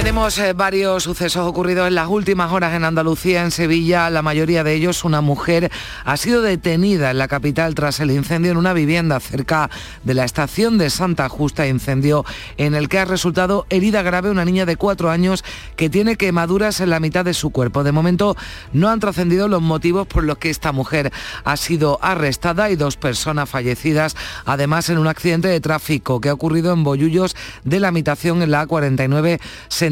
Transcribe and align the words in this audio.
Tenemos 0.00 0.38
eh, 0.38 0.54
varios 0.54 1.02
sucesos 1.02 1.46
ocurridos 1.46 1.86
en 1.86 1.94
las 1.94 2.08
últimas 2.08 2.50
horas 2.52 2.72
en 2.72 2.84
Andalucía, 2.84 3.42
en 3.42 3.50
Sevilla. 3.50 4.08
La 4.08 4.22
mayoría 4.22 4.64
de 4.64 4.72
ellos, 4.72 5.04
una 5.04 5.20
mujer 5.20 5.70
ha 6.06 6.16
sido 6.16 6.40
detenida 6.40 7.10
en 7.10 7.18
la 7.18 7.28
capital 7.28 7.74
tras 7.74 8.00
el 8.00 8.10
incendio 8.10 8.50
en 8.50 8.56
una 8.56 8.72
vivienda 8.72 9.20
cerca 9.20 9.68
de 10.02 10.14
la 10.14 10.24
estación 10.24 10.78
de 10.78 10.88
Santa 10.88 11.28
Justa, 11.28 11.66
incendio 11.66 12.24
en 12.56 12.74
el 12.74 12.88
que 12.88 12.98
ha 12.98 13.04
resultado 13.04 13.66
herida 13.68 14.00
grave 14.00 14.30
una 14.30 14.46
niña 14.46 14.64
de 14.64 14.76
cuatro 14.76 15.10
años 15.10 15.44
que 15.76 15.90
tiene 15.90 16.16
quemaduras 16.16 16.80
en 16.80 16.88
la 16.88 16.98
mitad 16.98 17.26
de 17.26 17.34
su 17.34 17.50
cuerpo. 17.50 17.84
De 17.84 17.92
momento 17.92 18.38
no 18.72 18.88
han 18.88 19.00
trascendido 19.00 19.48
los 19.48 19.60
motivos 19.60 20.06
por 20.06 20.24
los 20.24 20.38
que 20.38 20.48
esta 20.48 20.72
mujer 20.72 21.12
ha 21.44 21.58
sido 21.58 21.98
arrestada 22.00 22.70
y 22.70 22.76
dos 22.76 22.96
personas 22.96 23.50
fallecidas, 23.50 24.16
además 24.46 24.88
en 24.88 24.96
un 24.96 25.08
accidente 25.08 25.48
de 25.48 25.60
tráfico 25.60 26.22
que 26.22 26.30
ha 26.30 26.34
ocurrido 26.34 26.72
en 26.72 26.84
Bollullos 26.84 27.36
de 27.64 27.80
la 27.80 27.88
habitación 27.88 28.40
en 28.40 28.50
la 28.50 28.66
A49 28.66 29.40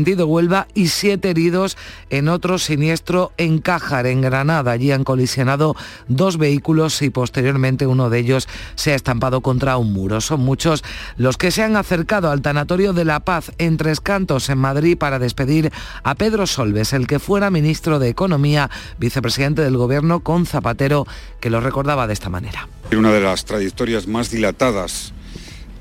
Huelva 0.05 0.69
y 0.75 0.89
siete 0.89 1.31
heridos 1.31 1.77
en 2.11 2.29
otro 2.29 2.59
siniestro 2.59 3.33
en 3.37 3.59
Cájar, 3.59 4.07
en 4.07 4.21
Granada. 4.21 4.73
Allí 4.73 4.93
han 4.93 5.05
colisionado 5.05 5.77
dos 6.09 6.39
vehículos 6.39 7.03
y 7.03 7.11
posteriormente 7.11 7.87
uno 7.87 8.11
de 8.11 8.19
ellos 8.19 8.49
se 8.75 8.93
ha 8.93 8.95
estampado 8.95 9.41
contra 9.41 9.77
un 9.77 9.93
muro. 9.93 10.21
Son 10.21 10.41
muchos 10.41 10.85
los 11.17 11.37
que 11.37 11.51
se 11.51 11.63
han 11.63 11.77
acercado 11.77 12.31
al 12.31 12.43
Tanatorio 12.43 12.93
de 12.93 13.05
la 13.05 13.21
Paz 13.21 13.53
en 13.59 13.77
Tres 13.77 14.01
Cantos, 14.01 14.49
en 14.49 14.59
Madrid, 14.59 14.97
para 14.97 15.19
despedir 15.19 15.73
a 16.03 16.15
Pedro 16.15 16.47
Solves, 16.47 16.93
el 16.93 17.07
que 17.07 17.19
fuera 17.19 17.51
ministro 17.51 17.99
de 17.99 18.09
Economía, 18.09 18.71
vicepresidente 18.99 19.63
del 19.63 19.77
Gobierno 19.77 20.21
con 20.21 20.47
Zapatero, 20.47 21.07
que 21.41 21.51
lo 21.51 21.61
recordaba 21.61 22.07
de 22.07 22.13
esta 22.13 22.31
manera. 22.31 22.69
Una 22.97 23.13
de 23.13 23.21
las 23.21 23.45
trayectorias 23.45 24.07
más 24.07 24.31
dilatadas 24.31 25.13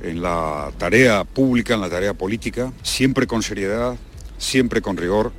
en 0.08 0.22
la 0.22 0.72
tarea 0.78 1.24
pública, 1.24 1.74
en 1.74 1.82
la 1.82 1.90
tarea 1.90 2.14
política, 2.14 2.72
siempre 2.82 3.28
con 3.28 3.44
seriedad, 3.44 3.96
siempre 4.38 4.82
con 4.82 4.98
rigor, 4.98 5.32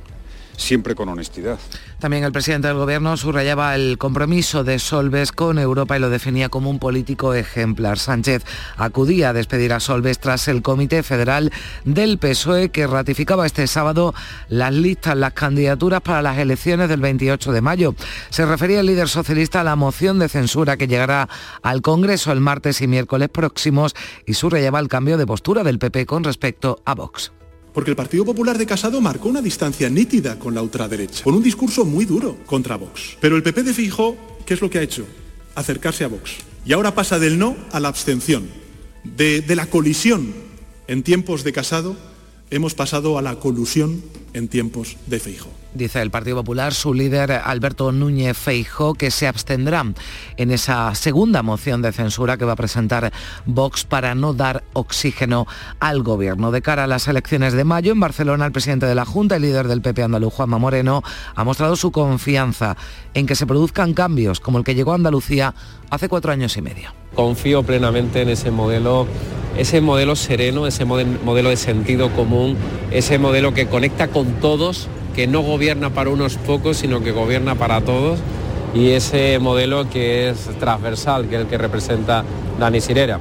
siempre 0.59 0.93
con 0.93 1.09
honestidad. 1.09 1.57
También 1.99 2.23
el 2.23 2.31
presidente 2.31 2.67
del 2.67 2.77
Gobierno 2.77 3.17
subrayaba 3.17 3.75
el 3.75 3.97
compromiso 3.97 4.63
de 4.63 4.79
Solves 4.79 5.31
con 5.31 5.57
Europa 5.57 5.97
y 5.97 5.99
lo 5.99 6.09
definía 6.09 6.49
como 6.49 6.69
un 6.69 6.79
político 6.79 7.33
ejemplar. 7.33 7.97
Sánchez 7.97 8.43
acudía 8.77 9.29
a 9.29 9.33
despedir 9.33 9.73
a 9.73 9.79
Solves 9.79 10.19
tras 10.19 10.47
el 10.47 10.61
Comité 10.61 11.01
Federal 11.03 11.51
del 11.85 12.17
PSOE 12.17 12.69
que 12.69 12.87
ratificaba 12.87 13.45
este 13.45 13.67
sábado 13.67 14.13
las 14.49 14.73
listas, 14.73 15.17
las 15.17 15.33
candidaturas 15.33 16.01
para 16.01 16.21
las 16.21 16.37
elecciones 16.37 16.89
del 16.89 17.01
28 17.01 17.51
de 17.51 17.61
mayo. 17.61 17.95
Se 18.29 18.45
refería 18.45 18.81
el 18.81 18.85
líder 18.85 19.09
socialista 19.09 19.61
a 19.61 19.63
la 19.63 19.75
moción 19.75 20.19
de 20.19 20.29
censura 20.29 20.77
que 20.77 20.87
llegará 20.87 21.29
al 21.63 21.81
Congreso 21.81 22.31
el 22.31 22.39
martes 22.39 22.81
y 22.81 22.87
miércoles 22.87 23.29
próximos 23.29 23.95
y 24.25 24.33
subrayaba 24.33 24.79
el 24.79 24.87
cambio 24.87 25.17
de 25.17 25.25
postura 25.25 25.63
del 25.63 25.79
PP 25.79 26.05
con 26.05 26.23
respecto 26.23 26.81
a 26.85 26.95
Vox. 26.95 27.31
Porque 27.73 27.91
el 27.91 27.95
Partido 27.95 28.25
Popular 28.25 28.57
de 28.57 28.65
Casado 28.65 28.99
marcó 29.01 29.29
una 29.29 29.41
distancia 29.41 29.89
nítida 29.89 30.39
con 30.39 30.55
la 30.55 30.61
ultraderecha, 30.61 31.23
con 31.23 31.35
un 31.35 31.43
discurso 31.43 31.85
muy 31.85 32.05
duro 32.05 32.37
contra 32.45 32.75
Vox. 32.77 33.17
Pero 33.21 33.35
el 33.35 33.43
PP 33.43 33.63
de 33.63 33.73
Fijo, 33.73 34.17
¿qué 34.45 34.55
es 34.55 34.61
lo 34.61 34.69
que 34.69 34.79
ha 34.79 34.83
hecho? 34.83 35.05
Acercarse 35.55 36.03
a 36.03 36.07
Vox. 36.07 36.31
Y 36.65 36.73
ahora 36.73 36.95
pasa 36.95 37.19
del 37.19 37.37
no 37.37 37.55
a 37.71 37.79
la 37.79 37.87
abstención, 37.87 38.49
de, 39.03 39.41
de 39.41 39.55
la 39.55 39.67
colisión 39.67 40.33
en 40.87 41.03
tiempos 41.03 41.43
de 41.43 41.53
Casado, 41.53 41.95
hemos 42.51 42.73
pasado 42.73 43.17
a 43.17 43.21
la 43.21 43.35
colusión 43.35 44.01
en 44.33 44.47
tiempos 44.47 44.97
de 45.07 45.19
Feijo. 45.19 45.49
Dice 45.73 46.01
el 46.01 46.09
Partido 46.09 46.37
Popular, 46.37 46.73
su 46.73 46.95
líder 46.95 47.31
Alberto 47.31 47.91
Núñez 47.91 48.35
Feijo, 48.35 48.95
que 48.95 49.11
se 49.11 49.27
abstendrá 49.27 49.85
en 50.37 50.51
esa 50.51 50.95
segunda 50.95 51.43
moción 51.43 51.83
de 51.83 51.91
censura 51.91 52.37
que 52.37 52.45
va 52.45 52.53
a 52.53 52.55
presentar 52.55 53.13
Vox 53.45 53.85
para 53.85 54.15
no 54.15 54.33
dar 54.33 54.63
oxígeno 54.73 55.45
al 55.79 56.01
gobierno. 56.01 56.51
De 56.51 56.63
cara 56.63 56.85
a 56.85 56.87
las 56.87 57.07
elecciones 57.07 57.53
de 57.53 57.65
mayo 57.65 57.91
en 57.91 57.99
Barcelona, 57.99 58.47
el 58.47 58.51
presidente 58.51 58.87
de 58.87 58.95
la 58.95 59.05
Junta 59.05 59.37
y 59.37 59.41
líder 59.41 59.67
del 59.67 59.81
PP 59.81 60.01
andaluz, 60.01 60.33
Juanma 60.33 60.57
Moreno, 60.57 61.03
ha 61.35 61.43
mostrado 61.43 61.75
su 61.75 61.91
confianza 61.91 62.75
en 63.13 63.27
que 63.27 63.35
se 63.35 63.45
produzcan 63.45 63.93
cambios 63.93 64.39
como 64.39 64.57
el 64.57 64.63
que 64.63 64.73
llegó 64.73 64.93
a 64.93 64.95
Andalucía 64.95 65.53
hace 65.91 66.09
cuatro 66.09 66.31
años 66.31 66.57
y 66.57 66.63
medio. 66.63 66.98
Confío 67.15 67.63
plenamente 67.63 68.21
en 68.21 68.29
ese 68.29 68.51
modelo, 68.51 69.07
ese 69.57 69.81
modelo 69.81 70.15
sereno, 70.15 70.67
ese 70.67 70.85
modelo 70.85 71.49
de 71.49 71.57
sentido 71.57 72.11
común, 72.11 72.55
ese 72.91 73.19
modelo 73.19 73.53
que 73.53 73.67
conecta 73.67 74.07
con 74.07 74.33
todos, 74.39 74.87
que 75.15 75.27
no 75.27 75.41
gobierna 75.41 75.89
para 75.89 76.09
unos 76.09 76.37
pocos, 76.37 76.77
sino 76.77 77.03
que 77.03 77.11
gobierna 77.11 77.55
para 77.55 77.81
todos, 77.81 78.19
y 78.73 78.91
ese 78.91 79.39
modelo 79.39 79.89
que 79.89 80.29
es 80.29 80.49
transversal, 80.59 81.27
que 81.27 81.35
es 81.35 81.41
el 81.41 81.47
que 81.47 81.57
representa 81.57 82.23
Dani 82.59 82.79
Sirera. 82.79 83.19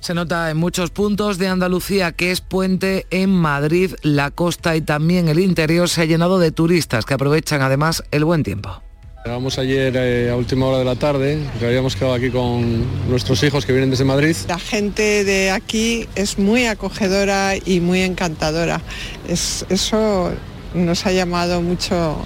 Se 0.00 0.12
nota 0.12 0.50
en 0.50 0.58
muchos 0.58 0.90
puntos 0.90 1.38
de 1.38 1.48
Andalucía 1.48 2.12
que 2.12 2.30
es 2.30 2.42
puente 2.42 3.06
en 3.08 3.30
Madrid, 3.30 3.94
la 4.02 4.30
costa 4.30 4.76
y 4.76 4.82
también 4.82 5.28
el 5.28 5.38
interior 5.38 5.88
se 5.88 6.02
ha 6.02 6.04
llenado 6.04 6.38
de 6.38 6.52
turistas 6.52 7.06
que 7.06 7.14
aprovechan 7.14 7.62
además 7.62 8.04
el 8.10 8.26
buen 8.26 8.42
tiempo. 8.42 8.82
Llegamos 9.24 9.58
ayer 9.58 9.96
eh, 9.96 10.30
a 10.30 10.36
última 10.36 10.66
hora 10.66 10.76
de 10.76 10.84
la 10.84 10.96
tarde, 10.96 11.38
que 11.58 11.64
habíamos 11.64 11.96
quedado 11.96 12.12
aquí 12.12 12.28
con 12.28 13.08
nuestros 13.08 13.42
hijos 13.42 13.64
que 13.64 13.72
vienen 13.72 13.88
desde 13.88 14.04
Madrid. 14.04 14.36
La 14.48 14.58
gente 14.58 15.24
de 15.24 15.50
aquí 15.50 16.06
es 16.14 16.38
muy 16.38 16.66
acogedora 16.66 17.54
y 17.56 17.80
muy 17.80 18.02
encantadora. 18.02 18.82
Es, 19.26 19.64
eso 19.70 20.30
nos 20.74 21.06
ha 21.06 21.12
llamado 21.12 21.62
mucho 21.62 22.22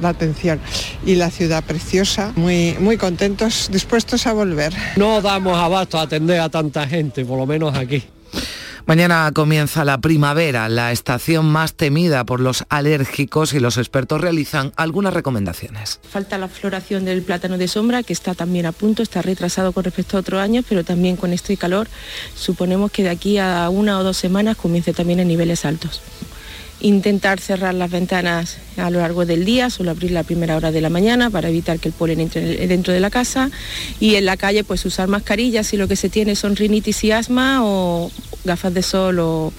la 0.00 0.08
atención. 0.08 0.58
Y 1.04 1.16
la 1.16 1.30
ciudad 1.30 1.62
preciosa, 1.62 2.32
muy, 2.34 2.74
muy 2.80 2.96
contentos, 2.96 3.68
dispuestos 3.70 4.26
a 4.26 4.32
volver. 4.32 4.72
No 4.96 5.20
damos 5.20 5.54
abasto 5.54 5.98
a 5.98 6.02
atender 6.02 6.40
a 6.40 6.48
tanta 6.48 6.88
gente, 6.88 7.26
por 7.26 7.38
lo 7.38 7.44
menos 7.44 7.76
aquí. 7.76 8.02
Mañana 8.88 9.30
comienza 9.34 9.84
la 9.84 9.98
primavera, 9.98 10.66
la 10.70 10.92
estación 10.92 11.44
más 11.44 11.74
temida 11.74 12.24
por 12.24 12.40
los 12.40 12.64
alérgicos 12.70 13.52
y 13.52 13.60
los 13.60 13.76
expertos 13.76 14.18
realizan 14.18 14.72
algunas 14.76 15.12
recomendaciones. 15.12 16.00
Falta 16.08 16.38
la 16.38 16.48
floración 16.48 17.04
del 17.04 17.20
plátano 17.20 17.58
de 17.58 17.68
sombra, 17.68 18.02
que 18.02 18.14
está 18.14 18.34
también 18.34 18.64
a 18.64 18.72
punto, 18.72 19.02
está 19.02 19.20
retrasado 19.20 19.72
con 19.72 19.84
respecto 19.84 20.16
a 20.16 20.20
otros 20.20 20.40
años, 20.40 20.64
pero 20.66 20.84
también 20.84 21.16
con 21.16 21.34
este 21.34 21.58
calor 21.58 21.86
suponemos 22.34 22.90
que 22.90 23.02
de 23.02 23.10
aquí 23.10 23.36
a 23.36 23.68
una 23.68 23.98
o 23.98 24.02
dos 24.02 24.16
semanas 24.16 24.56
comience 24.56 24.94
también 24.94 25.20
en 25.20 25.28
niveles 25.28 25.66
altos 25.66 26.00
intentar 26.80 27.40
cerrar 27.40 27.74
las 27.74 27.90
ventanas 27.90 28.58
a 28.76 28.90
lo 28.90 29.00
largo 29.00 29.26
del 29.26 29.44
día, 29.44 29.70
solo 29.70 29.90
abrir 29.90 30.12
la 30.12 30.22
primera 30.22 30.56
hora 30.56 30.70
de 30.70 30.80
la 30.80 30.90
mañana 30.90 31.30
para 31.30 31.48
evitar 31.48 31.78
que 31.80 31.88
el 31.88 31.94
polen 31.94 32.20
entre 32.20 32.66
dentro 32.66 32.92
de 32.92 33.00
la 33.00 33.10
casa. 33.10 33.50
Y 34.00 34.14
en 34.14 34.26
la 34.26 34.36
calle 34.36 34.64
pues 34.64 34.84
usar 34.84 35.08
mascarillas 35.08 35.66
si 35.66 35.76
lo 35.76 35.88
que 35.88 35.96
se 35.96 36.08
tiene 36.08 36.36
son 36.36 36.56
rinitis 36.56 37.02
y 37.04 37.12
asma 37.12 37.60
o 37.64 38.10
gafas 38.44 38.74
de 38.74 38.82
sol 38.82 39.18
o, 39.18 39.52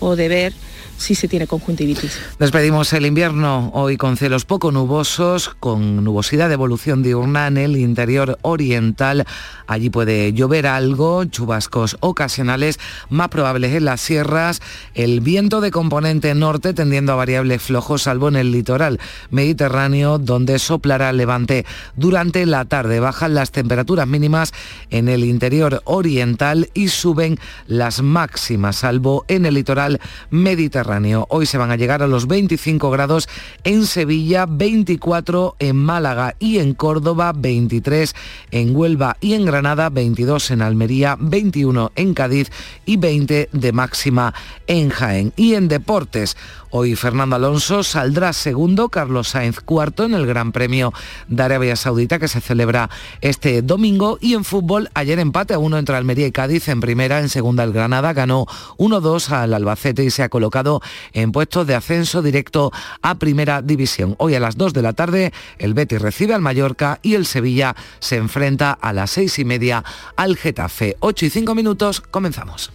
o 0.00 0.16
de 0.16 0.28
ver 0.28 0.52
si 0.96 1.14
se 1.14 1.28
tiene 1.28 1.46
conjuntivitis. 1.46 2.18
Despedimos 2.38 2.92
el 2.92 3.06
invierno 3.06 3.70
hoy 3.74 3.96
con 3.96 4.16
cielos 4.16 4.44
poco 4.44 4.70
nubosos, 4.70 5.50
con 5.58 6.04
nubosidad 6.04 6.48
de 6.48 6.54
evolución 6.54 7.02
diurna 7.02 7.46
en 7.46 7.56
el 7.56 7.76
interior 7.76 8.38
oriental. 8.42 9.24
Allí 9.66 9.90
puede 9.90 10.32
llover 10.32 10.66
algo, 10.66 11.24
chubascos 11.24 11.96
ocasionales 12.00 12.78
más 13.08 13.28
probables 13.28 13.74
en 13.74 13.84
las 13.84 14.00
sierras, 14.00 14.60
el 14.94 15.20
viento 15.20 15.60
de 15.60 15.70
componente 15.70 16.34
norte 16.34 16.74
tendiendo 16.74 17.12
a 17.12 17.16
variables 17.16 17.62
flojos, 17.62 18.02
salvo 18.02 18.28
en 18.28 18.36
el 18.36 18.52
litoral 18.52 19.00
mediterráneo, 19.30 20.18
donde 20.18 20.58
soplará 20.58 21.12
levante 21.12 21.64
durante 21.96 22.44
la 22.46 22.64
tarde. 22.64 23.00
Bajan 23.00 23.34
las 23.34 23.50
temperaturas 23.50 24.06
mínimas 24.06 24.52
en 24.90 25.08
el 25.08 25.24
interior 25.24 25.82
oriental 25.84 26.70
y 26.74 26.88
suben 26.88 27.38
las 27.66 28.02
máximas, 28.02 28.76
salvo 28.76 29.24
en 29.28 29.46
el 29.46 29.54
litoral 29.54 30.00
mediterráneo. 30.30 30.81
Hoy 31.28 31.46
se 31.46 31.58
van 31.58 31.70
a 31.70 31.76
llegar 31.76 32.02
a 32.02 32.06
los 32.06 32.26
25 32.26 32.90
grados 32.90 33.28
en 33.62 33.86
Sevilla, 33.86 34.46
24 34.46 35.56
en 35.58 35.76
Málaga 35.76 36.34
y 36.40 36.58
en 36.58 36.74
Córdoba, 36.74 37.32
23 37.34 38.14
en 38.50 38.74
Huelva 38.74 39.16
y 39.20 39.34
en 39.34 39.44
Granada, 39.44 39.90
22 39.90 40.50
en 40.50 40.62
Almería, 40.62 41.16
21 41.20 41.92
en 41.94 42.14
Cádiz 42.14 42.50
y 42.84 42.96
20 42.96 43.48
de 43.52 43.72
máxima 43.72 44.34
en 44.66 44.90
Jaén. 44.90 45.32
Y 45.36 45.54
en 45.54 45.68
deportes, 45.68 46.36
Hoy 46.74 46.96
Fernando 46.96 47.36
Alonso 47.36 47.82
saldrá 47.82 48.32
segundo, 48.32 48.88
Carlos 48.88 49.28
Sainz 49.28 49.60
cuarto 49.60 50.04
en 50.04 50.14
el 50.14 50.26
Gran 50.26 50.52
Premio 50.52 50.94
de 51.28 51.42
Arabia 51.42 51.76
Saudita 51.76 52.18
que 52.18 52.28
se 52.28 52.40
celebra 52.40 52.88
este 53.20 53.60
domingo 53.60 54.16
y 54.22 54.32
en 54.32 54.42
fútbol 54.42 54.88
ayer 54.94 55.18
empate 55.18 55.52
a 55.52 55.58
uno 55.58 55.76
entre 55.76 55.96
Almería 55.96 56.26
y 56.26 56.32
Cádiz 56.32 56.68
en 56.68 56.80
primera, 56.80 57.20
en 57.20 57.28
segunda 57.28 57.62
el 57.62 57.74
Granada 57.74 58.14
ganó 58.14 58.46
1-2 58.78 59.32
al 59.32 59.52
Albacete 59.52 60.02
y 60.02 60.10
se 60.10 60.22
ha 60.22 60.30
colocado 60.30 60.71
en 61.12 61.32
puestos 61.32 61.66
de 61.66 61.74
ascenso 61.74 62.22
directo 62.22 62.70
a 63.02 63.16
primera 63.16 63.62
división. 63.62 64.14
Hoy 64.18 64.34
a 64.34 64.40
las 64.40 64.56
2 64.56 64.72
de 64.72 64.82
la 64.82 64.92
tarde 64.92 65.32
el 65.58 65.74
Betis 65.74 66.00
recibe 66.00 66.34
al 66.34 66.40
Mallorca 66.40 66.98
y 67.02 67.14
el 67.14 67.26
Sevilla 67.26 67.74
se 67.98 68.16
enfrenta 68.16 68.72
a 68.72 68.92
las 68.92 69.10
seis 69.10 69.38
y 69.38 69.44
media 69.44 69.84
al 70.16 70.36
Getafe. 70.36 70.96
8 71.00 71.26
y 71.26 71.30
5 71.30 71.54
minutos, 71.54 72.00
comenzamos. 72.00 72.72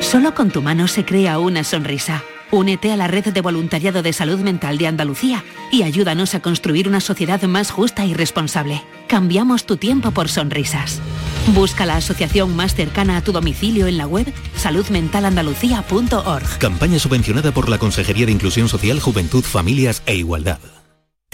Solo 0.00 0.34
con 0.34 0.50
tu 0.50 0.62
mano 0.62 0.86
se 0.86 1.04
crea 1.04 1.38
una 1.40 1.64
sonrisa. 1.64 2.22
Únete 2.52 2.92
a 2.92 2.96
la 2.96 3.08
red 3.08 3.32
de 3.32 3.40
voluntariado 3.40 4.02
de 4.02 4.12
salud 4.12 4.38
mental 4.38 4.78
de 4.78 4.86
Andalucía 4.86 5.42
y 5.72 5.82
ayúdanos 5.82 6.34
a 6.36 6.40
construir 6.40 6.88
una 6.88 7.00
sociedad 7.00 7.42
más 7.42 7.72
justa 7.72 8.06
y 8.06 8.14
responsable. 8.14 8.82
Cambiamos 9.08 9.66
tu 9.66 9.76
tiempo 9.76 10.12
por 10.12 10.28
sonrisas. 10.28 11.00
Busca 11.54 11.86
la 11.86 11.96
asociación 11.96 12.56
más 12.56 12.74
cercana 12.74 13.16
a 13.16 13.22
tu 13.22 13.32
domicilio 13.32 13.86
en 13.86 13.96
la 13.96 14.06
web 14.06 14.32
saludmentalandalucía.org. 14.56 16.58
Campaña 16.58 16.98
subvencionada 16.98 17.52
por 17.52 17.68
la 17.68 17.78
Consejería 17.78 18.26
de 18.26 18.32
Inclusión 18.32 18.68
Social, 18.68 19.00
Juventud, 19.00 19.44
Familias 19.44 20.02
e 20.06 20.16
Igualdad. 20.16 20.58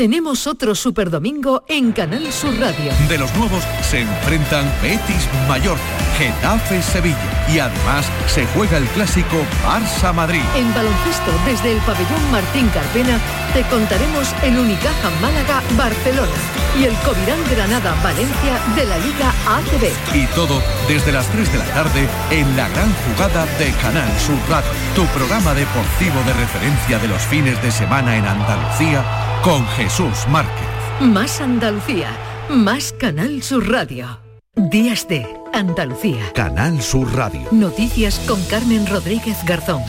Tenemos 0.02 0.48
otro 0.48 0.74
Super 0.74 1.10
Domingo 1.10 1.62
en 1.68 1.92
Canal 1.92 2.32
Sur 2.32 2.58
Radio. 2.58 2.90
De 3.08 3.16
los 3.18 3.32
nuevos 3.36 3.62
se 3.88 4.00
enfrentan 4.00 4.68
Betis 4.82 5.28
Mallorca, 5.46 5.80
Getafe 6.18 6.82
Sevilla 6.82 7.46
y 7.48 7.60
además 7.60 8.10
se 8.26 8.44
juega 8.46 8.78
el 8.78 8.84
clásico 8.86 9.36
Barça 9.64 10.12
Madrid. 10.12 10.42
En 10.56 10.74
baloncesto 10.74 11.30
desde 11.46 11.70
el 11.70 11.78
pabellón 11.82 12.32
Martín 12.32 12.68
Carpena 12.70 13.20
te 13.54 13.62
contaremos 13.70 14.34
el 14.42 14.58
Unicaja 14.58 15.08
Málaga 15.20 15.62
Barcelona 15.76 16.34
y 16.80 16.82
el 16.82 16.94
Covirán 17.06 17.38
Granada 17.48 17.94
Valencia 18.02 18.58
de 18.74 18.84
la 18.86 18.98
Liga 18.98 19.32
ACB. 19.46 20.16
Y 20.16 20.26
todo 20.34 20.60
desde 20.88 21.12
las 21.12 21.28
3 21.28 21.52
de 21.52 21.58
la 21.58 21.74
tarde 21.74 22.08
en 22.32 22.56
la 22.56 22.68
gran 22.70 22.92
jugada 23.06 23.46
de 23.60 23.70
Canal 23.80 24.10
Sur 24.18 24.34
Radio, 24.50 24.72
tu 24.96 25.06
programa 25.16 25.54
deportivo 25.54 26.20
de 26.26 26.32
referencia 26.32 26.98
de 26.98 27.06
los 27.06 27.22
fines 27.22 27.62
de 27.62 27.70
semana 27.70 28.16
en 28.16 28.26
Andalucía 28.26 29.31
con 29.42 29.66
Jesús 29.66 30.28
Márquez. 30.28 30.68
Más 31.00 31.40
Andalucía, 31.40 32.10
más 32.48 32.92
Canal 32.92 33.42
Sur 33.42 33.68
Radio. 33.68 34.20
Días 34.54 35.08
de 35.08 35.26
Andalucía. 35.52 36.32
Canal 36.32 36.80
Sur 36.80 37.12
Radio. 37.12 37.40
Noticias 37.50 38.20
con 38.28 38.40
Carmen 38.44 38.86
Rodríguez 38.86 39.36
Garzón. 39.44 39.82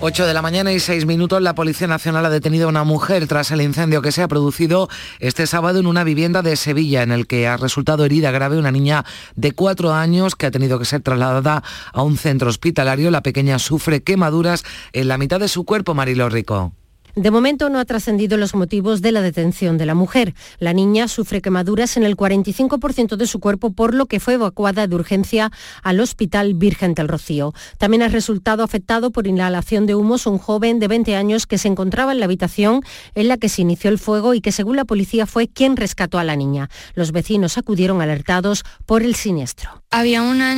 8 0.00 0.26
de 0.26 0.34
la 0.34 0.40
mañana 0.40 0.72
y 0.72 0.80
6 0.80 1.04
minutos, 1.04 1.42
la 1.42 1.54
Policía 1.54 1.86
Nacional 1.86 2.24
ha 2.24 2.30
detenido 2.30 2.66
a 2.66 2.70
una 2.70 2.84
mujer 2.84 3.26
tras 3.26 3.50
el 3.50 3.60
incendio 3.60 4.00
que 4.00 4.10
se 4.10 4.22
ha 4.22 4.28
producido 4.28 4.88
este 5.18 5.46
sábado 5.46 5.80
en 5.80 5.86
una 5.86 6.04
vivienda 6.04 6.40
de 6.40 6.56
Sevilla, 6.56 7.02
en 7.02 7.12
el 7.12 7.26
que 7.26 7.46
ha 7.46 7.58
resultado 7.58 8.06
herida 8.06 8.30
grave 8.30 8.58
una 8.58 8.72
niña 8.72 9.04
de 9.36 9.52
4 9.52 9.92
años 9.92 10.34
que 10.34 10.46
ha 10.46 10.50
tenido 10.50 10.78
que 10.78 10.86
ser 10.86 11.02
trasladada 11.02 11.62
a 11.92 12.02
un 12.02 12.16
centro 12.16 12.48
hospitalario. 12.48 13.10
La 13.10 13.22
pequeña 13.22 13.58
sufre 13.58 14.02
quemaduras 14.02 14.64
en 14.94 15.08
la 15.08 15.18
mitad 15.18 15.40
de 15.40 15.48
su 15.48 15.64
cuerpo, 15.64 15.94
Marilo 15.94 16.30
Rico. 16.30 16.72
De 17.16 17.30
momento 17.30 17.68
no 17.70 17.78
ha 17.78 17.84
trascendido 17.84 18.36
los 18.36 18.56
motivos 18.56 19.00
de 19.00 19.12
la 19.12 19.22
detención 19.22 19.78
de 19.78 19.86
la 19.86 19.94
mujer. 19.94 20.34
La 20.58 20.72
niña 20.72 21.06
sufre 21.06 21.40
quemaduras 21.40 21.96
en 21.96 22.02
el 22.02 22.16
45% 22.16 23.14
de 23.14 23.26
su 23.28 23.38
cuerpo, 23.38 23.70
por 23.70 23.94
lo 23.94 24.06
que 24.06 24.18
fue 24.18 24.34
evacuada 24.34 24.88
de 24.88 24.96
urgencia 24.96 25.52
al 25.84 26.00
Hospital 26.00 26.54
Virgen 26.54 26.94
del 26.94 27.06
Rocío. 27.06 27.54
También 27.78 28.02
ha 28.02 28.08
resultado 28.08 28.64
afectado 28.64 29.12
por 29.12 29.28
inhalación 29.28 29.86
de 29.86 29.94
humos 29.94 30.26
un 30.26 30.38
joven 30.38 30.80
de 30.80 30.88
20 30.88 31.14
años 31.14 31.46
que 31.46 31.56
se 31.56 31.68
encontraba 31.68 32.10
en 32.10 32.18
la 32.18 32.24
habitación 32.24 32.80
en 33.14 33.28
la 33.28 33.36
que 33.36 33.48
se 33.48 33.62
inició 33.62 33.90
el 33.90 34.00
fuego 34.00 34.34
y 34.34 34.40
que 34.40 34.50
según 34.50 34.74
la 34.74 34.84
policía 34.84 35.26
fue 35.26 35.46
quien 35.46 35.76
rescató 35.76 36.18
a 36.18 36.24
la 36.24 36.34
niña. 36.34 36.68
Los 36.94 37.12
vecinos 37.12 37.58
acudieron 37.58 38.02
alertados 38.02 38.64
por 38.86 39.04
el 39.04 39.14
siniestro. 39.14 39.84
Había 39.90 40.22
una, 40.22 40.54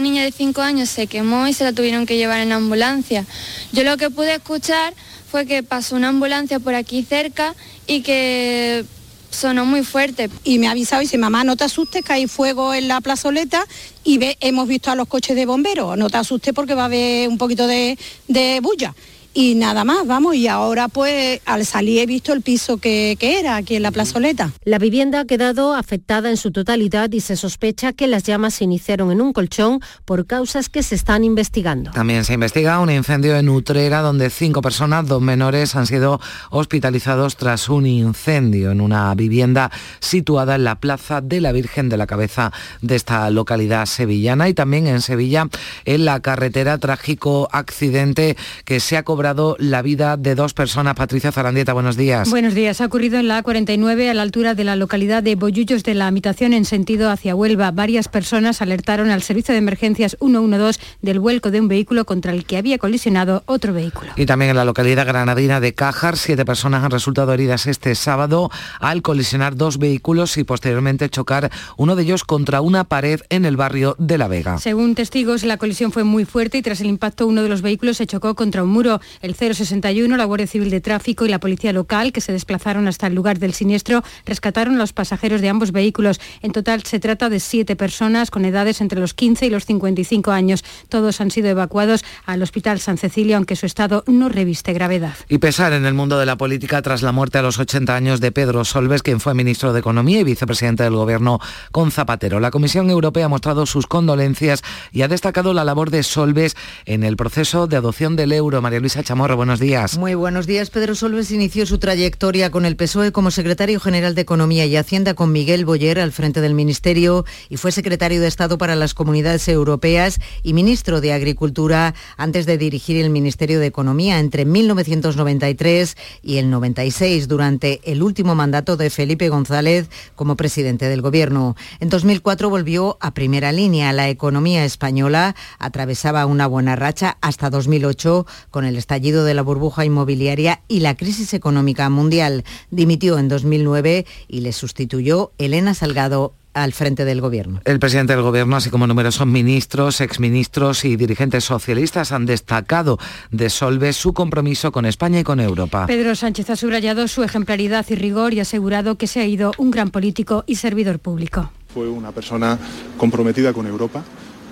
niña 0.00 0.22
de 0.22 0.30
5 0.30 0.62
años, 0.62 0.88
se 0.88 1.08
quemó 1.08 1.48
y 1.48 1.52
se 1.52 1.64
la 1.64 1.72
tuvieron 1.72 2.06
que 2.06 2.16
llevar 2.16 2.38
en 2.38 2.52
ambulancia. 2.52 3.24
Yo 3.72 3.82
lo 3.82 3.96
que 3.96 4.10
pude 4.10 4.36
escuchar 4.36 4.94
fue 5.30 5.46
que 5.46 5.62
pasó 5.62 5.96
una 5.96 6.08
ambulancia 6.08 6.60
por 6.60 6.74
aquí 6.74 7.02
cerca 7.02 7.54
y 7.86 8.02
que 8.02 8.84
sonó 9.30 9.66
muy 9.66 9.84
fuerte. 9.84 10.30
Y 10.44 10.58
me 10.58 10.68
ha 10.68 10.70
avisado 10.72 11.02
y 11.02 11.06
dice, 11.06 11.18
mamá, 11.18 11.44
no 11.44 11.56
te 11.56 11.64
asustes, 11.64 12.04
que 12.04 12.12
hay 12.12 12.26
fuego 12.26 12.74
en 12.74 12.88
la 12.88 13.00
plazoleta 13.00 13.66
y 14.04 14.18
hemos 14.40 14.68
visto 14.68 14.90
a 14.90 14.94
los 14.96 15.08
coches 15.08 15.36
de 15.36 15.46
bomberos, 15.46 15.96
no 15.98 16.08
te 16.08 16.16
asustes 16.16 16.54
porque 16.54 16.74
va 16.74 16.82
a 16.82 16.86
haber 16.86 17.28
un 17.28 17.38
poquito 17.38 17.66
de, 17.66 17.98
de 18.28 18.60
bulla 18.62 18.94
y 19.38 19.54
nada 19.54 19.84
más, 19.84 20.06
vamos, 20.06 20.34
y 20.34 20.48
ahora 20.48 20.88
pues 20.88 21.42
al 21.44 21.66
salir 21.66 22.00
he 22.00 22.06
visto 22.06 22.32
el 22.32 22.40
piso 22.40 22.78
que, 22.78 23.18
que, 23.20 23.38
era 23.38 23.56
aquí 23.56 23.76
en 23.76 23.82
la 23.82 23.90
plazoleta. 23.90 24.50
La 24.64 24.78
vivienda 24.78 25.20
ha 25.20 25.24
quedado 25.26 25.74
afectada 25.74 26.30
en 26.30 26.38
su 26.38 26.52
totalidad 26.52 27.12
y 27.12 27.20
se 27.20 27.36
sospecha 27.36 27.92
que 27.92 28.06
las 28.06 28.22
llamas 28.22 28.54
se 28.54 28.64
iniciaron 28.64 29.12
en 29.12 29.20
un 29.20 29.34
colchón 29.34 29.80
por 30.06 30.26
causas 30.26 30.70
que 30.70 30.82
se 30.82 30.94
están 30.94 31.22
investigando. 31.22 31.90
También 31.90 32.24
se 32.24 32.32
investiga 32.32 32.80
un 32.80 32.88
incendio 32.88 33.36
en 33.36 33.50
Utrera 33.50 34.00
donde 34.00 34.30
cinco 34.30 34.62
personas, 34.62 35.06
dos 35.06 35.20
menores, 35.20 35.76
han 35.76 35.86
sido 35.86 36.18
hospitalizados 36.48 37.36
tras 37.36 37.68
un 37.68 37.84
incendio 37.84 38.70
en 38.70 38.80
una 38.80 39.14
vivienda 39.14 39.70
situada 40.00 40.54
en 40.54 40.64
la 40.64 40.80
Plaza 40.80 41.20
de 41.20 41.42
la 41.42 41.52
Virgen 41.52 41.90
de 41.90 41.98
la 41.98 42.06
Cabeza 42.06 42.52
de 42.80 42.96
esta 42.96 43.28
localidad 43.28 43.84
sevillana 43.84 44.48
y 44.48 44.54
también 44.54 44.86
en 44.86 45.02
Sevilla 45.02 45.46
en 45.84 46.06
la 46.06 46.20
carretera 46.20 46.78
trágico 46.78 47.50
accidente 47.52 48.38
que 48.64 48.80
se 48.80 48.96
ha 48.96 49.02
cobrado 49.02 49.25
la 49.58 49.82
vida 49.82 50.16
de 50.16 50.34
dos 50.36 50.54
personas. 50.54 50.94
Patricia 50.94 51.32
Zarandieta, 51.32 51.72
buenos 51.72 51.96
días. 51.96 52.30
Buenos 52.30 52.54
días. 52.54 52.80
Ha 52.80 52.86
ocurrido 52.86 53.18
en 53.18 53.26
la 53.26 53.42
A49 53.42 54.08
a 54.08 54.14
la 54.14 54.22
altura 54.22 54.54
de 54.54 54.62
la 54.62 54.76
localidad 54.76 55.22
de 55.22 55.34
Bollullos 55.34 55.82
de 55.82 55.94
la 55.94 56.06
Habitación 56.06 56.52
en 56.52 56.64
sentido 56.64 57.10
hacia 57.10 57.34
Huelva. 57.34 57.72
Varias 57.72 58.06
personas 58.06 58.62
alertaron 58.62 59.10
al 59.10 59.22
servicio 59.22 59.52
de 59.52 59.58
emergencias 59.58 60.16
112 60.20 60.78
del 61.02 61.18
vuelco 61.18 61.50
de 61.50 61.60
un 61.60 61.66
vehículo 61.66 62.04
contra 62.04 62.32
el 62.32 62.44
que 62.44 62.56
había 62.56 62.78
colisionado 62.78 63.42
otro 63.46 63.72
vehículo. 63.72 64.12
Y 64.16 64.26
también 64.26 64.50
en 64.50 64.56
la 64.56 64.64
localidad 64.64 65.06
granadina 65.06 65.58
de 65.58 65.74
Cájar, 65.74 66.16
siete 66.16 66.44
personas 66.44 66.84
han 66.84 66.92
resultado 66.92 67.32
heridas 67.32 67.66
este 67.66 67.94
sábado 67.94 68.50
al 68.78 69.02
colisionar 69.02 69.56
dos 69.56 69.78
vehículos 69.78 70.36
y 70.36 70.44
posteriormente 70.44 71.08
chocar 71.10 71.50
uno 71.76 71.96
de 71.96 72.04
ellos 72.04 72.22
contra 72.22 72.60
una 72.60 72.84
pared 72.84 73.20
en 73.28 73.44
el 73.44 73.56
barrio 73.56 73.96
de 73.98 74.18
La 74.18 74.28
Vega. 74.28 74.58
Según 74.58 74.94
testigos, 74.94 75.42
la 75.42 75.56
colisión 75.56 75.90
fue 75.90 76.04
muy 76.04 76.24
fuerte 76.24 76.58
y 76.58 76.62
tras 76.62 76.80
el 76.80 76.86
impacto 76.86 77.26
uno 77.26 77.42
de 77.42 77.48
los 77.48 77.62
vehículos 77.62 77.96
se 77.96 78.06
chocó 78.06 78.34
contra 78.34 78.62
un 78.62 78.70
muro 78.70 79.00
el 79.20 79.34
061, 79.34 80.16
la 80.16 80.24
Guardia 80.24 80.46
Civil 80.46 80.70
de 80.70 80.80
Tráfico 80.80 81.26
y 81.26 81.28
la 81.28 81.40
Policía 81.40 81.72
Local, 81.72 82.12
que 82.12 82.20
se 82.20 82.32
desplazaron 82.32 82.88
hasta 82.88 83.06
el 83.06 83.14
lugar 83.14 83.38
del 83.38 83.54
siniestro, 83.54 84.02
rescataron 84.24 84.76
a 84.76 84.78
los 84.78 84.92
pasajeros 84.92 85.40
de 85.40 85.48
ambos 85.48 85.72
vehículos. 85.72 86.20
En 86.42 86.52
total 86.52 86.82
se 86.84 86.98
trata 86.98 87.28
de 87.28 87.40
siete 87.40 87.76
personas 87.76 88.30
con 88.30 88.44
edades 88.44 88.80
entre 88.80 89.00
los 89.00 89.14
15 89.14 89.46
y 89.46 89.50
los 89.50 89.66
55 89.66 90.30
años. 90.30 90.64
Todos 90.88 91.20
han 91.20 91.30
sido 91.30 91.48
evacuados 91.48 92.04
al 92.24 92.42
Hospital 92.42 92.80
San 92.80 92.98
Cecilio, 92.98 93.36
aunque 93.36 93.56
su 93.56 93.66
estado 93.66 94.04
no 94.06 94.28
reviste 94.28 94.72
gravedad. 94.72 95.14
Y 95.28 95.38
pesar 95.38 95.72
en 95.72 95.86
el 95.86 95.94
mundo 95.94 96.18
de 96.18 96.26
la 96.26 96.36
política 96.36 96.82
tras 96.82 97.02
la 97.02 97.12
muerte 97.12 97.38
a 97.38 97.42
los 97.42 97.58
80 97.58 97.94
años 97.94 98.20
de 98.20 98.32
Pedro 98.32 98.64
Solves, 98.64 99.02
quien 99.02 99.20
fue 99.20 99.34
ministro 99.34 99.72
de 99.72 99.80
Economía 99.80 100.20
y 100.20 100.24
vicepresidente 100.24 100.82
del 100.82 100.94
Gobierno 100.94 101.40
con 101.72 101.90
Zapatero. 101.90 102.40
La 102.40 102.50
Comisión 102.50 102.90
Europea 102.90 103.26
ha 103.26 103.28
mostrado 103.28 103.66
sus 103.66 103.86
condolencias 103.86 104.62
y 104.92 105.02
ha 105.02 105.08
destacado 105.08 105.54
la 105.54 105.64
labor 105.64 105.90
de 105.90 106.02
Solves 106.02 106.56
en 106.84 107.04
el 107.04 107.16
proceso 107.16 107.66
de 107.66 107.76
adopción 107.76 108.16
del 108.16 108.32
euro. 108.32 108.60
María 108.62 108.80
Luisa 108.80 109.02
Chamorro, 109.06 109.36
buenos 109.36 109.60
días. 109.60 109.98
Muy 109.98 110.16
buenos 110.16 110.48
días. 110.48 110.70
Pedro 110.70 110.96
Solves 110.96 111.30
inició 111.30 111.64
su 111.64 111.78
trayectoria 111.78 112.50
con 112.50 112.66
el 112.66 112.74
PSOE 112.74 113.12
como 113.12 113.30
secretario 113.30 113.78
general 113.78 114.16
de 114.16 114.22
Economía 114.22 114.66
y 114.66 114.74
Hacienda 114.74 115.14
con 115.14 115.30
Miguel 115.30 115.64
Boyer 115.64 116.00
al 116.00 116.10
frente 116.10 116.40
del 116.40 116.54
Ministerio 116.54 117.24
y 117.48 117.56
fue 117.56 117.70
secretario 117.70 118.20
de 118.20 118.26
Estado 118.26 118.58
para 118.58 118.74
las 118.74 118.94
Comunidades 118.94 119.46
Europeas 119.46 120.18
y 120.42 120.54
ministro 120.54 121.00
de 121.00 121.12
Agricultura 121.12 121.94
antes 122.16 122.46
de 122.46 122.58
dirigir 122.58 122.96
el 122.96 123.10
Ministerio 123.10 123.60
de 123.60 123.66
Economía 123.66 124.18
entre 124.18 124.44
1993 124.44 125.96
y 126.20 126.38
el 126.38 126.50
96 126.50 127.28
durante 127.28 127.80
el 127.84 128.02
último 128.02 128.34
mandato 128.34 128.76
de 128.76 128.90
Felipe 128.90 129.28
González 129.28 129.88
como 130.16 130.34
presidente 130.34 130.88
del 130.88 131.00
Gobierno. 131.00 131.54
En 131.78 131.90
2004 131.90 132.50
volvió 132.50 132.98
a 133.00 133.14
primera 133.14 133.52
línea. 133.52 133.92
La 133.92 134.08
economía 134.08 134.64
española 134.64 135.36
atravesaba 135.60 136.26
una 136.26 136.48
buena 136.48 136.74
racha 136.74 137.18
hasta 137.20 137.50
2008 137.50 138.26
con 138.50 138.64
el 138.64 138.76
estallido 138.76 138.95
de 139.24 139.34
la 139.34 139.42
burbuja 139.42 139.84
inmobiliaria 139.84 140.60
y 140.68 140.80
la 140.80 140.96
crisis 140.96 141.34
económica 141.34 141.88
mundial. 141.90 142.44
Dimitió 142.70 143.18
en 143.18 143.28
2009 143.28 144.06
y 144.28 144.40
le 144.40 144.52
sustituyó 144.52 145.32
Elena 145.38 145.74
Salgado 145.74 146.32
al 146.54 146.72
frente 146.72 147.04
del 147.04 147.20
gobierno. 147.20 147.60
El 147.66 147.78
presidente 147.78 148.14
del 148.14 148.22
gobierno, 148.22 148.56
así 148.56 148.70
como 148.70 148.86
numerosos 148.86 149.26
ministros, 149.26 150.00
exministros 150.00 150.86
y 150.86 150.96
dirigentes 150.96 151.44
socialistas 151.44 152.12
han 152.12 152.24
destacado 152.24 152.98
de 153.30 153.50
Solves 153.50 153.96
su 153.96 154.14
compromiso 154.14 154.72
con 154.72 154.86
España 154.86 155.20
y 155.20 155.24
con 155.24 155.38
Europa. 155.38 155.84
Pedro 155.86 156.14
Sánchez 156.14 156.48
ha 156.48 156.56
subrayado 156.56 157.06
su 157.08 157.22
ejemplaridad 157.22 157.84
y 157.90 157.94
rigor 157.94 158.32
y 158.32 158.38
ha 158.38 158.42
asegurado 158.42 158.96
que 158.96 159.06
se 159.06 159.20
ha 159.20 159.26
ido 159.26 159.52
un 159.58 159.70
gran 159.70 159.90
político 159.90 160.44
y 160.46 160.56
servidor 160.56 160.98
público. 160.98 161.50
Fue 161.74 161.88
una 161.88 162.12
persona 162.12 162.58
comprometida 162.96 163.52
con 163.52 163.66
Europa 163.66 164.02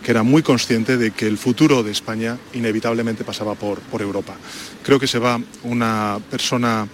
que 0.04 0.10
era 0.10 0.22
muy 0.22 0.42
consciente 0.42 0.98
de 0.98 1.10
que 1.10 1.26
el 1.26 1.38
futuro 1.38 1.82
de 1.82 1.90
España 1.90 2.38
inevitablemente 2.52 3.24
pasaba 3.24 3.54
por, 3.54 3.80
por 3.80 4.02
Europa. 4.02 4.36
Creo 4.82 5.00
que 5.00 5.06
se 5.06 5.18
va 5.18 5.40
una 5.62 6.20
persona 6.30 6.86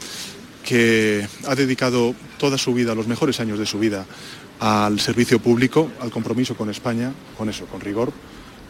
que 0.65 1.27
ha 1.47 1.55
dedicado 1.57 2.15
toda 2.39 2.57
su 2.57 2.73
vida, 2.73 2.95
los 2.95 3.09
mejores 3.09 3.41
años 3.41 3.59
de 3.59 3.67
su 3.67 3.81
vida, 3.81 4.07
al 4.61 5.01
servicio 5.01 5.41
público, 5.41 5.91
al 6.01 6.11
compromiso 6.11 6.57
con 6.57 6.71
España, 6.71 7.13
con 7.37 7.49
eso, 7.49 7.67
con 7.67 7.81
rigor, 7.81 8.13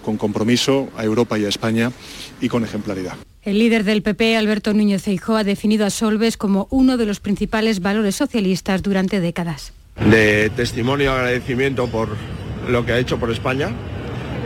con 0.03 0.17
compromiso 0.17 0.89
a 0.97 1.05
Europa 1.05 1.39
y 1.39 1.45
a 1.45 1.49
España 1.49 1.93
y 2.41 2.49
con 2.49 2.65
ejemplaridad. 2.65 3.17
El 3.43 3.59
líder 3.59 3.85
del 3.85 4.03
PP, 4.03 4.37
Alberto 4.37 4.73
Núñez 4.73 5.03
Feijóo, 5.03 5.37
ha 5.37 5.45
definido 5.45 5.85
a 5.85 5.91
Solves 5.91 6.39
como 6.39 6.67
uno 6.71 6.97
de 6.97 7.07
los 7.07 7.21
principales 7.21 7.81
valores 7.81 8.17
socialistas 8.17 8.83
durante 8.83 9.21
décadas. 9.21 9.73
De 10.11 10.51
testimonio 10.57 11.07
y 11.07 11.09
agradecimiento 11.09 11.89
por 11.89 12.09
lo 12.69 12.87
que 12.87 12.93
ha 12.93 12.99
hecho 12.99 13.19
por 13.19 13.31
España, 13.31 13.75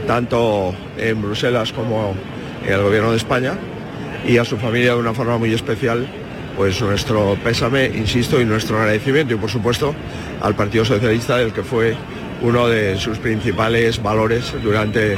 tanto 0.06 0.74
en 0.98 1.20
Bruselas 1.22 1.72
como 1.72 2.14
en 2.66 2.72
el 2.72 2.82
Gobierno 2.82 3.10
de 3.10 3.16
España, 3.16 3.58
y 4.26 4.38
a 4.38 4.44
su 4.44 4.56
familia 4.56 4.94
de 4.94 5.00
una 5.00 5.12
forma 5.14 5.38
muy 5.38 5.52
especial 5.52 6.06
pues 6.56 6.80
nuestro 6.80 7.36
pésame, 7.42 7.86
insisto, 7.86 8.40
y 8.40 8.44
nuestro 8.44 8.78
agradecimiento 8.78 9.34
y 9.34 9.36
por 9.36 9.50
supuesto 9.50 9.94
al 10.40 10.54
Partido 10.54 10.84
Socialista 10.84 11.36
del 11.36 11.52
que 11.52 11.62
fue 11.62 11.96
uno 12.42 12.68
de 12.68 12.96
sus 12.96 13.18
principales 13.18 14.02
valores 14.02 14.54
durante 14.62 15.16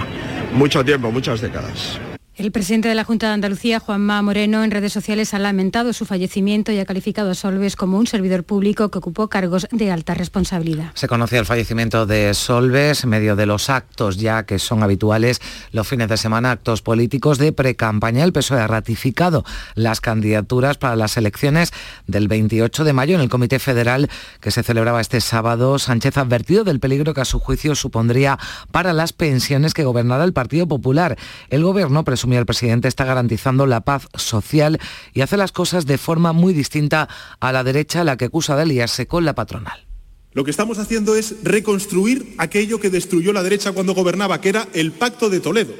mucho 0.54 0.84
tiempo, 0.84 1.10
muchas 1.10 1.40
décadas. 1.40 1.98
El 2.38 2.52
presidente 2.52 2.86
de 2.90 2.94
la 2.94 3.04
Junta 3.04 3.28
de 3.28 3.32
Andalucía, 3.32 3.80
Juanma 3.80 4.20
Moreno, 4.20 4.62
en 4.62 4.70
redes 4.70 4.92
sociales 4.92 5.32
ha 5.32 5.38
lamentado 5.38 5.94
su 5.94 6.04
fallecimiento 6.04 6.70
y 6.70 6.78
ha 6.78 6.84
calificado 6.84 7.30
a 7.30 7.34
Solves 7.34 7.76
como 7.76 7.96
un 7.96 8.06
servidor 8.06 8.44
público 8.44 8.90
que 8.90 8.98
ocupó 8.98 9.28
cargos 9.28 9.66
de 9.70 9.90
alta 9.90 10.12
responsabilidad. 10.12 10.90
Se 10.92 11.08
conocía 11.08 11.38
el 11.38 11.46
fallecimiento 11.46 12.04
de 12.04 12.34
Solves 12.34 13.04
en 13.04 13.08
medio 13.08 13.36
de 13.36 13.46
los 13.46 13.70
actos 13.70 14.18
ya 14.18 14.44
que 14.44 14.58
son 14.58 14.82
habituales 14.82 15.40
los 15.72 15.88
fines 15.88 16.08
de 16.08 16.18
semana, 16.18 16.50
actos 16.50 16.82
políticos 16.82 17.38
de 17.38 17.52
precampaña. 17.52 18.22
El 18.22 18.34
PSOE 18.34 18.60
ha 18.60 18.66
ratificado 18.66 19.42
las 19.74 20.02
candidaturas 20.02 20.76
para 20.76 20.94
las 20.94 21.16
elecciones 21.16 21.72
del 22.06 22.28
28 22.28 22.84
de 22.84 22.92
mayo 22.92 23.14
en 23.14 23.22
el 23.22 23.30
Comité 23.30 23.58
Federal 23.58 24.10
que 24.42 24.50
se 24.50 24.62
celebraba 24.62 25.00
este 25.00 25.22
sábado. 25.22 25.78
Sánchez 25.78 26.18
ha 26.18 26.20
advertido 26.20 26.64
del 26.64 26.80
peligro 26.80 27.14
que 27.14 27.22
a 27.22 27.24
su 27.24 27.38
juicio 27.38 27.74
supondría 27.74 28.38
para 28.72 28.92
las 28.92 29.14
pensiones 29.14 29.72
que 29.72 29.84
gobernara 29.84 30.24
el 30.24 30.34
Partido 30.34 30.68
Popular. 30.68 31.16
El 31.48 31.62
gobierno 31.64 32.04
el 32.34 32.46
presidente, 32.46 32.88
está 32.88 33.04
garantizando 33.04 33.66
la 33.66 33.82
paz 33.82 34.08
social 34.14 34.80
y 35.14 35.20
hace 35.20 35.36
las 35.36 35.52
cosas 35.52 35.86
de 35.86 35.98
forma 35.98 36.32
muy 36.32 36.52
distinta 36.52 37.08
a 37.38 37.52
la 37.52 37.62
derecha, 37.62 38.02
la 38.02 38.16
que 38.16 38.26
acusa 38.26 38.56
de 38.56 38.62
aliarse 38.62 39.06
con 39.06 39.24
la 39.24 39.34
patronal. 39.34 39.86
Lo 40.32 40.44
que 40.44 40.50
estamos 40.50 40.78
haciendo 40.78 41.16
es 41.16 41.36
reconstruir 41.44 42.34
aquello 42.36 42.78
que 42.78 42.90
destruyó 42.90 43.32
la 43.32 43.42
derecha 43.42 43.72
cuando 43.72 43.94
gobernaba, 43.94 44.40
que 44.40 44.50
era 44.50 44.68
el 44.74 44.92
Pacto 44.92 45.30
de 45.30 45.40
Toledo. 45.40 45.74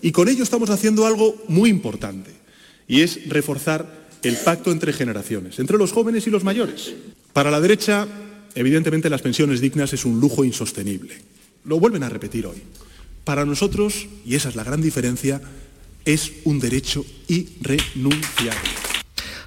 Y 0.00 0.10
con 0.10 0.28
ello 0.28 0.42
estamos 0.42 0.70
haciendo 0.70 1.06
algo 1.06 1.36
muy 1.46 1.70
importante, 1.70 2.32
y 2.88 3.02
es 3.02 3.28
reforzar 3.28 4.08
el 4.22 4.36
pacto 4.36 4.72
entre 4.72 4.92
generaciones, 4.92 5.58
entre 5.58 5.78
los 5.78 5.92
jóvenes 5.92 6.26
y 6.26 6.30
los 6.30 6.42
mayores. 6.42 6.94
Para 7.32 7.50
la 7.50 7.60
derecha, 7.60 8.06
evidentemente 8.54 9.10
las 9.10 9.22
pensiones 9.22 9.60
dignas 9.60 9.92
es 9.92 10.04
un 10.04 10.20
lujo 10.20 10.44
insostenible. 10.44 11.18
Lo 11.64 11.78
vuelven 11.78 12.02
a 12.02 12.08
repetir 12.08 12.46
hoy. 12.46 12.62
Para 13.24 13.44
nosotros, 13.44 14.08
y 14.24 14.34
esa 14.34 14.48
es 14.48 14.56
la 14.56 14.64
gran 14.64 14.82
diferencia, 14.82 15.40
es 16.04 16.32
un 16.44 16.58
derecho 16.58 17.04
irrenunciable. 17.28 18.91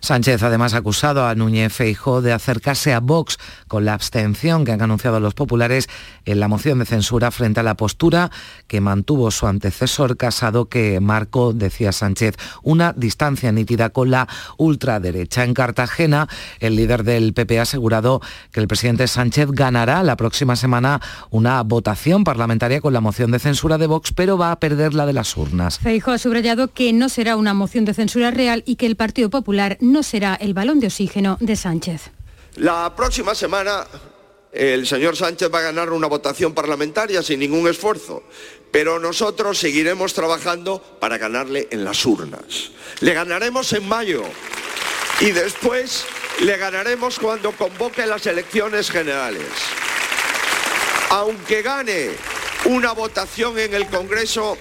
Sánchez 0.05 0.43
además 0.43 0.75
ha 0.75 0.77
acusado 0.77 1.25
a 1.25 1.33
Núñez 1.33 1.73
Feijó 1.73 2.21
de 2.21 2.31
acercarse 2.31 2.93
a 2.93 2.99
Vox 2.99 3.39
con 3.67 3.85
la 3.85 3.95
abstención 3.95 4.63
que 4.63 4.71
han 4.71 4.83
anunciado 4.83 5.19
los 5.19 5.33
populares 5.33 5.89
en 6.25 6.39
la 6.39 6.47
moción 6.47 6.77
de 6.77 6.85
censura 6.85 7.31
frente 7.31 7.59
a 7.59 7.63
la 7.63 7.75
postura 7.75 8.29
que 8.67 8.81
mantuvo 8.81 9.31
su 9.31 9.47
antecesor 9.47 10.15
Casado 10.15 10.69
que 10.69 10.99
marcó, 10.99 11.53
decía 11.53 11.91
Sánchez, 11.91 12.35
una 12.61 12.93
distancia 12.93 13.51
nítida 13.51 13.89
con 13.89 14.11
la 14.11 14.27
ultraderecha. 14.57 15.43
En 15.43 15.55
Cartagena, 15.55 16.27
el 16.59 16.75
líder 16.75 17.03
del 17.03 17.33
PP 17.33 17.57
ha 17.57 17.63
asegurado 17.63 18.21
que 18.51 18.59
el 18.59 18.67
presidente 18.67 19.07
Sánchez 19.07 19.49
ganará 19.53 20.03
la 20.03 20.17
próxima 20.17 20.55
semana 20.55 21.01
una 21.31 21.63
votación 21.63 22.23
parlamentaria 22.23 22.79
con 22.79 22.93
la 22.93 23.01
moción 23.01 23.31
de 23.31 23.39
censura 23.39 23.79
de 23.79 23.87
Vox, 23.87 24.13
pero 24.13 24.37
va 24.37 24.51
a 24.51 24.59
perder 24.59 24.93
la 24.93 25.07
de 25.07 25.13
las 25.13 25.35
urnas. 25.35 25.79
Feijó 25.79 26.11
ha 26.11 26.19
subrayado 26.19 26.71
que 26.71 26.93
no 26.93 27.09
será 27.09 27.35
una 27.37 27.55
moción 27.55 27.85
de 27.85 27.95
censura 27.95 28.29
real 28.29 28.61
y 28.67 28.75
que 28.75 28.85
el 28.85 28.95
Partido 28.95 29.31
Popular 29.31 29.77
no 29.81 29.94
será 30.03 30.35
el 30.35 30.53
balón 30.53 30.79
de 30.79 30.87
oxígeno 30.87 31.37
de 31.39 31.55
Sánchez. 31.55 32.11
La 32.55 32.93
próxima 32.95 33.35
semana 33.35 33.85
el 34.55 34.87
señor 34.87 35.17
Sánchez 35.17 35.49
va 35.53 35.59
a 35.59 35.63
ganar 35.63 35.91
una 35.91 36.07
votación 36.07 36.53
parlamentaria 36.53 37.21
sin 37.21 37.41
ningún 37.41 37.67
esfuerzo, 37.67 38.23
pero 38.71 38.99
nosotros 38.99 39.57
seguiremos 39.57 40.13
trabajando 40.13 40.81
para 40.99 41.17
ganarle 41.17 41.67
en 41.71 41.83
las 41.83 42.05
urnas. 42.05 42.71
Le 43.01 43.13
ganaremos 43.13 43.73
en 43.73 43.85
mayo 43.87 44.23
y 45.19 45.31
después 45.31 46.05
le 46.41 46.55
ganaremos 46.55 47.19
cuando 47.19 47.51
convoque 47.51 48.05
las 48.05 48.25
elecciones 48.27 48.89
generales. 48.89 49.47
Aunque 51.09 51.61
gane 51.61 52.11
una 52.65 52.93
votación 52.93 53.59
en 53.59 53.73
el 53.73 53.87
Congreso, 53.87 54.57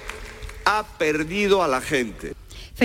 ha 0.64 0.85
perdido 0.99 1.62
a 1.62 1.69
la 1.69 1.81
gente. 1.81 2.35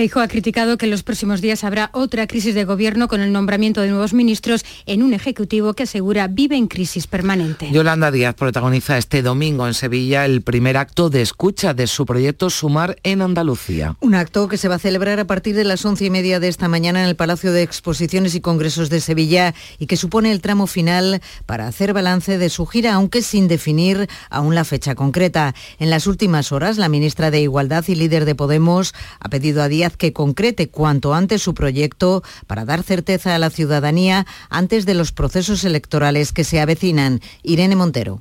Feijo 0.00 0.20
ha 0.20 0.28
criticado 0.28 0.78
que 0.78 0.86
en 0.86 0.92
los 0.92 1.02
próximos 1.02 1.42
días 1.42 1.62
habrá 1.62 1.90
otra 1.92 2.26
crisis 2.26 2.54
de 2.54 2.64
gobierno 2.64 3.06
con 3.06 3.20
el 3.20 3.32
nombramiento 3.32 3.82
de 3.82 3.88
nuevos 3.88 4.14
ministros 4.14 4.64
en 4.86 5.02
un 5.02 5.12
ejecutivo 5.12 5.74
que 5.74 5.82
asegura 5.82 6.26
vive 6.26 6.56
en 6.56 6.68
crisis 6.68 7.06
permanente. 7.06 7.70
Yolanda 7.70 8.10
Díaz 8.10 8.34
protagoniza 8.34 8.96
este 8.96 9.20
domingo 9.20 9.66
en 9.66 9.74
Sevilla 9.74 10.24
el 10.24 10.40
primer 10.40 10.78
acto 10.78 11.10
de 11.10 11.20
escucha 11.20 11.74
de 11.74 11.86
su 11.86 12.06
proyecto 12.06 12.48
Sumar 12.48 12.96
en 13.02 13.20
Andalucía. 13.20 13.98
Un 14.00 14.14
acto 14.14 14.48
que 14.48 14.56
se 14.56 14.68
va 14.68 14.76
a 14.76 14.78
celebrar 14.78 15.20
a 15.20 15.26
partir 15.26 15.54
de 15.54 15.64
las 15.64 15.84
once 15.84 16.06
y 16.06 16.08
media 16.08 16.40
de 16.40 16.48
esta 16.48 16.66
mañana 16.66 17.02
en 17.02 17.06
el 17.10 17.14
Palacio 17.14 17.52
de 17.52 17.60
Exposiciones 17.60 18.34
y 18.34 18.40
Congresos 18.40 18.88
de 18.88 19.02
Sevilla 19.02 19.54
y 19.78 19.84
que 19.84 19.98
supone 19.98 20.32
el 20.32 20.40
tramo 20.40 20.66
final 20.66 21.20
para 21.44 21.68
hacer 21.68 21.92
balance 21.92 22.38
de 22.38 22.48
su 22.48 22.64
gira, 22.64 22.94
aunque 22.94 23.20
sin 23.20 23.48
definir 23.48 24.08
aún 24.30 24.54
la 24.54 24.64
fecha 24.64 24.94
concreta. 24.94 25.54
En 25.78 25.90
las 25.90 26.06
últimas 26.06 26.52
horas, 26.52 26.78
la 26.78 26.88
ministra 26.88 27.30
de 27.30 27.42
Igualdad 27.42 27.84
y 27.86 27.96
líder 27.96 28.24
de 28.24 28.34
Podemos 28.34 28.94
ha 29.18 29.28
pedido 29.28 29.62
a 29.62 29.68
Díaz 29.68 29.89
que 29.96 30.12
concrete 30.12 30.68
cuanto 30.68 31.14
antes 31.14 31.42
su 31.42 31.54
proyecto 31.54 32.22
para 32.46 32.64
dar 32.64 32.82
certeza 32.82 33.34
a 33.34 33.38
la 33.38 33.50
ciudadanía 33.50 34.26
antes 34.48 34.86
de 34.86 34.94
los 34.94 35.12
procesos 35.12 35.64
electorales 35.64 36.32
que 36.32 36.44
se 36.44 36.60
avecinan. 36.60 37.20
Irene 37.42 37.76
Montero. 37.76 38.20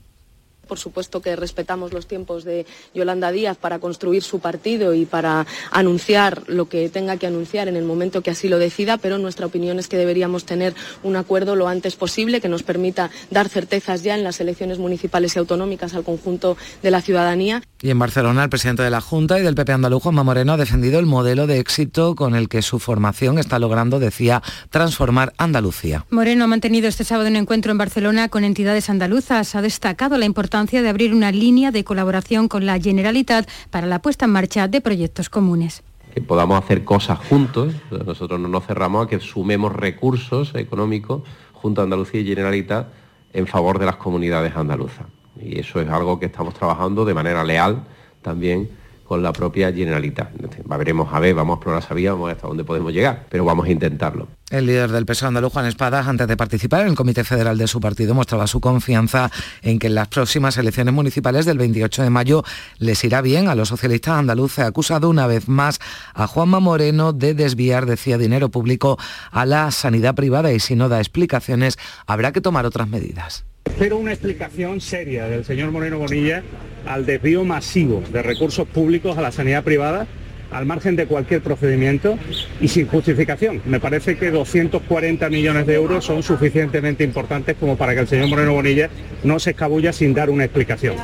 Por 0.70 0.78
supuesto 0.78 1.20
que 1.24 1.36
respetamos 1.36 1.94
los 1.94 2.06
tiempos 2.06 2.44
de 2.44 2.68
Yolanda 2.94 3.32
Díaz 3.32 3.58
para 3.58 3.80
construir 3.80 4.22
su 4.22 4.40
partido 4.40 4.94
y 4.94 5.08
para 5.08 5.48
anunciar 5.72 6.44
lo 6.46 6.70
que 6.70 6.90
tenga 6.90 7.18
que 7.18 7.26
anunciar 7.26 7.68
en 7.68 7.76
el 7.76 7.86
momento 7.86 8.22
que 8.22 8.30
así 8.30 8.48
lo 8.48 8.60
decida, 8.60 8.98
pero 8.98 9.18
nuestra 9.18 9.48
opinión 9.48 9.80
es 9.80 9.88
que 9.88 9.98
deberíamos 9.98 10.46
tener 10.46 10.76
un 11.02 11.16
acuerdo 11.16 11.56
lo 11.56 11.68
antes 11.68 11.96
posible 11.96 12.40
que 12.40 12.50
nos 12.50 12.62
permita 12.62 13.10
dar 13.32 13.50
certezas 13.50 14.04
ya 14.04 14.16
en 14.16 14.24
las 14.24 14.40
elecciones 14.42 14.78
municipales 14.78 15.36
y 15.36 15.40
autonómicas 15.40 15.96
al 15.96 16.04
conjunto 16.04 16.56
de 16.84 16.92
la 16.92 17.02
ciudadanía. 17.02 17.64
Y 17.82 17.92
en 17.92 18.00
Barcelona, 18.00 18.44
el 18.44 18.50
presidente 18.50 18.84
de 18.84 18.90
la 18.90 19.00
Junta 19.00 19.40
y 19.40 19.42
del 19.42 19.56
PP 19.56 19.72
andaluz, 19.72 20.04
Juanma 20.04 20.24
Moreno, 20.24 20.52
ha 20.52 20.58
defendido 20.58 21.00
el 21.00 21.06
modelo 21.06 21.48
de 21.48 21.60
éxito 21.60 22.14
con 22.14 22.36
el 22.36 22.50
que 22.50 22.62
su 22.62 22.78
formación 22.78 23.40
está 23.40 23.58
logrando, 23.58 24.00
decía, 24.00 24.44
transformar 24.70 25.34
Andalucía. 25.38 26.06
Moreno 26.10 26.44
ha 26.44 26.48
mantenido 26.48 26.90
este 26.90 27.06
sábado 27.06 27.30
un 27.30 27.38
encuentro 27.38 27.72
en 27.72 27.78
Barcelona 27.78 28.28
con 28.28 28.44
entidades 28.44 28.90
andaluzas. 28.90 29.56
Ha 29.56 29.62
destacado 29.62 30.18
la 30.18 30.26
importancia 30.26 30.82
de 30.82 30.90
abrir 30.90 31.14
una 31.14 31.32
línea 31.32 31.72
de 31.72 31.86
colaboración 31.86 32.50
con 32.50 32.66
la 32.66 32.78
Generalitat 32.82 33.50
para 33.70 33.88
la 33.88 34.02
puesta 34.02 34.26
en 34.26 34.32
marcha 34.32 34.68
de 34.68 34.82
proyectos 34.82 35.30
comunes 35.30 35.84
que 36.14 36.22
podamos 36.22 36.62
hacer 36.62 36.84
cosas 36.84 37.20
juntos. 37.20 37.72
Nosotros 37.92 38.40
no 38.40 38.48
nos 38.48 38.66
cerramos 38.66 39.06
a 39.06 39.10
que 39.10 39.20
sumemos 39.20 39.72
recursos 39.72 40.56
económicos 40.56 41.22
junto 41.54 41.82
a 41.82 41.84
Andalucía 41.84 42.20
y 42.22 42.26
Generalitat 42.26 42.88
en 43.32 43.46
favor 43.46 43.78
de 43.78 43.86
las 43.86 43.98
comunidades 43.98 44.56
andaluzas. 44.56 45.06
Y 45.42 45.60
eso 45.60 45.80
es 45.80 45.90
algo 45.90 46.20
que 46.20 46.28
estamos 46.28 46.54
trabajando 46.54 47.06
de 47.06 47.14
manera 47.14 47.44
leal 47.44 47.84
también 48.22 48.70
con 49.10 49.24
la 49.24 49.34
propia 49.34 49.74
Generalitat. 49.74 50.30
Veremos 50.66 51.12
a 51.12 51.20
ver, 51.20 51.34
vamos 51.34 51.56
a 51.56 51.58
explorar 51.58 51.82
esa 51.82 51.96
vía, 51.96 52.12
vamos 52.12 52.26
a 52.26 52.28
ver 52.28 52.36
hasta 52.36 52.48
dónde 52.48 52.64
podemos 52.64 52.94
llegar, 52.94 53.26
pero 53.28 53.44
vamos 53.44 53.66
a 53.66 53.72
intentarlo. 53.72 54.28
El 54.52 54.68
líder 54.68 54.92
del 54.92 55.08
PSOE 55.08 55.30
andaluz, 55.30 55.52
Juan 55.52 55.66
Espadas, 55.66 56.08
antes 56.08 56.28
de 56.28 56.38
participar 56.38 56.82
en 56.82 56.90
el 56.90 56.96
Comité 56.96 57.24
Federal 57.24 57.58
de 57.58 57.68
su 57.68 57.80
partido, 57.80 58.14
mostraba 58.14 58.46
su 58.46 58.62
confianza 58.62 59.32
en 59.64 59.80
que 59.80 59.88
en 59.88 59.96
las 59.96 60.10
próximas 60.10 60.58
elecciones 60.58 60.94
municipales 60.94 61.48
del 61.48 61.58
28 61.58 62.04
de 62.04 62.10
mayo 62.12 62.44
les 62.78 63.04
irá 63.04 63.22
bien 63.22 63.48
a 63.48 63.56
los 63.56 63.70
socialistas 63.70 64.14
andaluces. 64.14 64.64
Acusado 64.64 65.10
una 65.10 65.26
vez 65.26 65.48
más 65.48 65.80
a 66.14 66.28
Juanma 66.28 66.60
Moreno 66.60 67.12
de 67.12 67.34
desviar, 67.34 67.88
decía, 67.88 68.20
dinero 68.20 68.50
público 68.50 69.00
a 69.32 69.48
la 69.48 69.72
sanidad 69.72 70.14
privada 70.14 70.54
y 70.54 70.60
si 70.60 70.76
no 70.76 70.88
da 70.88 71.00
explicaciones 71.00 71.80
habrá 72.06 72.32
que 72.32 72.42
tomar 72.42 72.68
otras 72.68 72.88
medidas. 72.88 73.44
Espero 73.70 73.98
una 73.98 74.12
explicación 74.12 74.82
seria 74.82 75.28
del 75.28 75.46
señor 75.46 75.72
Moreno 75.72 76.00
Bonilla 76.00 76.44
al 76.86 77.06
desvío 77.06 77.46
masivo 77.46 78.04
de 78.12 78.22
recursos 78.22 78.68
públicos 78.68 79.18
a 79.18 79.22
la 79.22 79.32
sanidad 79.32 79.64
privada 79.64 80.06
al 80.52 80.66
margen 80.66 80.96
de 80.96 81.06
cualquier 81.06 81.42
procedimiento 81.42 82.18
y 82.60 82.68
sin 82.68 82.88
justificación. 82.88 83.62
Me 83.66 83.80
parece 83.80 84.18
que 84.18 84.32
240 84.32 85.30
millones 85.30 85.66
de 85.68 85.76
euros 85.76 86.04
son 86.04 86.24
suficientemente 86.24 87.04
importantes 87.04 87.56
como 87.58 87.78
para 87.78 87.94
que 87.94 88.02
el 88.02 88.08
señor 88.08 88.28
Moreno 88.30 88.54
Bonilla 88.54 88.90
no 89.24 89.40
se 89.40 89.52
escabulla 89.52 89.94
sin 89.94 90.14
dar 90.14 90.30
una 90.30 90.46
explicación. 90.46 90.96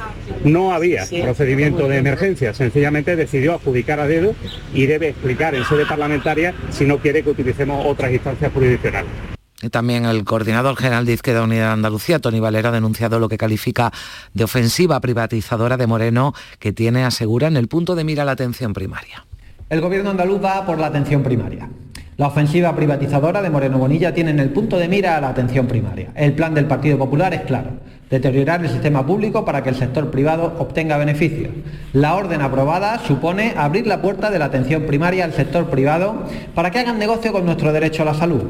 No 0.44 0.74
había 0.74 1.06
procedimiento 1.22 1.88
de 1.88 1.98
emergencia, 1.98 2.54
sencillamente 2.54 3.16
decidió 3.16 3.54
adjudicar 3.54 4.00
a 4.00 4.08
dedo 4.08 4.36
y 4.74 4.86
debe 4.86 5.10
explicar 5.10 5.56
en 5.56 5.64
sede 5.64 5.86
parlamentaria 5.86 6.54
si 6.72 6.86
no 6.86 6.98
quiere 6.98 7.24
que 7.24 7.30
utilicemos 7.30 7.86
otras 7.86 8.12
instancias 8.12 8.52
jurisdiccionales. 8.52 9.35
También 9.72 10.06
el 10.06 10.26
coordinador 10.26 10.76
general 10.76 11.06
de 11.06 11.14
Izquierda 11.14 11.44
Unida 11.44 11.68
de 11.68 11.74
Andalucía, 11.74 12.20
Tony 12.20 12.40
Valera, 12.40 12.70
ha 12.70 12.72
denunciado 12.74 13.20
lo 13.20 13.30
que 13.30 13.38
califica 13.38 13.92
de 14.34 14.44
ofensiva 14.44 15.00
privatizadora 15.00 15.78
de 15.78 15.88
Moreno, 15.88 16.34
que 16.60 16.74
tiene, 16.74 17.06
asegura, 17.06 17.48
en 17.48 17.56
el 17.56 17.68
punto 17.68 17.96
de 17.96 18.04
mira 18.04 18.26
la 18.26 18.34
atención 18.34 18.74
primaria. 18.74 19.26
El 19.70 19.82
gobierno 19.82 20.12
andaluz 20.12 20.44
va 20.44 20.66
por 20.66 20.78
la 20.78 20.88
atención 20.88 21.24
primaria. 21.24 21.70
La 22.18 22.28
ofensiva 22.28 22.76
privatizadora 22.76 23.42
de 23.42 23.50
Moreno 23.50 23.78
Bonilla 23.78 24.14
tiene 24.14 24.32
en 24.32 24.40
el 24.40 24.50
punto 24.50 24.78
de 24.78 24.88
mira 24.88 25.18
a 25.18 25.22
la 25.22 25.30
atención 25.30 25.68
primaria. 25.68 26.12
El 26.16 26.34
plan 26.34 26.54
del 26.54 26.66
Partido 26.66 26.98
Popular 26.98 27.34
es 27.34 27.42
claro 27.42 27.72
deteriorar 28.10 28.64
el 28.64 28.70
sistema 28.70 29.06
público 29.06 29.46
para 29.46 29.64
que 29.64 29.70
el 29.70 29.76
sector 29.76 30.12
privado 30.12 30.56
obtenga 30.60 30.98
beneficios. 30.98 31.52
La 31.94 32.16
orden 32.16 32.42
aprobada 32.42 33.00
supone 33.00 33.54
abrir 33.58 33.88
la 33.88 34.02
puerta 34.02 34.30
de 34.30 34.40
la 34.40 34.46
atención 34.46 34.84
primaria 34.84 35.26
al 35.26 35.34
sector 35.34 35.70
privado 35.70 36.24
para 36.54 36.72
que 36.72 36.80
hagan 36.80 37.00
negocio 37.00 37.32
con 37.32 37.46
nuestro 37.46 37.74
derecho 37.74 38.04
a 38.04 38.06
la 38.06 38.14
salud. 38.14 38.44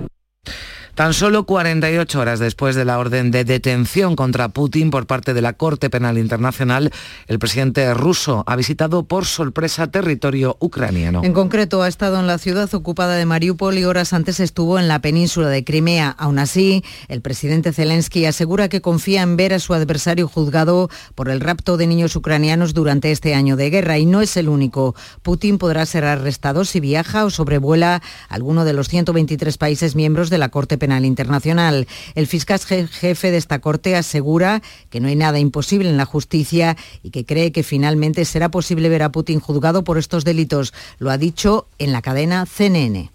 Tan 0.96 1.14
solo 1.14 1.46
48 1.46 2.22
horas 2.22 2.40
después 2.40 2.74
de 2.74 2.86
la 2.86 2.98
orden 2.98 3.30
de 3.30 3.44
detención 3.44 4.16
contra 4.16 4.48
Putin 4.48 4.92
por 4.92 5.08
parte 5.08 5.34
de 5.34 5.42
la 5.42 5.52
Corte 5.52 5.90
Penal 5.90 6.18
Internacional, 6.18 6.90
el 7.28 7.38
presidente 7.38 7.94
ruso 7.94 8.46
ha 8.48 8.56
visitado 8.56 9.04
por 9.04 9.26
sorpresa 9.26 9.88
territorio 9.88 10.56
ucraniano. 10.62 11.22
En 11.26 11.34
concreto, 11.34 11.82
ha 11.82 11.90
estado 11.90 12.18
en 12.22 12.28
la 12.28 12.38
ciudad 12.38 12.74
ocupada 12.74 13.18
de 13.18 13.26
Mariupol 13.26 13.78
y 13.78 13.84
horas 13.84 14.14
antes 14.14 14.40
estuvo 14.40 14.80
en 14.80 14.88
la 14.88 15.00
península 15.00 15.50
de 15.50 15.66
Crimea. 15.66 16.16
Aún 16.18 16.40
así, 16.40 16.82
el 17.10 17.20
presidente 17.20 17.74
Zelensky 17.74 18.26
asegura 18.26 18.70
que 18.70 18.80
confía 18.80 19.22
en 19.22 19.36
ver 19.36 19.54
a 19.54 19.60
su 19.60 19.74
adversario 19.74 20.30
juzgado 20.30 20.90
por 21.14 21.28
el 21.28 21.42
rapto 21.42 21.76
de 21.76 21.88
niños 21.88 22.16
ucranianos 22.16 22.74
durante 22.74 23.12
este 23.12 23.36
año 23.36 23.58
de 23.58 23.70
guerra 23.70 23.98
y 23.98 24.06
no 24.06 24.22
es 24.22 24.38
el 24.38 24.48
único. 24.48 24.96
Putin 25.24 25.58
podrá 25.58 25.86
ser 25.86 26.06
arrestado 26.06 26.64
si 26.64 26.80
viaja 26.80 27.26
o 27.26 27.30
sobrevuela 27.32 28.02
alguno 28.30 28.64
de 28.64 28.72
los 28.72 28.88
123 28.88 29.58
países 29.58 29.98
miembros 29.98 30.30
de 30.30 30.38
la 30.38 30.48
Corte 30.48 30.78
Penal 30.78 30.85
Internacional. 30.86 31.88
El 32.14 32.28
fiscal 32.28 32.60
jefe 32.60 33.32
de 33.32 33.38
esta 33.38 33.60
Corte 33.60 33.96
asegura 33.96 34.62
que 34.90 35.00
no 35.00 35.08
hay 35.08 35.16
nada 35.16 35.40
imposible 35.40 35.90
en 35.90 35.98
la 35.98 36.06
justicia 36.06 36.78
y 37.04 37.10
que 37.10 37.26
cree 37.26 37.52
que 37.52 37.64
finalmente 37.64 38.24
será 38.26 38.50
posible 38.50 38.90
ver 38.90 39.04
a 39.04 39.12
Putin 39.12 39.40
juzgado 39.40 39.84
por 39.84 39.98
estos 39.98 40.24
delitos. 40.24 40.74
Lo 41.00 41.10
ha 41.10 41.18
dicho 41.18 41.68
en 41.80 41.92
la 41.92 42.02
cadena 42.02 42.46
CNN. 42.46 43.10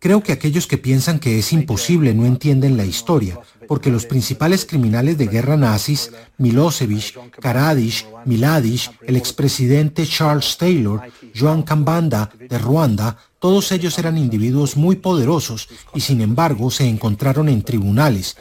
Creo 0.00 0.22
que 0.22 0.32
aquellos 0.32 0.68
que 0.68 0.78
piensan 0.78 1.18
que 1.18 1.40
es 1.40 1.52
imposible 1.52 2.14
no 2.14 2.24
entienden 2.24 2.76
la 2.76 2.84
historia, 2.84 3.40
porque 3.66 3.90
los 3.90 4.06
principales 4.06 4.64
criminales 4.64 5.18
de 5.18 5.26
guerra 5.26 5.56
nazis, 5.56 6.12
Milosevic, 6.38 7.18
Karadzic, 7.40 8.06
Miladic, 8.24 8.92
el 9.02 9.16
expresidente 9.16 10.06
Charles 10.06 10.56
Taylor, 10.56 11.02
Joan 11.34 11.62
Kambanda 11.62 12.30
de 12.38 12.58
Ruanda, 12.58 13.16
todos 13.38 13.72
ellos 13.72 13.98
eran 13.98 14.18
individuos 14.18 14.76
muy 14.76 14.96
poderosos 14.96 15.68
y 15.94 16.00
sin 16.00 16.20
embargo 16.20 16.70
se 16.70 16.88
encontraron 16.88 17.48
en 17.48 17.62
tribunales, 17.62 18.36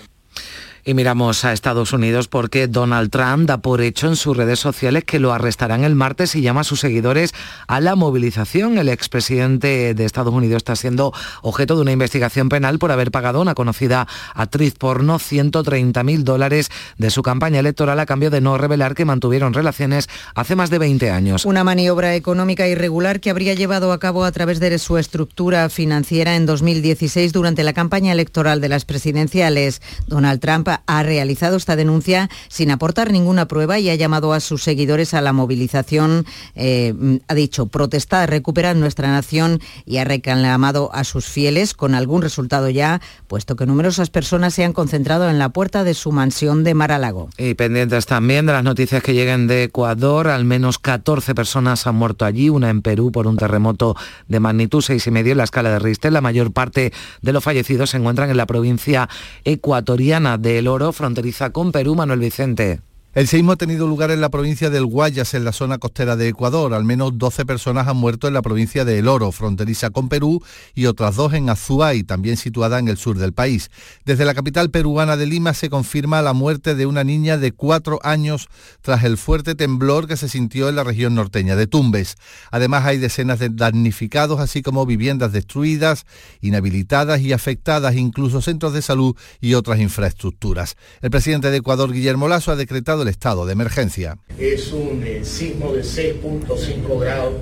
y 0.88 0.94
miramos 0.94 1.44
a 1.44 1.52
Estados 1.52 1.92
Unidos 1.92 2.30
porque 2.30 2.70
Donald 2.70 3.12
Trump 3.12 3.46
da 3.46 3.58
por 3.58 3.82
hecho 3.82 4.08
en 4.08 4.16
sus 4.16 4.38
redes 4.38 4.60
sociales 4.60 5.04
que 5.04 5.20
lo 5.20 5.34
arrestarán 5.34 5.84
el 5.84 5.96
martes 5.96 6.34
y 6.34 6.42
llama 6.42 6.62
a 6.62 6.64
sus 6.64 6.80
seguidores 6.80 7.34
a 7.68 7.82
la 7.82 7.98
movilización. 7.98 8.78
El 8.78 8.88
expresidente 8.88 9.94
de 9.94 10.06
Estados 10.06 10.34
Unidos 10.34 10.56
está 10.56 10.78
siendo 10.78 11.12
objeto 11.42 11.76
de 11.76 11.82
una 11.82 11.92
investigación 11.92 12.48
penal 12.48 12.80
por 12.80 12.94
haber 12.94 13.12
pagado 13.12 13.40
a 13.40 13.42
una 13.42 13.54
conocida 13.54 14.08
actriz 14.34 14.76
porno 14.76 15.20
130 15.20 16.04
mil 16.04 16.24
dólares 16.24 16.70
de 16.98 17.10
su 17.10 17.22
campaña 17.22 17.60
electoral 17.60 18.00
a 18.00 18.06
cambio 18.06 18.30
de 18.30 18.40
no 18.40 18.58
revelar 18.58 18.96
que 18.96 19.04
mantuvieron 19.04 19.54
relaciones 19.54 20.08
hace 20.36 20.56
más 20.56 20.70
de 20.70 20.80
20 20.80 21.12
años. 21.12 21.44
Una 21.44 21.66
maniobra 21.66 22.16
económica 22.16 22.66
irregular 22.66 23.20
que 23.20 23.30
habría 23.30 23.56
llevado 23.56 23.92
a 23.92 24.00
cabo 24.00 24.24
a 24.24 24.32
través 24.32 24.62
de 24.62 24.80
su 24.80 24.98
estructura 24.98 25.68
financiera 25.68 26.38
en 26.38 26.46
2016 26.46 27.34
durante 27.34 27.66
la 27.66 27.74
campaña 27.74 28.14
electoral 28.14 28.62
de 28.62 28.70
las 28.70 28.86
presidenciales. 28.86 29.82
Donald 30.08 30.40
Trump 30.40 30.77
ha 30.86 31.04
realizado 31.04 31.58
esta 31.58 31.76
denuncia 31.76 32.30
sin 32.48 32.72
aportar 32.72 33.12
ninguna 33.12 33.48
prueba 33.48 33.80
y 33.80 33.90
ha 33.90 33.96
llamado 33.96 34.34
a 34.34 34.40
sus 34.40 34.64
seguidores 34.64 35.14
a 35.14 35.22
la 35.22 35.34
movilización. 35.34 36.26
Eh, 36.56 36.94
ha 37.28 37.34
dicho, 37.34 37.68
protestar, 37.68 38.30
recuperar 38.30 38.76
nuestra 38.76 39.10
nación 39.10 39.60
y 39.86 39.98
ha 39.98 40.04
reclamado 40.04 40.90
a 40.94 41.04
sus 41.04 41.26
fieles 41.26 41.74
con 41.74 41.96
algún 41.96 42.22
resultado 42.22 42.70
ya, 42.70 43.02
puesto 43.28 43.56
que 43.56 43.66
numerosas 43.66 44.10
personas 44.10 44.54
se 44.54 44.64
han 44.64 44.74
concentrado 44.74 45.30
en 45.30 45.40
la 45.40 45.50
puerta 45.50 45.84
de 45.84 45.94
su 45.94 46.12
mansión 46.12 46.64
de 46.64 46.74
Mar-a-Lago. 46.74 47.30
Y 47.38 47.54
pendientes 47.54 48.06
también 48.06 48.46
de 48.46 48.54
las 48.54 48.64
noticias 48.64 49.04
que 49.04 49.14
lleguen 49.14 49.48
de 49.48 49.64
Ecuador, 49.64 50.28
al 50.28 50.46
menos 50.46 50.80
14 50.80 51.36
personas 51.36 51.88
han 51.88 51.96
muerto 51.96 52.26
allí, 52.26 52.50
una 52.50 52.70
en 52.70 52.82
Perú 52.82 53.12
por 53.12 53.28
un 53.28 53.38
terremoto 53.38 53.96
de 54.28 54.40
magnitud 54.40 54.84
6,5 54.84 55.32
en 55.32 55.38
la 55.38 55.44
escala 55.44 55.72
de 55.72 55.80
Richter. 55.80 56.12
La 56.12 56.22
mayor 56.22 56.52
parte 56.52 56.94
de 57.22 57.34
los 57.34 57.44
fallecidos 57.44 57.92
se 57.92 57.98
encuentran 57.98 58.30
en 58.30 58.38
la 58.38 58.46
provincia 58.46 59.10
ecuatoriana 59.44 60.38
del 60.38 60.67
Oro, 60.68 60.92
fronteriza 60.92 61.52
con 61.52 61.72
Perú, 61.72 61.96
Manuel 61.96 62.20
Vicente. 62.20 62.87
El 63.18 63.28
seismo 63.28 63.54
ha 63.54 63.56
tenido 63.56 63.88
lugar 63.88 64.12
en 64.12 64.22
la 64.22 64.30
provincia 64.30 64.70
del 64.70 64.86
Guayas, 64.86 65.34
en 65.34 65.44
la 65.44 65.52
zona 65.52 65.80
costera 65.80 66.16
de 66.16 66.28
Ecuador. 66.28 66.76
Al 66.76 66.84
menos 66.84 67.18
12 67.18 67.48
personas 67.48 67.88
han 67.88 67.98
muerto 67.98 68.28
en 68.28 68.36
la 68.36 68.44
provincia 68.44 68.86
de 68.86 69.00
El 69.00 69.08
Oro, 69.08 69.32
fronteriza 69.32 69.90
con 69.90 70.08
Perú, 70.08 70.44
y 70.76 70.86
otras 70.86 71.16
dos 71.16 71.34
en 71.34 71.50
Azuay, 71.50 72.04
también 72.04 72.38
situada 72.38 72.78
en 72.78 72.88
el 72.88 72.98
sur 72.98 73.18
del 73.18 73.34
país. 73.34 73.72
Desde 74.06 74.24
la 74.24 74.36
capital 74.36 74.70
peruana 74.70 75.18
de 75.18 75.26
Lima 75.26 75.56
se 75.56 75.72
confirma 75.72 76.22
la 76.22 76.34
muerte 76.34 76.76
de 76.76 76.86
una 76.86 77.04
niña 77.04 77.40
de 77.40 77.54
cuatro 77.54 78.00
años 78.04 78.50
tras 78.82 79.04
el 79.04 79.18
fuerte 79.18 79.56
temblor 79.56 80.08
que 80.08 80.16
se 80.16 80.30
sintió 80.30 80.70
en 80.70 80.76
la 80.76 80.84
región 80.84 81.16
norteña 81.16 81.56
de 81.56 81.66
Tumbes. 81.66 82.18
Además 82.52 82.86
hay 82.86 83.00
decenas 83.00 83.40
de 83.40 83.50
damnificados, 83.50 84.40
así 84.40 84.62
como 84.62 84.86
viviendas 84.86 85.32
destruidas, 85.32 86.06
inhabilitadas 86.40 87.20
y 87.22 87.34
afectadas, 87.34 87.96
incluso 87.96 88.44
centros 88.44 88.74
de 88.74 88.84
salud 88.84 89.16
y 89.42 89.56
otras 89.56 89.80
infraestructuras. 89.80 90.76
El 91.02 91.10
presidente 91.10 91.50
de 91.50 91.58
Ecuador, 91.58 91.92
Guillermo 91.92 92.28
Lasso, 92.28 92.52
ha 92.52 92.56
decretado 92.56 93.07
estado 93.08 93.46
de 93.46 93.54
emergencia. 93.54 94.18
Es 94.38 94.72
un 94.72 95.04
eh, 95.06 95.24
sismo 95.24 95.74
de 95.74 95.82
6.5 95.82 97.00
grados 97.00 97.34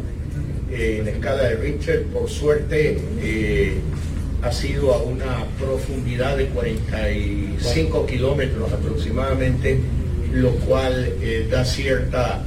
eh, 0.72 1.00
en 1.02 1.08
escala 1.08 1.44
de 1.44 1.56
Richter. 1.56 2.04
Por 2.08 2.30
suerte 2.30 3.02
eh, 3.22 3.80
ha 4.42 4.52
sido 4.52 4.94
a 4.94 5.02
una 5.04 5.46
profundidad 5.60 6.38
de 6.38 6.48
45 6.48 8.06
kilómetros 8.06 8.72
aproximadamente, 8.72 9.80
lo 10.34 10.52
cual 10.52 11.14
da 11.50 11.66
cierta 11.66 12.44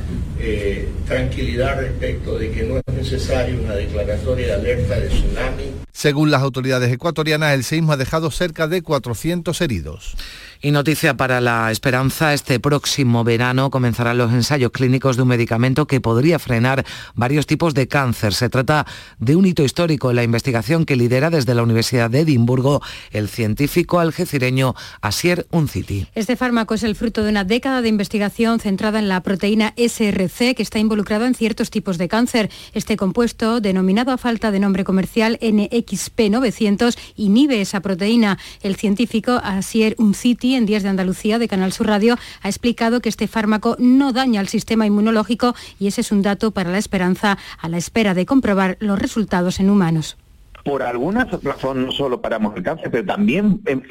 tranquilidad 1.07 1.81
respecto 1.81 2.39
de 2.39 2.53
que 2.53 2.63
no 2.63 2.77
es 2.77 2.95
necesaria 2.95 3.59
una 3.59 3.75
declaratoria 3.75 4.47
de 4.47 4.53
alerta 4.55 5.01
de 5.01 5.09
tsunami. 5.09 5.65
Según 5.93 6.31
las 6.31 6.43
autoridades 6.43 6.93
ecuatorianas, 6.93 7.55
el 7.55 7.65
sismo 7.65 7.93
ha 7.93 7.97
dejado 7.97 8.31
cerca 8.31 8.69
de 8.69 8.83
400 8.83 9.61
heridos. 9.61 10.15
Y 10.61 10.73
noticia 10.73 11.17
para 11.17 11.41
la 11.41 11.71
esperanza, 11.71 12.35
este 12.35 12.59
próximo 12.59 13.23
verano 13.23 13.71
comenzarán 13.71 14.19
los 14.19 14.33
ensayos 14.33 14.73
clínicos 14.73 15.15
de 15.15 15.23
un 15.23 15.29
medicamento 15.29 15.87
que 15.87 16.01
podría 16.01 16.41
frenar 16.41 16.85
varios 17.15 17.47
tipos 17.47 17.75
de 17.75 17.87
cáncer. 17.87 18.35
Se 18.35 18.49
trata 18.49 18.85
de 19.21 19.37
un 19.37 19.47
hito 19.47 19.63
histórico 19.63 20.11
en 20.11 20.17
la 20.17 20.25
investigación 20.25 20.85
que 20.85 20.97
lidera 20.97 21.31
desde 21.31 21.55
la 21.55 21.63
Universidad 21.63 22.11
de 22.11 22.21
Edimburgo 22.23 22.83
el 23.13 23.29
científico 23.29 24.01
algecireño 24.01 24.75
Asier 25.01 25.47
Unciti. 25.53 26.09
Este 26.17 26.35
fármaco 26.35 26.75
es 26.75 26.83
el 26.83 26.97
fruto 26.97 27.23
de 27.23 27.31
una 27.31 27.45
década 27.45 27.81
de 27.81 27.91
investigación 27.91 28.59
centrada 28.59 28.99
en 28.99 29.09
la 29.09 29.23
proteína 29.23 29.75
SRC 29.77 30.57
que 30.57 30.63
está 30.65 30.81
involucrada 30.81 31.29
en 31.29 31.37
ciertos 31.37 31.71
tipos 31.71 31.99
de 31.99 32.09
cáncer. 32.09 32.51
Este 32.75 32.97
compuesto, 32.97 33.61
denominado 33.61 34.11
a 34.11 34.19
falta 34.19 34.51
de 34.51 34.59
nombre 34.59 34.83
comercial 34.83 35.39
NXP900, 35.41 36.99
inhibe 37.15 37.61
esa 37.61 37.79
proteína. 37.79 38.39
El 38.61 38.75
científico 38.75 39.41
Asier 39.45 39.95
Unciti 39.99 40.48
en 40.55 40.67
Días 40.67 40.83
de 40.83 40.89
Andalucía 40.89 41.39
de 41.39 41.49
Canal 41.49 41.73
Sur 41.73 41.87
Radio 41.87 42.17
ha 42.43 42.49
explicado 42.49 43.01
que 43.01 43.09
este 43.09 43.29
fármaco 43.29 43.77
no 43.79 44.13
daña 44.13 44.41
el 44.41 44.49
sistema 44.49 44.87
inmunológico 44.87 45.55
y 45.79 45.89
ese 45.89 46.01
es 46.01 46.13
un 46.13 46.23
dato 46.23 46.51
para 46.51 46.71
la 46.71 46.79
esperanza 46.79 47.39
a 47.61 47.69
la 47.69 47.77
espera 47.77 48.15
de 48.15 48.27
comprobar 48.27 48.77
los 48.81 48.99
resultados 48.99 49.61
en 49.61 49.71
humanos. 49.71 50.17
Por 50.65 50.83
algunas 50.83 51.31
razones 51.43 51.87
no 51.87 51.93
solo 51.93 52.21
paramos 52.21 52.57
el 52.57 52.63
cáncer, 52.63 52.91
pero 52.91 53.05
también 53.05 53.61
em, 53.67 53.83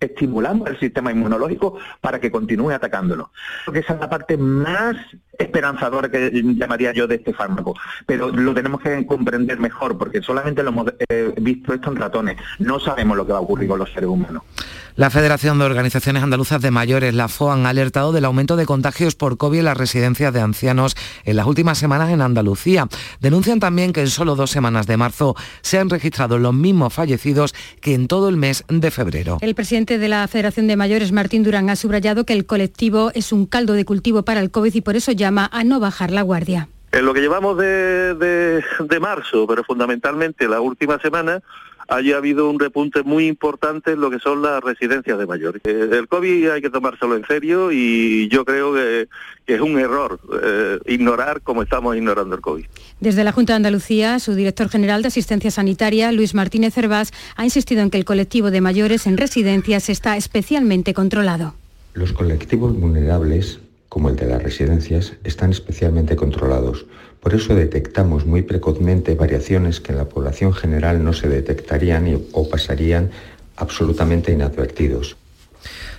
estimulamos 0.00 0.68
el 0.68 0.78
sistema 0.78 1.10
inmunológico 1.10 1.78
para 2.00 2.20
que 2.20 2.30
continúe 2.30 2.70
atacándolo. 2.70 3.30
Porque 3.64 3.80
esa 3.80 3.94
es 3.94 4.00
la 4.00 4.10
parte 4.10 4.36
más 4.36 4.96
esperanzadora 5.42 6.10
que 6.10 6.30
llamaría 6.32 6.92
yo 6.92 7.06
de 7.06 7.16
este 7.16 7.32
fármaco, 7.32 7.74
pero 8.06 8.30
lo 8.30 8.54
tenemos 8.54 8.80
que 8.80 9.06
comprender 9.06 9.58
mejor 9.58 9.98
porque 9.98 10.22
solamente 10.22 10.62
lo 10.62 10.70
hemos 10.70 10.92
eh, 11.08 11.32
visto 11.40 11.72
esto 11.74 11.90
en 11.90 11.96
ratones, 11.96 12.36
no 12.58 12.80
sabemos 12.80 13.16
lo 13.16 13.26
que 13.26 13.32
va 13.32 13.38
a 13.38 13.42
ocurrir 13.42 13.68
con 13.68 13.78
los 13.78 13.92
seres 13.92 14.08
humanos. 14.08 14.42
La 14.94 15.08
Federación 15.08 15.58
de 15.58 15.64
Organizaciones 15.64 16.22
Andaluzas 16.22 16.60
de 16.60 16.70
Mayores, 16.70 17.14
la 17.14 17.28
FOAN, 17.28 17.64
ha 17.64 17.70
alertado 17.70 18.12
del 18.12 18.26
aumento 18.26 18.56
de 18.56 18.66
contagios 18.66 19.14
por 19.14 19.38
COVID 19.38 19.60
en 19.60 19.64
las 19.64 19.76
residencias 19.78 20.34
de 20.34 20.42
ancianos 20.42 20.94
en 21.24 21.36
las 21.36 21.46
últimas 21.46 21.78
semanas 21.78 22.10
en 22.10 22.20
Andalucía. 22.20 22.88
Denuncian 23.18 23.58
también 23.58 23.94
que 23.94 24.02
en 24.02 24.08
solo 24.08 24.36
dos 24.36 24.50
semanas 24.50 24.86
de 24.86 24.98
marzo 24.98 25.34
se 25.62 25.78
han 25.78 25.88
registrado 25.88 26.38
los 26.38 26.52
mismos 26.52 26.92
fallecidos 26.92 27.54
que 27.80 27.94
en 27.94 28.06
todo 28.06 28.28
el 28.28 28.36
mes 28.36 28.64
de 28.68 28.90
febrero. 28.90 29.38
El 29.40 29.54
presidente 29.54 29.96
de 29.96 30.08
la 30.08 30.28
Federación 30.28 30.66
de 30.66 30.76
Mayores, 30.76 31.10
Martín 31.10 31.42
Durán, 31.42 31.70
ha 31.70 31.76
subrayado 31.76 32.26
que 32.26 32.34
el 32.34 32.44
colectivo 32.44 33.12
es 33.14 33.32
un 33.32 33.46
caldo 33.46 33.72
de 33.72 33.86
cultivo 33.86 34.24
para 34.24 34.40
el 34.40 34.50
COVID 34.50 34.74
y 34.74 34.80
por 34.82 34.96
eso 34.96 35.12
llama 35.12 35.31
a 35.38 35.64
no 35.64 35.80
bajar 35.80 36.10
la 36.10 36.22
guardia. 36.22 36.68
En 36.92 37.06
lo 37.06 37.14
que 37.14 37.22
llevamos 37.22 37.56
de, 37.56 38.62
marzo, 39.00 39.46
pero 39.46 39.64
fundamentalmente 39.64 40.46
la 40.46 40.60
última 40.60 40.98
semana, 40.98 41.40
haya 41.88 42.18
habido 42.18 42.50
un 42.50 42.60
repunte 42.60 43.02
muy 43.02 43.26
importante 43.26 43.92
en 43.92 44.00
lo 44.00 44.10
que 44.10 44.18
son 44.18 44.42
las 44.42 44.62
residencias 44.62 45.18
de 45.18 45.26
mayores. 45.26 45.62
Eh, 45.64 45.88
el 45.90 46.06
COVID 46.06 46.50
hay 46.50 46.60
que 46.60 46.68
tomárselo 46.68 47.16
en 47.16 47.26
serio 47.26 47.72
y 47.72 48.28
yo 48.28 48.44
creo 48.44 48.74
que, 48.74 49.08
es 49.46 49.60
un 49.60 49.78
error 49.78 50.20
eh, 50.42 50.78
ignorar 50.86 51.40
como 51.40 51.62
estamos 51.62 51.96
ignorando 51.96 52.36
el 52.36 52.42
COVID. 52.42 52.66
Desde 53.00 53.24
la 53.24 53.32
Junta 53.32 53.54
de 53.54 53.56
Andalucía, 53.56 54.18
su 54.18 54.34
director 54.34 54.68
general 54.68 55.02
de 55.02 55.08
Asistencia 55.08 55.50
Sanitaria, 55.50 56.12
Luis 56.12 56.34
Martínez 56.34 56.74
Cervás, 56.74 57.12
ha 57.36 57.44
insistido 57.44 57.80
en 57.82 57.90
que 57.90 57.98
el 57.98 58.04
colectivo 58.04 58.50
de 58.50 58.60
mayores 58.60 59.06
en 59.06 59.16
residencias 59.16 59.88
está 59.88 60.16
especialmente 60.16 60.94
controlado. 60.94 61.54
Los 61.94 62.12
colectivos 62.12 62.78
vulnerables, 62.78 63.60
como 63.92 64.08
el 64.08 64.16
de 64.16 64.24
las 64.24 64.42
residencias, 64.42 65.12
están 65.22 65.50
especialmente 65.50 66.16
controlados. 66.16 66.86
Por 67.20 67.34
eso 67.34 67.54
detectamos 67.54 68.24
muy 68.24 68.40
precozmente 68.40 69.14
variaciones 69.14 69.80
que 69.80 69.92
en 69.92 69.98
la 69.98 70.08
población 70.08 70.54
general 70.54 71.04
no 71.04 71.12
se 71.12 71.28
detectarían 71.28 72.18
o 72.32 72.48
pasarían 72.48 73.10
absolutamente 73.54 74.32
inadvertidos. 74.32 75.18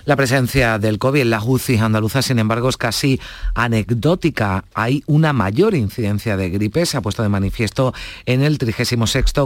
La 0.06 0.16
presencia 0.16 0.80
del 0.80 0.98
COVID 0.98 1.20
en 1.20 1.30
las 1.30 1.44
UCI 1.46 1.78
andaluzas, 1.78 2.26
sin 2.26 2.40
embargo, 2.40 2.68
es 2.68 2.76
casi 2.76 3.20
anecdótica. 3.54 4.64
Hay 4.74 5.04
una 5.06 5.32
mayor 5.32 5.76
incidencia 5.76 6.36
de 6.36 6.50
gripe, 6.50 6.86
se 6.86 6.96
ha 6.96 7.00
puesto 7.00 7.22
de 7.22 7.28
manifiesto 7.28 7.94
en 8.26 8.42
el 8.42 8.58
36 8.58 8.98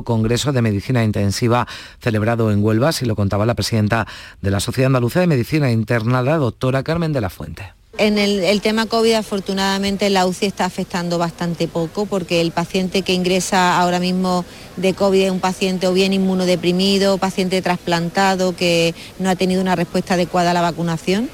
Congreso 0.05 0.53
de 0.53 0.63
Medicina 0.63 1.05
Intensiva 1.05 1.69
celebrado 2.01 2.51
en 2.51 2.65
Huelva, 2.65 2.93
y 2.99 3.05
lo 3.05 3.15
contaba 3.15 3.45
la 3.45 3.55
presidenta 3.55 4.07
de 4.41 4.51
la 4.51 4.61
Sociedad 4.61 4.87
Andaluza 4.87 5.21
de 5.21 5.27
Medicina 5.27 5.71
Interna, 5.71 6.23
la 6.23 6.39
doctora 6.39 6.83
Carmen 6.83 7.13
de 7.13 7.21
la 7.21 7.29
Fuente. 7.29 7.78
En 7.99 8.17
el, 8.17 8.61
tema 8.61 8.87
COVID, 8.87 9.15
afortunadamente, 9.15 10.09
la 10.09 10.25
UCI 10.25 10.47
está 10.47 10.65
afectando 10.65 11.19
bastante 11.19 11.67
poco 11.67 12.07
porque 12.07 12.41
el 12.41 12.53
paciente 12.53 13.03
que 13.03 13.13
ingresa 13.13 13.77
ahora 13.77 13.99
mismo 13.99 14.45
de 14.77 14.95
COVID 14.95 15.21
es 15.21 15.31
un 15.33 15.41
paciente 15.41 15.89
o 15.89 15.93
bien 15.93 16.13
inmunodeprimido, 16.13 17.19
paciente 17.19 17.61
trasplantado 17.61 18.55
que 18.55 18.95
no 19.19 19.29
ha 19.29 19.35
tenido 19.35 19.61
una 19.61 19.75
respuesta 19.75 20.15
adecuada 20.15 20.53
a 20.53 20.55
la 20.55 20.61
vacunación, 20.61 21.29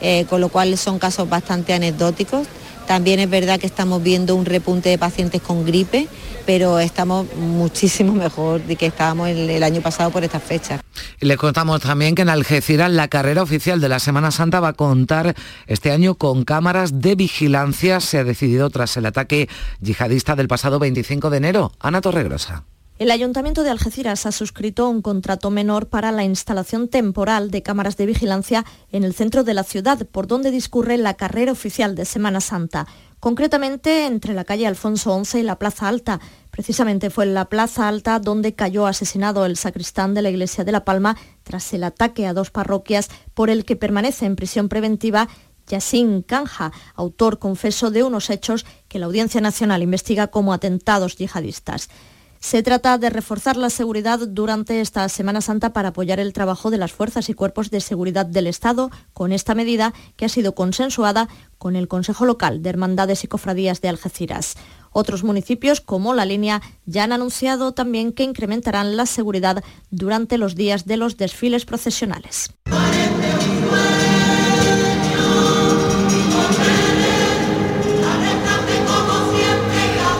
eh, 0.00 0.24
con 0.28 0.40
lo 0.40 0.48
cual 0.48 0.76
son 0.76 0.98
casos 0.98 1.28
bastante 1.28 1.72
anecdóticos. 1.72 2.48
También 2.88 3.20
es 3.20 3.30
verdad 3.30 3.60
que 3.60 3.68
estamos 3.68 4.02
viendo 4.02 4.34
un 4.34 4.44
repunte 4.44 4.88
de 4.88 4.98
pacientes 4.98 5.40
con 5.40 5.64
gripe, 5.64 6.08
pero 6.48 6.78
estamos 6.78 7.26
muchísimo 7.36 8.14
mejor 8.14 8.62
de 8.62 8.74
que 8.74 8.86
estábamos 8.86 9.28
el, 9.28 9.62
año 9.62 9.82
pasado 9.82 10.10
por 10.10 10.24
estas 10.24 10.42
fechas. 10.42 10.80
Les 11.20 11.36
contamos 11.36 11.82
también 11.82 12.14
que 12.14 12.22
en 12.22 12.30
Algeciras 12.30 12.90
la 12.90 13.08
carrera 13.08 13.42
oficial 13.42 13.82
de 13.82 13.90
la 13.90 13.98
Semana 13.98 14.30
Santa 14.30 14.58
va 14.58 14.68
a 14.68 14.72
contar 14.72 15.34
este 15.66 15.92
año 15.92 16.14
con 16.14 16.44
cámaras 16.44 17.02
de 17.02 17.16
vigilancia. 17.16 18.00
Se 18.00 18.16
ha 18.16 18.24
decidido 18.24 18.70
tras 18.70 18.96
el 18.96 19.04
ataque 19.04 19.46
yihadista 19.82 20.36
del 20.36 20.48
pasado 20.48 20.78
25 20.78 21.28
de 21.28 21.36
enero. 21.36 21.72
Ana 21.80 22.00
Torregrosa. 22.00 22.64
El 22.98 23.12
Ayuntamiento 23.12 23.62
de 23.62 23.70
Algeciras 23.70 24.26
ha 24.26 24.32
suscrito 24.32 24.88
un 24.88 25.02
contrato 25.02 25.50
menor 25.50 25.86
para 25.86 26.10
la 26.10 26.24
instalación 26.24 26.88
temporal 26.88 27.52
de 27.52 27.62
cámaras 27.62 27.96
de 27.96 28.06
vigilancia 28.06 28.64
en 28.90 29.04
el 29.04 29.14
centro 29.14 29.44
de 29.44 29.54
la 29.54 29.62
ciudad, 29.62 30.04
por 30.08 30.26
donde 30.26 30.50
discurre 30.50 30.96
la 30.96 31.14
carrera 31.14 31.52
oficial 31.52 31.94
de 31.94 32.04
Semana 32.04 32.40
Santa. 32.40 32.88
Concretamente 33.20 34.06
entre 34.06 34.34
la 34.34 34.42
calle 34.42 34.66
Alfonso 34.66 35.24
XI 35.24 35.38
y 35.38 35.42
la 35.44 35.60
Plaza 35.60 35.86
Alta. 35.86 36.18
Precisamente 36.50 37.08
fue 37.10 37.24
en 37.24 37.34
la 37.34 37.44
Plaza 37.44 37.86
Alta 37.86 38.18
donde 38.18 38.56
cayó 38.56 38.88
asesinado 38.88 39.46
el 39.46 39.56
sacristán 39.56 40.12
de 40.12 40.22
la 40.22 40.30
Iglesia 40.30 40.64
de 40.64 40.72
La 40.72 40.84
Palma 40.84 41.16
tras 41.44 41.72
el 41.74 41.84
ataque 41.84 42.26
a 42.26 42.34
dos 42.34 42.50
parroquias 42.50 43.10
por 43.32 43.48
el 43.48 43.64
que 43.64 43.76
permanece 43.76 44.26
en 44.26 44.34
prisión 44.34 44.68
preventiva 44.68 45.28
Yassin 45.68 46.22
Kanja, 46.22 46.72
autor 46.96 47.38
confeso 47.38 47.92
de 47.92 48.02
unos 48.02 48.28
hechos 48.28 48.66
que 48.88 48.98
la 48.98 49.06
Audiencia 49.06 49.40
Nacional 49.40 49.84
investiga 49.84 50.28
como 50.28 50.52
atentados 50.52 51.16
yihadistas. 51.16 51.90
Se 52.40 52.62
trata 52.62 52.98
de 52.98 53.10
reforzar 53.10 53.56
la 53.56 53.68
seguridad 53.68 54.20
durante 54.26 54.80
esta 54.80 55.08
Semana 55.08 55.40
Santa 55.40 55.72
para 55.72 55.88
apoyar 55.88 56.20
el 56.20 56.32
trabajo 56.32 56.70
de 56.70 56.78
las 56.78 56.92
fuerzas 56.92 57.28
y 57.28 57.34
cuerpos 57.34 57.70
de 57.70 57.80
seguridad 57.80 58.26
del 58.26 58.46
Estado 58.46 58.90
con 59.12 59.32
esta 59.32 59.54
medida 59.54 59.92
que 60.16 60.24
ha 60.24 60.28
sido 60.28 60.54
consensuada 60.54 61.28
con 61.58 61.74
el 61.74 61.88
Consejo 61.88 62.24
Local 62.24 62.62
de 62.62 62.70
Hermandades 62.70 63.24
y 63.24 63.28
Cofradías 63.28 63.80
de 63.80 63.88
Algeciras. 63.88 64.54
Otros 64.92 65.24
municipios, 65.24 65.80
como 65.80 66.14
La 66.14 66.24
Línea, 66.24 66.62
ya 66.86 67.04
han 67.04 67.12
anunciado 67.12 67.72
también 67.72 68.12
que 68.12 68.22
incrementarán 68.22 68.96
la 68.96 69.06
seguridad 69.06 69.62
durante 69.90 70.38
los 70.38 70.54
días 70.54 70.86
de 70.86 70.96
los 70.96 71.16
desfiles 71.16 71.64
procesionales. 71.64 72.50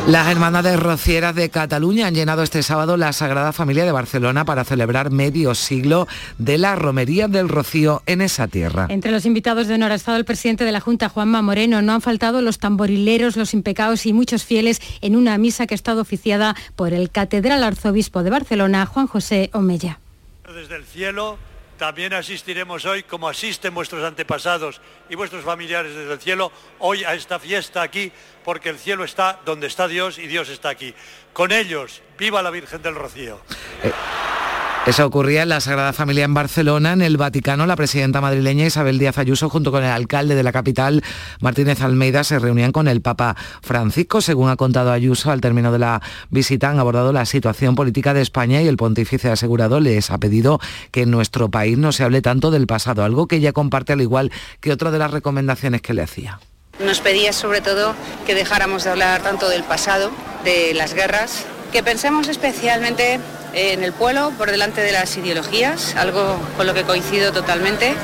Las 0.08 0.28
hermandades 0.28 0.80
rocieras 0.80 1.34
de 1.34 1.50
Cataluña 1.50 2.06
han 2.06 2.14
llenado 2.14 2.42
este 2.42 2.62
sábado 2.62 2.96
la 2.96 3.12
Sagrada 3.12 3.52
Familia 3.52 3.84
de 3.84 3.92
Barcelona 3.92 4.46
para 4.46 4.64
celebrar 4.64 5.10
medio 5.10 5.54
siglo 5.54 6.08
de 6.38 6.56
la 6.56 6.76
romería 6.76 7.28
del 7.28 7.50
Rocío 7.50 8.02
en 8.06 8.22
esa 8.22 8.48
tierra. 8.48 8.86
Entre 8.88 9.10
los 9.10 9.26
invitados 9.26 9.66
de 9.66 9.74
honor 9.74 9.92
ha 9.92 9.96
estado 9.96 10.16
el 10.16 10.24
presidente 10.24 10.64
de 10.64 10.72
la 10.72 10.80
Junta, 10.80 11.10
Juanma 11.10 11.42
Moreno. 11.42 11.82
No 11.82 11.92
han 11.92 12.00
faltado 12.00 12.40
los 12.40 12.58
tamborileros, 12.58 13.36
los 13.36 13.52
impecados 13.52 14.06
y 14.06 14.14
muchos 14.14 14.44
fieles 14.44 14.80
en 15.02 15.14
una 15.14 15.36
misa 15.36 15.66
que 15.66 15.74
ha 15.74 15.76
estado 15.76 16.00
oficiada 16.00 16.56
por 16.74 16.94
el 16.94 17.10
Catedral 17.10 17.62
Arzobispo 17.62 18.22
de 18.22 18.30
Barcelona, 18.30 18.86
Juan 18.86 19.08
José 19.08 19.50
Omella. 19.52 19.98
Desde 20.46 20.76
el 20.76 20.86
cielo 20.86 21.36
también 21.78 22.12
asistiremos 22.12 22.84
hoy, 22.84 23.04
como 23.04 23.28
asisten 23.28 23.72
vuestros 23.72 24.04
antepasados 24.04 24.80
y 25.08 25.14
vuestros 25.14 25.44
familiares 25.44 25.94
desde 25.94 26.12
el 26.12 26.20
cielo, 26.20 26.52
hoy 26.80 27.04
a 27.04 27.14
esta 27.14 27.38
fiesta 27.38 27.80
aquí, 27.80 28.12
porque 28.44 28.68
el 28.68 28.78
cielo 28.78 29.04
está 29.04 29.40
donde 29.46 29.68
está 29.68 29.88
Dios 29.88 30.18
y 30.18 30.26
Dios 30.26 30.50
está 30.50 30.68
aquí. 30.68 30.92
Con 31.32 31.52
ellos, 31.52 32.02
viva 32.18 32.42
la 32.42 32.50
Virgen 32.50 32.82
del 32.82 32.96
Rocío. 32.96 33.40
Eh, 33.82 33.92
eso 34.88 35.04
ocurría 35.04 35.42
en 35.42 35.50
la 35.50 35.60
Sagrada 35.60 35.92
Familia 35.92 36.24
en 36.24 36.32
Barcelona, 36.32 36.94
en 36.94 37.02
el 37.02 37.18
Vaticano. 37.18 37.66
La 37.66 37.76
presidenta 37.76 38.22
madrileña 38.22 38.64
Isabel 38.64 38.98
Díaz 38.98 39.18
Ayuso, 39.18 39.50
junto 39.50 39.70
con 39.70 39.84
el 39.84 39.90
alcalde 39.90 40.34
de 40.34 40.42
la 40.42 40.50
capital, 40.50 41.04
Martínez 41.40 41.82
Almeida, 41.82 42.24
se 42.24 42.38
reunían 42.38 42.72
con 42.72 42.88
el 42.88 43.02
Papa 43.02 43.36
Francisco. 43.60 44.22
Según 44.22 44.48
ha 44.48 44.56
contado 44.56 44.90
Ayuso, 44.90 45.30
al 45.30 45.42
término 45.42 45.72
de 45.72 45.78
la 45.78 46.00
visita 46.30 46.70
han 46.70 46.78
abordado 46.78 47.12
la 47.12 47.26
situación 47.26 47.74
política 47.74 48.14
de 48.14 48.22
España 48.22 48.62
y 48.62 48.66
el 48.66 48.78
pontífice 48.78 49.28
asegurado 49.28 49.78
les 49.78 50.10
ha 50.10 50.16
pedido 50.16 50.58
que 50.90 51.02
en 51.02 51.10
nuestro 51.10 51.50
país 51.50 51.76
no 51.76 51.92
se 51.92 52.04
hable 52.04 52.22
tanto 52.22 52.50
del 52.50 52.66
pasado, 52.66 53.04
algo 53.04 53.26
que 53.26 53.36
ella 53.36 53.52
comparte 53.52 53.92
al 53.92 54.00
igual 54.00 54.32
que 54.62 54.72
otra 54.72 54.90
de 54.90 54.98
las 54.98 55.10
recomendaciones 55.10 55.82
que 55.82 55.92
le 55.92 56.00
hacía. 56.00 56.40
Nos 56.82 57.00
pedía 57.00 57.34
sobre 57.34 57.60
todo 57.60 57.94
que 58.26 58.34
dejáramos 58.34 58.84
de 58.84 58.90
hablar 58.90 59.22
tanto 59.22 59.50
del 59.50 59.64
pasado, 59.64 60.10
de 60.44 60.72
las 60.72 60.94
guerras, 60.94 61.44
que 61.72 61.82
pensemos 61.82 62.28
especialmente 62.28 63.20
en 63.58 63.82
el 63.82 63.92
pueblo 63.92 64.32
por 64.38 64.50
delante 64.50 64.80
de 64.80 64.92
las 64.92 65.16
ideologías, 65.16 65.94
algo 65.96 66.38
con 66.56 66.66
lo 66.66 66.74
que 66.74 66.84
coincido 66.84 67.32
totalmente. 67.32 67.96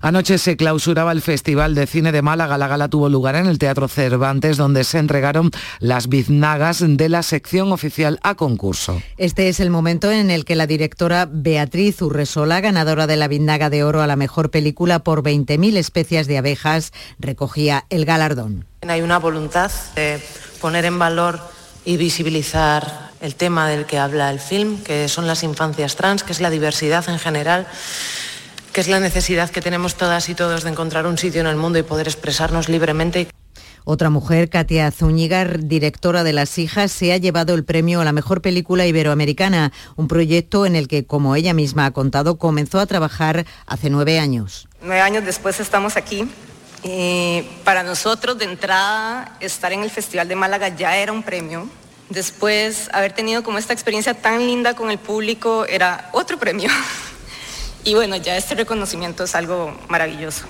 Anoche 0.00 0.38
se 0.38 0.56
clausuraba 0.56 1.12
el 1.12 1.22
Festival 1.22 1.76
de 1.76 1.86
Cine 1.86 2.10
de 2.10 2.22
Málaga. 2.22 2.58
La 2.58 2.66
gala 2.66 2.88
tuvo 2.88 3.08
lugar 3.08 3.36
en 3.36 3.46
el 3.46 3.58
Teatro 3.58 3.86
Cervantes, 3.86 4.56
donde 4.56 4.82
se 4.82 4.98
entregaron 4.98 5.52
las 5.78 6.08
biznagas 6.08 6.82
de 6.84 7.08
la 7.08 7.22
sección 7.22 7.70
oficial 7.70 8.18
a 8.24 8.34
concurso. 8.34 9.00
Este 9.16 9.48
es 9.48 9.60
el 9.60 9.70
momento 9.70 10.10
en 10.10 10.32
el 10.32 10.44
que 10.44 10.56
la 10.56 10.66
directora 10.66 11.28
Beatriz 11.30 12.02
Urresola, 12.02 12.60
ganadora 12.60 13.06
de 13.06 13.16
la 13.16 13.28
biznaga 13.28 13.70
de 13.70 13.84
oro 13.84 14.02
a 14.02 14.08
la 14.08 14.16
mejor 14.16 14.50
película 14.50 15.04
por 15.04 15.22
20.000 15.22 15.76
especies 15.76 16.26
de 16.26 16.38
abejas, 16.38 16.92
recogía 17.20 17.84
el 17.88 18.04
galardón. 18.04 18.66
Hay 18.88 19.02
una 19.02 19.20
voluntad 19.20 19.70
de 19.94 20.20
poner 20.60 20.84
en 20.84 20.98
valor 20.98 21.38
y 21.84 21.96
visibilizar 21.96 23.10
el 23.20 23.34
tema 23.34 23.68
del 23.68 23.86
que 23.86 23.98
habla 23.98 24.30
el 24.30 24.40
film, 24.40 24.82
que 24.82 25.08
son 25.08 25.26
las 25.26 25.42
infancias 25.42 25.96
trans, 25.96 26.22
que 26.22 26.32
es 26.32 26.40
la 26.40 26.50
diversidad 26.50 27.08
en 27.08 27.18
general, 27.18 27.66
que 28.72 28.80
es 28.80 28.88
la 28.88 29.00
necesidad 29.00 29.50
que 29.50 29.60
tenemos 29.60 29.94
todas 29.94 30.28
y 30.28 30.34
todos 30.34 30.64
de 30.64 30.70
encontrar 30.70 31.06
un 31.06 31.18
sitio 31.18 31.40
en 31.40 31.46
el 31.46 31.56
mundo 31.56 31.78
y 31.78 31.82
poder 31.82 32.08
expresarnos 32.08 32.68
libremente. 32.68 33.28
Otra 33.84 34.10
mujer, 34.10 34.48
Katia 34.48 34.90
Zúñiga, 34.92 35.44
directora 35.44 36.22
de 36.22 36.32
Las 36.32 36.56
Hijas, 36.58 36.92
se 36.92 37.12
ha 37.12 37.16
llevado 37.16 37.54
el 37.54 37.64
premio 37.64 38.00
a 38.00 38.04
la 38.04 38.12
mejor 38.12 38.40
película 38.40 38.86
iberoamericana, 38.86 39.72
un 39.96 40.06
proyecto 40.06 40.66
en 40.66 40.76
el 40.76 40.86
que, 40.86 41.04
como 41.04 41.34
ella 41.34 41.52
misma 41.52 41.86
ha 41.86 41.90
contado, 41.90 42.38
comenzó 42.38 42.78
a 42.78 42.86
trabajar 42.86 43.44
hace 43.66 43.90
nueve 43.90 44.20
años. 44.20 44.68
Nueve 44.80 45.00
años 45.00 45.24
después 45.24 45.58
estamos 45.58 45.96
aquí. 45.96 46.28
Y 46.82 47.42
para 47.64 47.82
nosotros, 47.82 48.38
de 48.38 48.44
entrada, 48.44 49.36
estar 49.40 49.72
en 49.72 49.82
el 49.82 49.90
Festival 49.90 50.26
de 50.28 50.34
Málaga 50.34 50.68
ya 50.68 50.96
era 50.96 51.12
un 51.12 51.22
premio, 51.22 51.68
Después, 52.12 52.90
haber 52.92 53.12
tenido 53.12 53.42
como 53.42 53.56
esta 53.56 53.72
experiencia 53.72 54.12
tan 54.12 54.40
linda 54.46 54.74
con 54.74 54.90
el 54.90 54.98
público 54.98 55.64
era 55.64 56.10
otro 56.12 56.38
premio. 56.38 56.68
Y 57.84 57.94
bueno, 57.94 58.14
ya 58.14 58.36
este 58.36 58.54
reconocimiento 58.54 59.24
es 59.24 59.34
algo 59.34 59.76
maravilloso. 59.88 60.44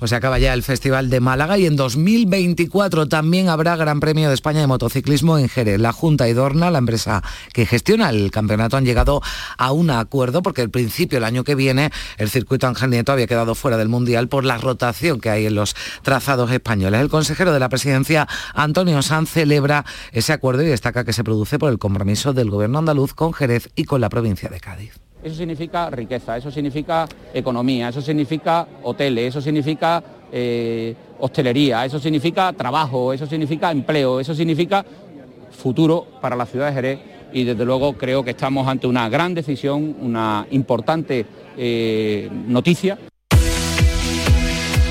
Pues 0.00 0.08
se 0.08 0.16
acaba 0.16 0.38
ya 0.38 0.54
el 0.54 0.62
Festival 0.62 1.10
de 1.10 1.20
Málaga 1.20 1.58
y 1.58 1.66
en 1.66 1.76
2024 1.76 3.06
también 3.06 3.50
habrá 3.50 3.76
Gran 3.76 4.00
Premio 4.00 4.28
de 4.28 4.34
España 4.34 4.60
de 4.60 4.66
Motociclismo 4.66 5.36
en 5.36 5.50
Jerez. 5.50 5.78
La 5.78 5.92
Junta 5.92 6.26
y 6.26 6.32
Dorna, 6.32 6.70
la 6.70 6.78
empresa 6.78 7.22
que 7.52 7.66
gestiona 7.66 8.08
el 8.08 8.30
campeonato, 8.30 8.78
han 8.78 8.86
llegado 8.86 9.20
a 9.58 9.72
un 9.72 9.90
acuerdo 9.90 10.40
porque 10.40 10.62
al 10.62 10.70
principio, 10.70 11.18
el 11.18 11.24
año 11.24 11.44
que 11.44 11.54
viene, 11.54 11.90
el 12.16 12.30
circuito 12.30 12.66
Ángel 12.66 12.88
Nieto 12.88 13.12
había 13.12 13.26
quedado 13.26 13.54
fuera 13.54 13.76
del 13.76 13.90
Mundial 13.90 14.28
por 14.28 14.46
la 14.46 14.56
rotación 14.56 15.20
que 15.20 15.28
hay 15.28 15.44
en 15.44 15.54
los 15.54 15.76
trazados 16.00 16.50
españoles. 16.50 16.98
El 16.98 17.10
consejero 17.10 17.52
de 17.52 17.60
la 17.60 17.68
presidencia, 17.68 18.26
Antonio 18.54 19.02
Sanz, 19.02 19.28
celebra 19.28 19.84
ese 20.12 20.32
acuerdo 20.32 20.62
y 20.62 20.68
destaca 20.68 21.04
que 21.04 21.12
se 21.12 21.24
produce 21.24 21.58
por 21.58 21.70
el 21.70 21.78
compromiso 21.78 22.32
del 22.32 22.48
gobierno 22.48 22.78
andaluz 22.78 23.12
con 23.12 23.34
Jerez 23.34 23.68
y 23.76 23.84
con 23.84 24.00
la 24.00 24.08
provincia 24.08 24.48
de 24.48 24.60
Cádiz. 24.60 25.09
Eso 25.22 25.34
significa 25.34 25.90
riqueza, 25.90 26.36
eso 26.38 26.50
significa 26.50 27.06
economía, 27.34 27.90
eso 27.90 28.00
significa 28.00 28.66
hoteles, 28.82 29.28
eso 29.28 29.40
significa 29.40 30.02
eh, 30.32 30.94
hostelería, 31.18 31.84
eso 31.84 31.98
significa 31.98 32.52
trabajo, 32.54 33.12
eso 33.12 33.26
significa 33.26 33.70
empleo, 33.70 34.20
eso 34.20 34.34
significa 34.34 34.84
futuro 35.50 36.06
para 36.20 36.36
la 36.36 36.46
ciudad 36.46 36.68
de 36.68 36.72
Jerez. 36.72 36.98
Y 37.32 37.44
desde 37.44 37.64
luego 37.64 37.92
creo 37.92 38.24
que 38.24 38.30
estamos 38.30 38.66
ante 38.66 38.86
una 38.86 39.08
gran 39.08 39.34
decisión, 39.34 39.94
una 40.00 40.46
importante 40.50 41.26
eh, 41.56 42.28
noticia 42.46 42.98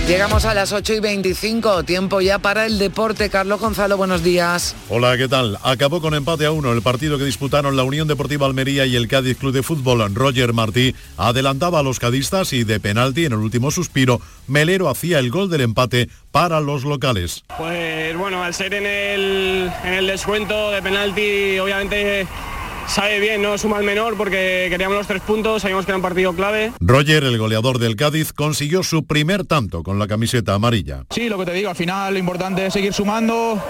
Llegamos 0.10 0.45
a 0.45 0.56
las 0.56 0.74
8 0.74 0.95
y 0.95 1.00
25, 1.02 1.84
tiempo 1.84 2.19
ya 2.19 2.39
para 2.39 2.65
el 2.65 2.80
deporte. 2.80 3.30
Carlos 3.30 3.60
Gonzalo, 3.60 3.95
buenos 3.95 4.24
días. 4.24 4.76
Hola, 4.89 5.15
¿qué 5.17 5.28
tal? 5.28 5.60
Acabó 5.62 6.02
con 6.02 6.15
empate 6.15 6.48
a 6.48 6.52
uno 6.52 6.74
el 6.74 6.82
partido 6.82 7.19
que 7.19 7.26
disputaron 7.26 7.78
la 7.78 7.84
Unión 7.84 8.08
Deportiva 8.08 8.48
Almería 8.48 8.88
y 8.88 8.95
el 8.95 9.08
Cádiz 9.08 9.38
Club 9.38 9.54
de 9.54 9.62
Fútbol. 9.62 10.15
Roger 10.15 10.52
Martí 10.52 10.95
adelantaba 11.15 11.82
a 11.82 11.84
los 11.84 12.00
cadistas 12.00 12.54
y 12.54 12.63
de 12.63 12.80
penalti 12.80 13.26
en 13.26 13.34
el 13.34 13.38
último 13.38 13.69
suspiro, 13.69 14.19
Melero 14.48 14.89
hacía 14.89 15.19
el 15.19 15.30
gol 15.30 15.48
del 15.48 15.62
empate 15.62 16.10
para 16.32 16.60
los 16.60 16.86
locales. 16.86 17.43
Pues 17.56 18.17
bueno, 18.17 18.41
al 18.41 18.56
ser 18.56 18.74
en 18.74 18.88
el, 18.88 19.72
en 19.84 19.93
el 19.93 20.08
descuento 20.08 20.72
de 20.72 20.82
penalti, 20.82 21.60
obviamente 21.60 22.26
sabe 22.89 23.19
bien, 23.19 23.41
no 23.41 23.58
suma 23.58 23.78
el 23.78 23.86
menor 23.86 24.17
porque 24.17 24.67
queríamos 24.69 24.97
los 24.97 25.08
tres 25.08 25.21
puntos, 25.21 25.62
sabíamos 25.62 25.86
que 25.86 25.91
era 25.91 25.97
un 25.97 26.02
partido 26.02 26.34
clave. 26.34 26.73
Roger, 26.80 27.23
el 27.23 27.38
goleador 27.38 27.80
del 27.80 27.95
Cádiz, 27.95 28.34
consiguió 28.34 28.84
su 28.84 29.06
primer 29.06 29.45
tanto 29.45 29.84
con 29.84 29.99
la 29.99 30.08
camiseta 30.08 30.56
amarilla. 30.56 31.04
Sí, 31.10 31.30
lo 31.30 31.38
que 31.38 31.45
te 31.45 31.54
digo, 31.54 31.69
al 31.69 31.75
final 31.75 32.13
lo 32.13 32.19
importante 32.19 32.65
es 32.65 32.73
seguir 32.73 32.93
sumando, 32.93 33.62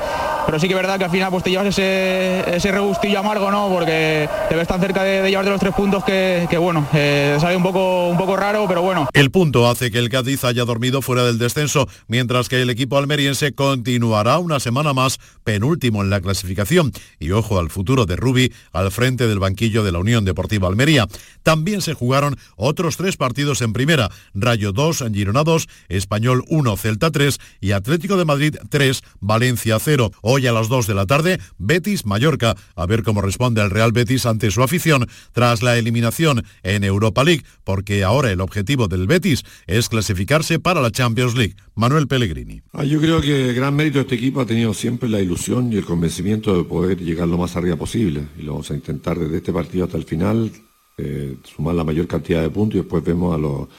pero 0.50 0.60
sí 0.60 0.68
que 0.68 0.74
es 0.74 0.80
verdad 0.80 0.98
que 0.98 1.04
al 1.04 1.12
final 1.12 1.30
pues 1.30 1.44
te 1.44 1.52
llevas 1.52 1.68
ese, 1.68 2.44
ese 2.56 2.72
regustillo 2.72 3.20
amargo, 3.20 3.52
¿no? 3.52 3.70
Porque 3.70 4.28
te 4.50 4.56
ves 4.56 4.68
tan 4.68 4.82
cerca 4.82 5.04
de, 5.04 5.22
de 5.22 5.30
llevarte 5.30 5.52
los 5.52 5.60
tres 5.60 5.76
puntos 5.76 6.04
que, 6.04 6.58
bueno, 6.60 6.88
eh, 6.92 7.38
sale 7.40 7.56
un 7.56 7.62
poco, 7.62 8.08
un 8.10 8.18
poco 8.18 8.36
raro, 8.36 8.66
pero 8.68 8.82
bueno. 8.82 9.08
El 9.14 9.30
punto 9.30 9.70
hace 9.70 9.92
que 9.92 10.00
el 10.00 10.10
Cádiz 10.10 10.44
haya 10.46 10.66
dormido 10.66 11.04
fuera 11.04 11.24
del 11.24 11.38
descenso, 11.38 11.88
mientras 12.08 12.50
que 12.50 12.64
el 12.64 12.72
equipo 12.72 12.98
almeriense 12.98 13.54
continuará 13.54 14.40
una 14.40 14.60
semana 14.60 14.92
más 14.92 15.20
penúltimo 15.44 16.02
en 16.02 16.10
la 16.10 16.20
clasificación. 16.20 16.94
Y 17.20 17.30
ojo 17.30 17.60
al 17.60 17.70
futuro 17.70 18.08
de 18.08 18.16
Rubi 18.16 18.52
al 18.72 18.90
frente 18.90 19.28
del 19.28 19.38
banquillo 19.38 19.84
de 19.84 19.92
la 19.92 20.00
Unión 20.00 20.26
Deportiva 20.26 20.68
Almería. 20.68 21.08
También 21.44 21.84
se 21.84 21.94
jugaron 21.94 22.38
otros 22.56 22.98
tres 22.98 23.18
partidos 23.18 23.62
en 23.62 23.72
primera, 23.72 24.10
Rayo 24.34 24.72
2, 24.72 25.04
Girona 25.14 25.44
2, 25.44 25.68
Español 25.90 26.44
1, 26.48 26.76
Celta 26.76 27.12
3 27.12 27.38
y 27.62 27.74
Atlético 27.74 28.18
de 28.18 28.26
Madrid 28.26 28.56
3, 28.70 29.04
Valencia 29.20 29.78
0. 29.80 30.12
Hoy 30.22 30.39
a 30.48 30.52
las 30.52 30.70
2 30.70 30.88
de 30.88 30.94
la 30.94 31.06
tarde, 31.06 31.40
Betis 31.58 32.06
Mallorca, 32.06 32.56
a 32.76 32.86
ver 32.86 33.04
cómo 33.04 33.22
responde 33.22 33.62
el 33.62 33.70
Real 33.70 33.92
Betis 33.92 34.26
ante 34.26 34.52
su 34.52 34.64
afición 34.64 35.08
tras 35.32 35.62
la 35.62 35.78
eliminación 35.78 36.44
en 36.64 36.84
Europa 36.84 37.24
League, 37.24 37.44
porque 37.64 38.04
ahora 38.04 38.32
el 38.32 38.42
objetivo 38.42 38.88
del 38.88 39.08
Betis 39.08 39.44
es 39.68 39.90
clasificarse 39.90 40.60
para 40.60 40.82
la 40.82 40.92
Champions 40.92 41.36
League. 41.36 41.56
Manuel 41.76 42.08
Pellegrini. 42.08 42.62
Ah, 42.74 42.84
yo 42.84 43.00
creo 43.00 43.22
que 43.22 43.54
gran 43.54 43.76
mérito 43.76 44.00
de 44.00 44.02
este 44.02 44.16
equipo 44.16 44.42
ha 44.42 44.46
tenido 44.46 44.74
siempre 44.74 45.08
la 45.08 45.22
ilusión 45.22 45.72
y 45.72 45.78
el 45.78 45.86
convencimiento 45.86 46.56
de 46.58 46.64
poder 46.66 47.00
llegar 47.00 47.28
lo 47.28 47.38
más 47.38 47.56
arriba 47.56 47.78
posible 47.78 48.28
y 48.38 48.42
lo 48.42 48.52
vamos 48.54 48.70
a 48.72 48.76
intentar 48.76 49.18
desde 49.18 49.38
este 49.38 49.54
partido 49.54 49.86
hasta 49.86 49.98
el 49.98 50.04
final, 50.04 50.52
eh, 50.98 51.38
sumar 51.44 51.76
la 51.76 51.86
mayor 51.86 52.08
cantidad 52.08 52.42
de 52.42 52.50
puntos 52.50 52.76
y 52.76 52.80
después 52.80 53.02
vemos 53.04 53.34
a 53.34 53.38
los 53.38 53.70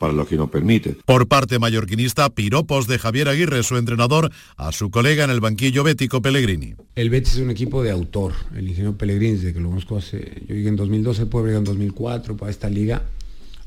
para 0.00 0.14
lo 0.14 0.26
que 0.26 0.34
nos 0.34 0.48
permite. 0.48 0.96
Por 1.04 1.28
parte 1.28 1.58
mallorquinista, 1.58 2.30
piropos 2.30 2.86
de 2.86 2.98
Javier 2.98 3.28
Aguirre, 3.28 3.62
su 3.62 3.76
entrenador, 3.76 4.32
a 4.56 4.72
su 4.72 4.90
colega 4.90 5.24
en 5.24 5.30
el 5.30 5.40
banquillo 5.40 5.84
bético 5.84 6.22
Pellegrini. 6.22 6.74
El 6.96 7.10
Betis 7.10 7.34
es 7.34 7.40
un 7.40 7.50
equipo 7.50 7.82
de 7.82 7.90
autor, 7.90 8.32
el 8.56 8.66
ingeniero 8.66 8.96
Pellegrini, 8.96 9.34
desde 9.34 9.52
que 9.52 9.60
lo 9.60 9.68
conozco 9.68 9.98
hace, 9.98 10.42
yo 10.48 10.54
llegué 10.54 10.70
en 10.70 10.76
2012, 10.76 11.26
pueblo 11.26 11.54
en 11.54 11.64
2004 11.64 12.34
para 12.34 12.50
esta 12.50 12.70
liga, 12.70 13.02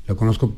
lo 0.08 0.16
conozco, 0.16 0.56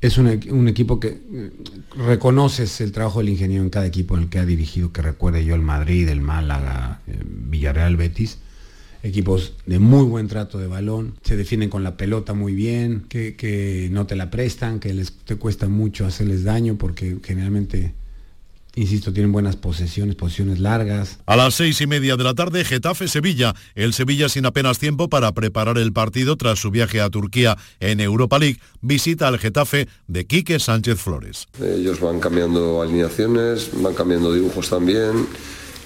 es 0.00 0.18
un, 0.18 0.26
un, 0.50 0.66
equipo 0.66 0.98
que 0.98 1.20
eh, 1.32 1.52
reconoces 1.96 2.80
el 2.80 2.90
trabajo 2.90 3.20
del 3.20 3.28
ingeniero 3.28 3.62
en 3.62 3.70
cada 3.70 3.86
equipo 3.86 4.16
en 4.16 4.24
el 4.24 4.28
que 4.28 4.40
ha 4.40 4.44
dirigido, 4.44 4.90
que 4.90 5.02
recuerde 5.02 5.44
yo 5.44 5.54
el 5.54 5.62
Madrid, 5.62 6.08
el 6.08 6.20
Málaga, 6.20 7.02
el 7.06 7.22
Villarreal, 7.24 7.94
Betis, 7.94 8.38
equipos 9.06 9.54
de 9.66 9.78
muy 9.78 10.04
buen 10.04 10.28
trato 10.28 10.58
de 10.58 10.66
balón, 10.66 11.14
se 11.22 11.36
defienden 11.36 11.70
con 11.70 11.82
la 11.82 11.96
pelota 11.96 12.34
muy 12.34 12.54
bien, 12.54 13.04
que, 13.08 13.36
que 13.36 13.88
no 13.90 14.06
te 14.06 14.16
la 14.16 14.30
prestan, 14.30 14.80
que 14.80 14.92
les 14.92 15.12
te 15.12 15.36
cuesta 15.36 15.68
mucho 15.68 16.06
hacerles 16.06 16.44
daño 16.44 16.76
porque 16.76 17.18
generalmente 17.22 17.94
Insisto, 18.76 19.10
tienen 19.10 19.32
buenas 19.32 19.56
posesiones, 19.56 20.16
posiciones 20.16 20.58
largas. 20.58 21.18
A 21.24 21.34
las 21.34 21.54
seis 21.54 21.80
y 21.80 21.86
media 21.86 22.16
de 22.16 22.24
la 22.24 22.34
tarde, 22.34 22.62
Getafe-Sevilla. 22.62 23.54
El 23.74 23.94
Sevilla 23.94 24.28
sin 24.28 24.44
apenas 24.44 24.78
tiempo 24.78 25.08
para 25.08 25.32
preparar 25.32 25.78
el 25.78 25.94
partido 25.94 26.36
tras 26.36 26.58
su 26.58 26.70
viaje 26.70 27.00
a 27.00 27.08
Turquía 27.08 27.56
en 27.80 28.00
Europa 28.00 28.38
League. 28.38 28.60
Visita 28.82 29.28
al 29.28 29.38
Getafe 29.38 29.88
de 30.08 30.26
Quique 30.26 30.60
Sánchez 30.60 31.00
Flores. 31.00 31.48
Ellos 31.58 32.00
van 32.00 32.20
cambiando 32.20 32.82
alineaciones, 32.82 33.70
van 33.80 33.94
cambiando 33.94 34.30
dibujos 34.34 34.68
también 34.68 35.26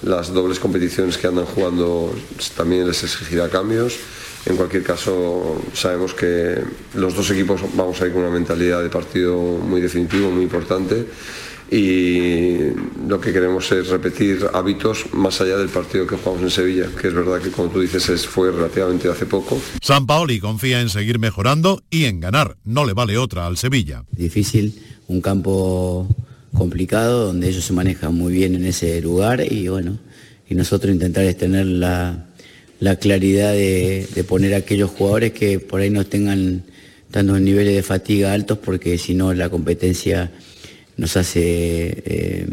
las 0.03 0.33
dobles 0.33 0.59
competiciones 0.59 1.17
que 1.17 1.27
andan 1.27 1.45
jugando 1.45 2.13
también 2.55 2.87
les 2.87 3.03
exigirá 3.03 3.49
cambios. 3.49 3.95
En 4.45 4.57
cualquier 4.57 4.83
caso, 4.83 5.61
sabemos 5.73 6.13
que 6.13 6.59
los 6.95 7.15
dos 7.15 7.29
equipos 7.29 7.61
vamos 7.75 8.01
a 8.01 8.07
ir 8.07 8.13
con 8.13 8.23
una 8.23 8.31
mentalidad 8.31 8.81
de 8.81 8.89
partido 8.89 9.37
muy 9.39 9.81
definitivo, 9.81 10.31
muy 10.31 10.43
importante 10.43 11.05
y 11.71 12.57
lo 13.07 13.21
que 13.21 13.31
queremos 13.31 13.71
es 13.71 13.87
repetir 13.87 14.45
hábitos 14.53 15.05
más 15.13 15.39
allá 15.39 15.57
del 15.57 15.69
partido 15.69 16.05
que 16.05 16.17
jugamos 16.17 16.43
en 16.43 16.49
Sevilla, 16.51 16.89
que 16.99 17.07
es 17.07 17.13
verdad 17.13 17.39
que 17.39 17.49
como 17.49 17.69
tú 17.69 17.79
dices 17.79 18.27
fue 18.27 18.51
relativamente 18.51 19.09
hace 19.09 19.25
poco. 19.25 19.59
San 19.81 20.05
Paoli 20.05 20.41
confía 20.41 20.81
en 20.81 20.89
seguir 20.89 21.17
mejorando 21.17 21.81
y 21.89 22.05
en 22.05 22.19
ganar, 22.19 22.57
no 22.65 22.83
le 22.83 22.91
vale 22.91 23.17
otra 23.17 23.47
al 23.47 23.55
Sevilla. 23.55 24.03
Difícil, 24.11 24.83
un 25.07 25.21
campo 25.21 26.09
complicado, 26.53 27.27
donde 27.27 27.49
ellos 27.49 27.63
se 27.63 27.73
manejan 27.73 28.13
muy 28.13 28.33
bien 28.33 28.55
en 28.55 28.65
ese 28.65 29.01
lugar 29.01 29.41
y 29.49 29.67
bueno, 29.67 29.97
y 30.49 30.55
nosotros 30.55 30.93
intentar 30.93 31.23
es 31.23 31.37
tener 31.37 31.65
la, 31.65 32.27
la 32.79 32.95
claridad 32.97 33.53
de, 33.53 34.07
de, 34.13 34.23
poner 34.23 34.53
a 34.53 34.57
aquellos 34.57 34.89
jugadores 34.91 35.31
que 35.31 35.59
por 35.59 35.81
ahí 35.81 35.89
no 35.89 36.05
tengan 36.05 36.63
tantos 37.09 37.39
niveles 37.41 37.75
de 37.75 37.83
fatiga 37.83 38.33
altos 38.33 38.57
porque 38.57 38.97
si 38.97 39.13
no 39.13 39.33
la 39.33 39.49
competencia 39.49 40.31
nos 40.97 41.17
hace... 41.17 42.03
Eh, 42.05 42.47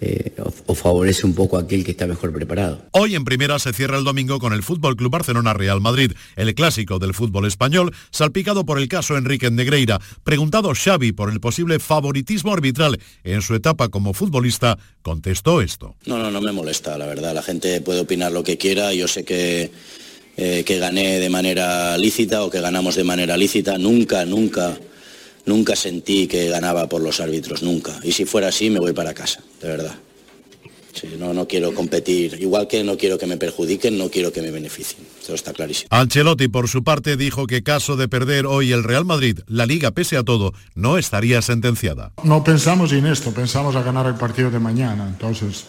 eh, 0.00 0.34
o, 0.38 0.52
o, 0.66 0.74
favorece 0.74 1.26
un 1.26 1.34
poco 1.34 1.56
a 1.56 1.62
aquel 1.62 1.84
que 1.84 1.92
está 1.92 2.06
mejor 2.06 2.32
preparado. 2.32 2.82
Hoy 2.92 3.14
en 3.14 3.24
primera 3.24 3.58
se 3.58 3.72
cierra 3.72 3.96
el 3.96 4.04
domingo 4.04 4.38
con 4.38 4.52
el 4.52 4.62
Fútbol 4.62 4.96
Club 4.96 5.10
Barcelona 5.10 5.54
Real 5.54 5.80
Madrid, 5.80 6.12
el 6.36 6.54
clásico 6.54 6.98
del 6.98 7.14
fútbol 7.14 7.46
español, 7.46 7.94
salpicado 8.10 8.66
por 8.66 8.78
el 8.78 8.88
caso 8.88 9.16
Enrique 9.16 9.50
Negreira. 9.50 10.00
Preguntado 10.24 10.72
Xavi 10.74 11.12
por 11.12 11.30
el 11.30 11.40
posible 11.40 11.78
favoritismo 11.78 12.52
arbitral 12.52 13.00
en 13.24 13.42
su 13.42 13.54
etapa 13.54 13.88
como 13.88 14.12
futbolista, 14.12 14.78
contestó 15.02 15.60
esto. 15.60 15.94
No, 16.06 16.18
no, 16.18 16.30
no 16.30 16.40
me 16.40 16.52
molesta, 16.52 16.98
la 16.98 17.06
verdad. 17.06 17.34
La 17.34 17.42
gente 17.42 17.80
puede 17.80 18.00
opinar 18.00 18.32
lo 18.32 18.42
que 18.42 18.58
quiera. 18.58 18.92
Yo 18.92 19.08
sé 19.08 19.24
que 19.24 19.70
eh, 20.38 20.64
que 20.64 20.78
gané 20.78 21.18
de 21.18 21.30
manera 21.30 21.96
lícita 21.96 22.44
o 22.44 22.50
que 22.50 22.60
ganamos 22.60 22.94
de 22.94 23.04
manera 23.04 23.38
lícita. 23.38 23.78
Nunca, 23.78 24.26
nunca 24.26 24.78
Nunca 25.46 25.76
sentí 25.76 26.26
que 26.26 26.48
ganaba 26.48 26.88
por 26.88 27.00
los 27.00 27.20
árbitros, 27.20 27.62
nunca. 27.62 27.98
Y 28.02 28.12
si 28.12 28.24
fuera 28.24 28.48
así, 28.48 28.68
me 28.68 28.80
voy 28.80 28.92
para 28.92 29.14
casa, 29.14 29.40
de 29.62 29.68
verdad. 29.68 29.94
Sí, 30.92 31.08
no, 31.18 31.34
no 31.34 31.46
quiero 31.46 31.74
competir. 31.74 32.38
Igual 32.40 32.66
que 32.68 32.82
no 32.82 32.96
quiero 32.96 33.18
que 33.18 33.26
me 33.26 33.36
perjudiquen, 33.36 33.98
no 33.98 34.08
quiero 34.08 34.32
que 34.32 34.40
me 34.40 34.50
beneficien. 34.50 35.06
Eso 35.22 35.34
está 35.34 35.52
clarísimo. 35.52 35.88
Ancelotti, 35.90 36.48
por 36.48 36.68
su 36.68 36.82
parte, 36.82 37.16
dijo 37.16 37.46
que 37.46 37.62
caso 37.62 37.96
de 37.96 38.08
perder 38.08 38.46
hoy 38.46 38.72
el 38.72 38.82
Real 38.82 39.04
Madrid, 39.04 39.40
la 39.46 39.66
liga, 39.66 39.90
pese 39.90 40.16
a 40.16 40.22
todo, 40.22 40.54
no 40.74 40.96
estaría 40.96 41.42
sentenciada. 41.42 42.12
No 42.24 42.42
pensamos 42.42 42.92
en 42.92 43.06
esto, 43.06 43.32
pensamos 43.32 43.76
a 43.76 43.82
ganar 43.82 44.06
el 44.06 44.14
partido 44.14 44.50
de 44.50 44.58
mañana. 44.58 45.06
Entonces, 45.06 45.66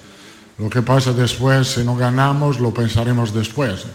lo 0.58 0.70
que 0.70 0.82
pasa 0.82 1.12
después, 1.12 1.68
si 1.68 1.84
no 1.84 1.98
ganamos, 1.98 2.60
lo 2.62 2.74
pensaremos 2.74 3.34
después. 3.34 3.86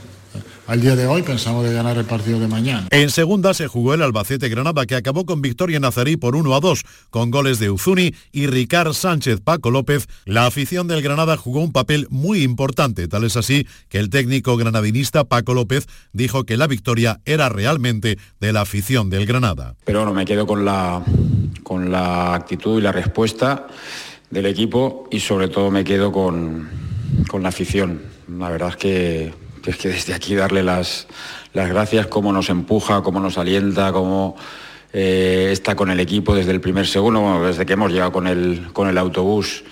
Al 0.66 0.81
día 0.81 0.94
de 0.94 1.07
hoy 1.07 1.22
pensamos 1.22 1.64
de 1.64 1.72
ganar 1.72 1.98
el 1.98 2.05
partido 2.05 2.38
de 2.38 2.46
mañana. 2.46 2.87
En 2.90 3.11
segunda 3.11 3.53
se 3.53 3.66
jugó 3.66 3.94
el 3.94 4.03
Albacete 4.03 4.48
Granada 4.48 4.87
que 4.87 4.94
acabó 4.94 5.27
con 5.27 5.42
victoria 5.42 5.81
Nazarí 5.81 6.16
por 6.16 6.37
1 6.37 6.55
a 6.55 6.61
2 6.61 6.85
con 7.11 7.31
goles 7.31 7.59
de 7.59 7.70
Uzuni 7.70 8.14
y 8.31 8.46
Ricard 8.46 8.92
Sánchez 8.92 9.40
Paco 9.42 9.70
López. 9.70 10.07
La 10.25 10.46
afición 10.46 10.87
del 10.87 11.03
Granada 11.03 11.37
jugó 11.37 11.61
un 11.61 11.72
papel 11.72 12.07
muy 12.11 12.42
importante, 12.42 13.09
tal 13.09 13.25
es 13.25 13.37
así 13.37 13.66
que 13.88 13.98
el 13.98 14.09
técnico 14.09 14.57
granadinista 14.57 15.25
Paco 15.25 15.53
López 15.53 15.87
dijo 16.12 16.44
que 16.44 16.57
la 16.57 16.68
victoria 16.68 17.20
era 17.25 17.48
realmente 17.48 18.18
de 18.40 18.53
la 18.53 18.61
afición 18.61 19.11
del 19.11 19.27
Granada. 19.27 19.75
Pero 19.85 20.01
bueno, 20.01 20.14
me 20.14 20.25
quedo 20.25 20.46
con 20.46 20.64
la 20.64 21.03
con 21.62 21.90
la 21.90 22.35
actitud 22.35 22.79
y 22.79 22.83
la 22.83 22.92
respuesta 22.92 23.66
del 24.31 24.46
equipo 24.46 25.09
y 25.11 25.20
sobre 25.20 25.48
todo 25.48 25.70
me 25.70 25.85
quedo 25.85 26.12
con, 26.12 26.68
con 27.29 27.42
la 27.42 27.51
afición. 27.51 28.03
La 28.29 28.48
verdad 28.48 28.70
es 28.70 28.77
que, 28.77 29.35
es 29.66 29.77
que 29.77 29.88
desde 29.88 30.14
aquí 30.14 30.35
darle 30.35 30.62
las, 30.62 31.07
las 31.53 31.68
gracias, 31.68 32.07
cómo 32.07 32.33
nos 32.33 32.48
empuja, 32.51 33.03
cómo 33.03 33.20
nos 33.20 33.38
alienta, 33.38 33.92
cómo 33.92 34.37
eh, 34.92 35.51
está 35.53 35.75
con 35.75 35.90
el 35.90 36.01
equipo 36.01 36.35
desde 36.35 36.51
el 36.51 36.61
primer 36.61 36.87
segundo, 36.87 37.44
desde 37.44 37.64
que 37.64 37.72
hemos 37.75 37.92
llegado 37.92 38.12
con 38.12 38.27
el, 38.27 38.68
con 38.72 38.88
el 38.88 38.98
autobús. 38.98 39.64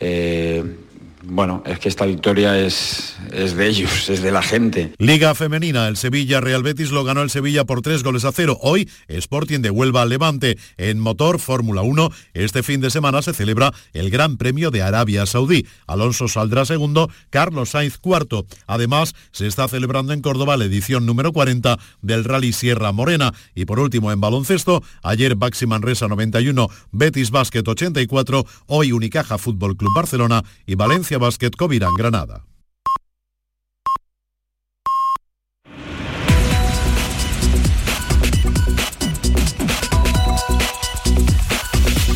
Eh, 0.00 0.78
bueno, 1.22 1.62
es 1.66 1.78
que 1.78 1.88
esta 1.88 2.06
victoria 2.06 2.58
es, 2.58 3.16
es 3.32 3.56
de 3.56 3.66
ellos, 3.66 4.08
es 4.08 4.22
de 4.22 4.30
la 4.30 4.42
gente. 4.42 4.92
Liga 4.98 5.34
Femenina, 5.34 5.88
el 5.88 5.96
Sevilla 5.96 6.40
Real 6.40 6.62
Betis 6.62 6.90
lo 6.90 7.02
ganó 7.02 7.22
el 7.22 7.30
Sevilla 7.30 7.64
por 7.64 7.82
tres 7.82 8.02
goles 8.02 8.24
a 8.24 8.32
cero. 8.32 8.56
Hoy 8.60 8.88
Sporting 9.08 9.60
de 9.60 9.70
Huelva 9.70 10.02
al 10.02 10.10
Levante. 10.10 10.58
En 10.76 11.00
motor 11.00 11.40
Fórmula 11.40 11.82
1, 11.82 12.10
este 12.34 12.62
fin 12.62 12.80
de 12.80 12.90
semana 12.90 13.20
se 13.22 13.34
celebra 13.34 13.72
el 13.92 14.10
Gran 14.10 14.36
Premio 14.36 14.70
de 14.70 14.82
Arabia 14.82 15.26
Saudí. 15.26 15.66
Alonso 15.86 16.28
saldrá 16.28 16.64
segundo, 16.64 17.10
Carlos 17.30 17.70
Sainz 17.70 17.98
cuarto. 17.98 18.46
Además, 18.66 19.14
se 19.32 19.46
está 19.46 19.66
celebrando 19.66 20.12
en 20.12 20.22
Córdoba 20.22 20.56
la 20.56 20.66
edición 20.66 21.04
número 21.04 21.32
40 21.32 21.78
del 22.00 22.24
Rally 22.24 22.52
Sierra 22.52 22.92
Morena. 22.92 23.34
Y 23.54 23.64
por 23.64 23.80
último, 23.80 24.12
en 24.12 24.20
baloncesto, 24.20 24.82
ayer 25.02 25.34
Baxi 25.34 25.66
Manresa 25.66 26.06
91, 26.06 26.68
Betis 26.92 27.30
Basket 27.30 27.64
84, 27.66 28.46
hoy 28.66 28.92
Unicaja 28.92 29.36
Fútbol 29.38 29.76
Club 29.76 29.90
Barcelona 29.94 30.44
y 30.66 30.76
Valencia 31.08 31.18
Basket 31.18 31.50
Covirán 31.56 31.94
Granada. 31.94 32.44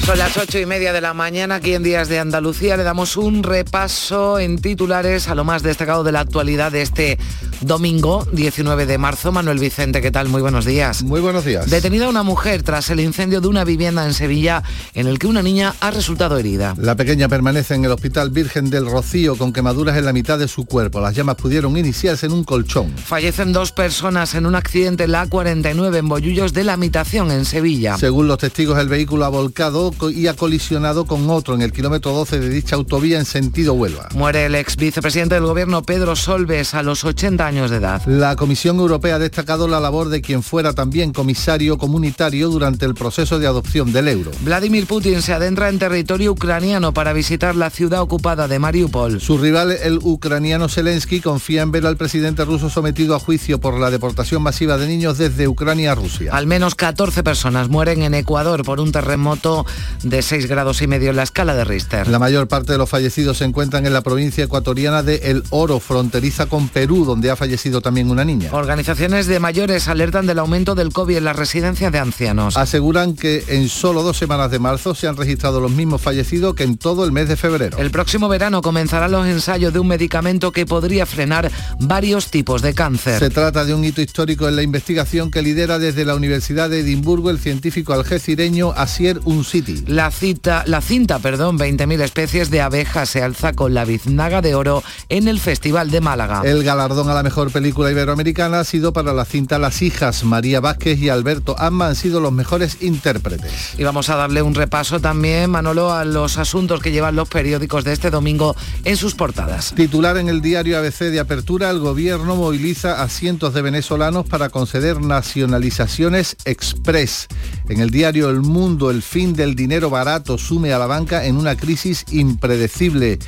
Son 0.05 0.19
las 0.19 0.37
ocho 0.37 0.59
y 0.59 0.67
media 0.67 0.93
de 0.93 1.01
la 1.01 1.15
mañana 1.15 1.55
aquí 1.55 1.73
en 1.75 1.83
Días 1.83 2.09
de 2.09 2.19
Andalucía. 2.19 2.77
Le 2.77 2.83
damos 2.83 3.17
un 3.17 3.43
repaso 3.43 4.39
en 4.39 4.61
titulares 4.61 5.29
a 5.29 5.35
lo 5.35 5.45
más 5.45 5.63
destacado 5.63 6.05
de 6.05 6.13
la 6.13 6.21
actualidad 6.21 6.71
de 6.71 6.83
este 6.83 7.19
domingo 7.63 8.27
19 8.33 8.87
de 8.87 8.99
marzo. 8.99 9.33
Manuel 9.33 9.59
Vicente, 9.59 10.01
¿qué 10.01 10.11
tal? 10.11 10.29
Muy 10.29 10.43
buenos 10.43 10.65
días. 10.65 11.03
Muy 11.03 11.21
buenos 11.21 11.45
días. 11.45 11.71
Detenida 11.71 12.09
una 12.09 12.23
mujer 12.23 12.63
tras 12.63 12.91
el 12.91 13.01
incendio 13.01 13.41
de 13.41 13.49
una 13.49 13.65
vivienda 13.65 14.05
en 14.05 14.15
Sevilla 14.15 14.63
en 14.95 15.07
el 15.07 15.19
que 15.19 15.27
una 15.27 15.43
niña 15.43 15.75
ha 15.81 15.91
resultado 15.91 16.39
herida. 16.39 16.75
La 16.79 16.97
pequeña 16.97 17.29
permanece 17.29 17.75
en 17.75 17.85
el 17.85 17.93
Hospital 17.93 18.31
Virgen 18.31 18.71
del 18.71 18.87
Rocío 18.87 19.37
con 19.37 19.53
quemaduras 19.53 19.97
en 19.97 20.05
la 20.05 20.13
mitad 20.13 20.39
de 20.39 20.49
su 20.49 20.65
cuerpo. 20.65 21.01
Las 21.01 21.15
llamas 21.15 21.37
pudieron 21.37 21.77
iniciarse 21.77 22.27
en 22.27 22.33
un 22.33 22.45
colchón. 22.45 22.93
Fallecen 22.97 23.53
dos 23.53 23.73
personas 23.73 24.35
en 24.35 24.47
un 24.47 24.55
accidente 24.55 25.05
en 25.05 25.13
la 25.13 25.27
A49 25.27 25.97
en 25.97 26.09
Bollullos 26.09 26.53
de 26.53 26.65
la 26.65 26.75
Habitación 26.75 27.31
en 27.31 27.45
Sevilla. 27.45 27.97
Según 27.97 28.29
los 28.29 28.39
testigos, 28.39 28.79
el 28.79 28.89
vehículo 28.89 29.25
ha 29.25 29.29
volcado 29.29 29.93
y 30.11 30.27
ha 30.27 30.35
colisionado 30.35 31.05
con 31.05 31.29
otro 31.31 31.55
en 31.55 31.63
el 31.63 31.73
kilómetro 31.73 32.13
12 32.13 32.41
de 32.41 32.49
dicha 32.49 32.77
autovía 32.77 33.19
en 33.19 33.25
sentido 33.25 33.75
Huelva. 33.75 34.09
Muere 34.15 34.47
el 34.47 34.55
ex 34.55 34.77
vicepresidente 34.77 35.35
del 35.37 35.45
gobierno 35.45 35.83
Pedro 35.83 36.17
Solves 36.17 36.75
a 36.75 36.83
los 36.83 37.05
80 37.05 37.47
años 37.47 37.52
de 37.53 37.77
edad. 37.77 38.03
La 38.07 38.35
Comisión 38.35 38.79
Europea 38.79 39.17
ha 39.17 39.19
destacado 39.19 39.69
la 39.69 39.79
labor 39.79 40.09
de 40.09 40.23
quien 40.23 40.43
fuera 40.43 40.73
también 40.73 41.13
comisario 41.13 41.77
comunitario 41.77 42.49
durante 42.49 42.87
el 42.87 42.95
proceso 42.95 43.39
de 43.39 43.47
adopción 43.47 43.93
del 43.93 44.09
euro. 44.09 44.31
Vladimir 44.41 44.87
Putin 44.87 45.21
se 45.21 45.35
adentra 45.35 45.69
en 45.69 45.79
territorio 45.79 46.33
ucraniano 46.33 46.95
para 46.95 47.13
visitar 47.13 47.55
la 47.55 47.69
ciudad 47.69 48.01
ocupada 48.01 48.49
de 48.49 48.59
Mariupol. 48.59 49.21
Su 49.21 49.37
rival, 49.37 49.71
el 49.71 49.99
ucraniano 50.03 50.69
Zelensky, 50.69 51.21
confía 51.21 51.61
en 51.61 51.73
ver 51.73 51.85
al 51.85 51.99
presidente 51.99 52.45
ruso 52.47 52.71
sometido 52.71 53.15
a 53.15 53.19
juicio 53.19 53.61
por 53.61 53.79
la 53.79 53.91
deportación 53.91 54.43
masiva 54.43 54.79
de 54.79 54.87
niños 54.87 55.19
desde 55.19 55.47
Ucrania 55.47 55.93
a 55.93 55.95
Rusia. 55.95 56.33
Al 56.33 56.47
menos 56.47 56.75
14 56.75 57.23
personas 57.23 57.69
mueren 57.69 58.03
en 58.03 58.15
Ecuador 58.15 58.65
por 58.65 58.81
un 58.81 58.93
terremoto 58.93 59.67
de 60.03 60.23
6 60.23 60.47
grados 60.47 60.81
y 60.81 60.87
medio 60.87 61.11
en 61.11 61.17
la 61.17 61.25
escala 61.25 61.55
de 61.55 61.65
Richter. 61.65 62.09
La 62.09 62.19
mayor 62.19 62.49
parte 62.49 62.73
de 62.73 62.79
los 62.79 62.89
fallecidos 62.89 63.39
se 63.39 63.45
encuentran 63.45 63.85
en 63.85 63.93
la 63.93 64.01
provincia 64.01 64.45
ecuatoriana 64.45 65.03
de 65.03 65.17
El 65.25 65.43
Oro, 65.51 65.81
fronteriza 65.81 66.47
con 66.47 66.69
Perú, 66.69 67.05
donde 67.05 67.31
ha 67.33 67.37
fallecido 67.37 67.81
también 67.81 68.11
una 68.11 68.25
niña. 68.25 68.51
Organizaciones 68.53 69.27
de 69.27 69.41
mayores 69.41 69.89
alertan 69.89 70.27
del 70.27 70.39
aumento 70.39 70.75
del 70.75 70.93
COVID 70.93 71.17
en 71.17 71.25
las 71.25 71.37
residencias 71.37 71.91
de 71.93 71.99
ancianos. 71.99 72.57
Aseguran 72.57 73.15
que 73.15 73.45
en 73.49 73.69
solo 73.69 74.03
dos 74.03 74.17
semanas 74.17 74.51
de 74.51 74.59
marzo 74.59 74.95
se 74.95 75.09
han 75.09 75.17
registrado 75.17 75.61
los 75.61 75.71
mismos 75.71 76.01
fallecidos 76.01 76.55
que 76.55 76.65
en 76.65 76.77
todo 76.77 77.05
el 77.05 77.13
mes 77.13 77.29
de 77.29 77.37
febrero. 77.37 77.79
El 77.79 77.91
próximo 77.91 78.29
verano 78.29 78.63
comenzarán 78.63 79.13
los 79.13 79.27
ensayos 79.27 79.73
de 79.73 79.79
un 79.79 79.89
medicamento 79.89 80.53
que 80.53 80.67
podría 80.67 81.07
frenar 81.07 81.51
varios 81.81 82.31
tipos 82.31 82.63
de 82.63 82.75
cáncer. 82.75 83.19
Se 83.19 83.31
trata 83.31 83.65
de 83.65 83.75
un 83.75 83.85
hito 83.85 84.01
histórico 84.01 84.49
en 84.49 84.57
la 84.57 84.63
investigación 84.63 85.31
que 85.31 85.43
lidera 85.43 85.79
desde 85.79 86.05
la 86.05 86.15
Universidad 86.15 86.71
de 86.71 86.81
Edimburgo 86.81 87.31
el 87.31 87.39
científico 87.39 87.93
algecireño 87.93 88.73
Asier 88.73 89.21
Unciti. 89.25 89.85
La, 89.87 90.11
cita, 90.11 90.65
la 90.67 90.81
cinta, 90.81 91.19
perdón, 91.19 91.59
20.000 91.59 92.03
especies 92.03 92.51
de 92.51 92.61
abejas 92.61 93.09
se 93.11 93.23
alza 93.23 93.53
con 93.53 93.75
la 93.75 93.85
biznaga 93.85 94.43
de 94.43 94.55
oro 94.55 94.83
en 95.09 95.29
el 95.29 95.41
Festival 95.41 95.91
de 95.91 96.01
Málaga. 96.01 96.43
El 96.45 96.63
galardón 96.63 97.09
a 97.09 97.15
la 97.15 97.22
mejor 97.23 97.51
película 97.51 97.91
iberoamericana 97.91 98.61
ha 98.61 98.65
sido 98.65 98.93
para 98.93 99.13
la 99.13 99.25
cinta 99.25 99.59
Las 99.59 99.83
hijas. 99.83 100.25
María 100.25 100.61
Vázquez 100.61 100.99
y 100.99 101.09
Alberto 101.09 101.55
Amma 101.59 101.89
han 101.89 101.97
sido 101.97 102.21
los 102.21 102.33
mejores 102.33 102.79
intérpretes. 102.81 103.75
Y 103.79 103.85
vamos 103.85 104.09
a 104.09 104.17
darle 104.17 104.43
un 104.43 104.55
repaso 104.55 105.01
también, 105.01 105.51
Manolo, 105.51 105.93
a 105.93 106.05
los 106.05 106.39
asuntos 106.39 106.81
que 106.81 106.93
llevan 106.93 107.17
los 107.17 107.29
periódicos 107.29 107.85
de 107.85 107.93
este 107.93 108.11
domingo 108.11 108.57
en 108.85 108.97
sus 108.97 109.15
portadas. 109.15 109.73
Titular 109.75 110.17
en 110.17 110.29
el 110.29 110.41
diario 110.41 110.79
ABC 110.79 111.11
de 111.11 111.21
Apertura, 111.21 111.71
el 111.71 111.79
gobierno 111.79 112.37
moviliza 112.37 113.03
a 113.03 113.09
cientos 113.09 113.55
de 113.55 113.63
venezolanos 113.63 114.27
para 114.27 114.49
conceder 114.49 115.01
nacionalizaciones 115.01 116.37
express. 116.45 117.29
En 117.69 117.81
el 117.81 117.91
diario 117.91 118.31
El 118.31 118.41
Mundo, 118.41 118.91
el 118.91 119.03
fin 119.03 119.35
del 119.35 119.55
dinero 119.55 119.91
barato 119.91 120.39
sume 120.39 120.73
a 120.73 120.79
la 120.79 120.87
banca 120.87 121.25
en 121.25 121.37
una 121.37 121.57
crisis 121.57 122.05
impredecible. 122.11 123.19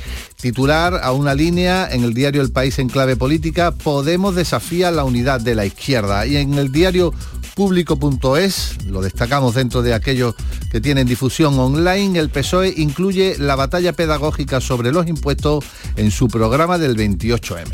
Titular 0.45 0.99
a 1.01 1.11
una 1.11 1.33
línea 1.33 1.89
en 1.91 2.03
el 2.03 2.13
diario 2.13 2.43
El 2.43 2.51
País 2.51 2.77
en 2.77 2.87
clave 2.87 3.15
política, 3.15 3.71
Podemos 3.71 4.35
desafía 4.35 4.91
la 4.91 5.03
unidad 5.03 5.41
de 5.41 5.55
la 5.55 5.65
izquierda. 5.65 6.23
Y 6.27 6.37
en 6.37 6.53
el 6.59 6.71
diario 6.71 7.15
público.es, 7.55 8.85
lo 8.85 9.01
destacamos 9.01 9.55
dentro 9.55 9.81
de 9.81 9.95
aquellos 9.95 10.35
que 10.71 10.79
tienen 10.79 11.07
difusión 11.07 11.57
online, 11.57 12.19
el 12.19 12.29
PSOE 12.29 12.75
incluye 12.77 13.37
la 13.39 13.55
batalla 13.55 13.93
pedagógica 13.93 14.61
sobre 14.61 14.91
los 14.91 15.07
impuestos 15.07 15.65
en 15.95 16.11
su 16.11 16.27
programa 16.27 16.77
del 16.77 16.95
28M. 16.95 17.65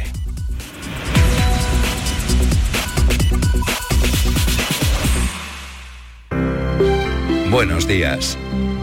Buenos 7.52 7.86
días. 7.86 8.38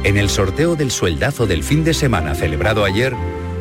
En 0.05 0.19
el 0.19 0.29
sorteo 0.29 0.77
del 0.77 0.91
sueldazo 0.91 1.47
del 1.47 1.65
fin 1.65 1.85
de 1.85 1.95
semana 1.95 2.35
celebrado 2.35 2.85
ayer, 2.85 3.17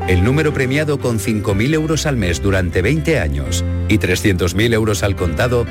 el 0.07 0.23
número 0.23 0.53
premiado 0.53 0.99
con 0.99 1.19
5.000 1.19 1.73
euros 1.73 2.05
al 2.05 2.15
mes 2.15 2.41
durante 2.41 2.81
20 2.81 3.19
años 3.19 3.65
y 3.89 3.97
300.000 3.97 4.73
euros 4.73 5.03
al 5.03 5.15
contado 5.15 5.65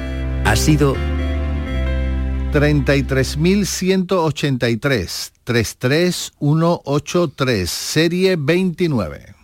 ha 0.45 0.57
sido 0.57 0.95
33.183, 2.53 5.33
33183, 5.45 7.71
serie 7.71 8.37
29. 8.39 9.35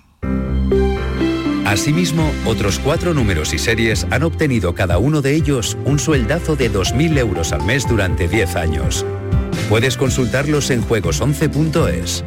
Asimismo, 1.65 2.31
otros 2.45 2.79
cuatro 2.79 3.15
números 3.15 3.55
y 3.55 3.59
series 3.59 4.07
han 4.11 4.25
obtenido 4.25 4.75
cada 4.75 4.99
uno 4.99 5.23
de 5.23 5.35
ellos 5.35 5.79
un 5.87 5.99
sueldazo 5.99 6.55
de 6.55 6.71
2.000 6.71 7.19
euros 7.19 7.53
al 7.53 7.65
mes 7.65 7.89
durante 7.89 8.29
10 8.29 8.57
años. 8.57 9.07
Puedes 9.71 9.97
consultarlos 9.97 10.71
en 10.71 10.83
juegos11.es. 10.83 12.25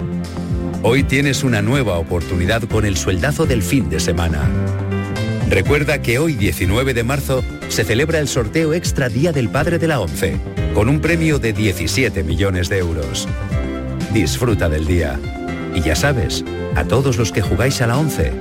Hoy 0.88 1.02
tienes 1.02 1.44
una 1.44 1.64
nueva 1.64 1.98
oportunidad 1.98 2.62
con 2.66 2.86
el 2.86 2.96
sueldazo 2.96 3.48
del 3.48 3.64
fin 3.64 3.90
de 3.90 4.00
semana. 4.00 4.48
Recuerda 5.50 6.00
que 6.04 6.20
hoy 6.20 6.34
19 6.34 6.94
de 6.94 7.04
marzo 7.04 7.44
se 7.70 7.84
celebra 7.84 8.20
el 8.20 8.28
sorteo 8.28 8.72
extra 8.72 9.10
Día 9.10 9.32
del 9.32 9.50
Padre 9.50 9.80
de 9.80 9.88
la 9.88 10.00
ONCE, 10.00 10.40
con 10.76 10.88
un 10.88 11.02
premio 11.02 11.40
de 11.40 11.54
17 11.54 12.24
millones 12.24 12.70
de 12.70 12.78
euros. 12.78 13.28
Disfruta 14.14 14.70
del 14.70 14.86
día. 14.86 15.20
Y 15.74 15.82
ya 15.82 15.96
sabes, 15.96 16.46
a 16.76 16.84
todos 16.84 17.18
los 17.18 17.32
que 17.32 17.42
jugáis 17.42 17.82
a 17.82 17.88
la 17.88 17.98
ONCE, 17.98 18.34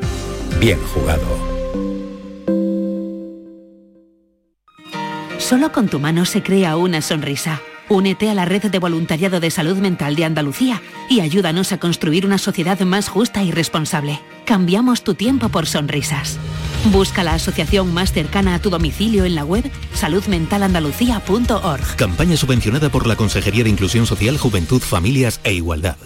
bien 0.61 0.79
jugado. 0.93 1.25
Solo 5.39 5.73
con 5.73 5.89
tu 5.89 5.99
mano 5.99 6.27
se 6.27 6.43
crea 6.43 6.77
una 6.77 7.01
sonrisa. 7.01 7.63
Únete 7.89 8.31
a 8.31 8.35
la 8.35 8.45
red 8.45 8.71
de 8.71 8.79
voluntariado 8.79 9.41
de 9.41 9.51
salud 9.51 9.77
mental 9.77 10.17
de 10.17 10.25
Andalucía 10.25 10.81
y 11.11 11.21
ayúdanos 11.21 11.73
a 11.73 11.79
construir 11.79 12.25
una 12.25 12.39
sociedad 12.39 12.81
más 12.81 13.09
justa 13.09 13.43
y 13.43 13.51
responsable. 13.51 14.21
Cambiamos 14.47 15.05
tu 15.05 15.15
tiempo 15.15 15.49
por 15.49 15.67
sonrisas. 15.67 16.39
Busca 16.93 17.25
la 17.25 17.35
asociación 17.35 17.93
más 17.93 18.13
cercana 18.13 18.55
a 18.55 18.59
tu 18.59 18.71
domicilio 18.71 19.25
en 19.25 19.35
la 19.35 19.45
web 19.45 19.71
saludmentalandalucía.org. 19.95 21.97
Campaña 21.97 22.37
subvencionada 22.37 22.91
por 22.91 23.07
la 23.07 23.17
Consejería 23.17 23.65
de 23.65 23.71
Inclusión 23.71 24.07
Social, 24.07 24.39
Juventud, 24.39 24.81
Familias 24.81 25.41
e 25.45 25.55
Igualdad. 25.55 25.97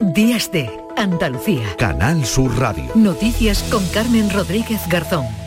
Días 0.00 0.50
de 0.50 0.70
Andalucía. 0.96 1.76
Canal 1.76 2.24
Sur 2.24 2.58
Radio. 2.58 2.90
Noticias 2.94 3.62
con 3.70 3.86
Carmen 3.88 4.30
Rodríguez 4.30 4.80
Garzón. 4.88 5.43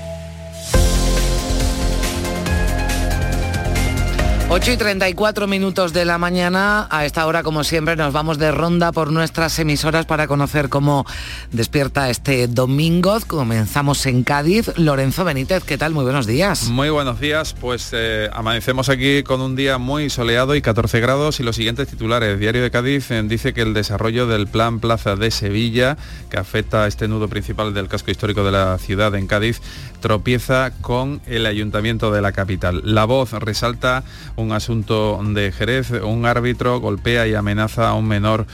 8 4.50 4.72
y 4.72 4.78
34 4.78 5.46
minutos 5.46 5.92
de 5.92 6.06
la 6.06 6.18
mañana. 6.18 6.88
A 6.90 7.06
esta 7.06 7.26
hora, 7.28 7.44
como 7.44 7.66
siempre, 7.66 7.98
nos 7.98 8.14
vamos 8.14 8.38
de 8.38 8.50
ronda 8.50 8.94
por 8.94 9.12
nuestras 9.12 9.60
emisoras 9.60 10.06
para 10.06 10.26
conocer 10.26 10.70
cómo 10.70 11.06
despierta 11.52 12.10
este 12.10 12.48
domingo. 12.48 13.18
Comenzamos 13.28 14.06
en 14.06 14.24
Cádiz. 14.24 14.72
Lorenzo 14.78 15.26
Benítez, 15.26 15.66
¿qué 15.66 15.78
tal? 15.78 15.92
Muy 15.92 16.06
buenos 16.06 16.28
días. 16.28 16.70
Muy 16.70 16.90
buenos 16.90 17.20
días. 17.20 17.56
Pues 17.60 17.90
eh, 17.92 18.30
amanecemos 18.32 18.88
aquí 18.88 19.22
con 19.24 19.42
un 19.42 19.58
día 19.58 19.78
muy 19.80 20.10
soleado 20.10 20.56
y 20.56 20.62
14 20.62 21.02
grados. 21.02 21.42
Y 21.42 21.44
los 21.44 21.58
siguientes 21.58 21.90
titulares. 21.90 22.40
Diario 22.40 22.64
de 22.64 22.72
Cádiz 22.72 23.12
eh, 23.12 23.22
dice 23.26 23.54
que 23.54 23.64
el 23.64 23.74
desarrollo 23.74 24.28
del 24.28 24.48
plan 24.48 24.80
Plaza 24.80 25.18
de 25.18 25.30
Sevilla, 25.30 25.98
que 26.30 26.38
afecta 26.38 26.86
a 26.86 26.88
este 26.88 27.10
nudo 27.10 27.28
principal 27.28 27.74
del 27.74 27.90
casco 27.90 28.12
histórico 28.12 28.46
de 28.46 28.54
la 28.54 28.78
ciudad 28.78 29.14
en 29.16 29.28
Cádiz, 29.28 29.62
tropieza 30.00 30.72
con 30.80 31.20
el 31.28 31.46
ayuntamiento 31.46 32.12
de 32.12 32.22
la 32.22 32.32
capital. 32.32 32.82
La 32.86 33.04
voz 33.04 33.34
resalta 33.34 34.06
un 34.38 34.52
asunto 34.52 35.20
de 35.22 35.52
Jerez, 35.52 35.92
un 35.92 36.26
árbitro 36.26 36.80
golpea 36.80 37.28
y 37.28 37.34
amenaza 37.34 37.90
a 37.90 37.94
un 37.96 38.08
menor 38.08 38.46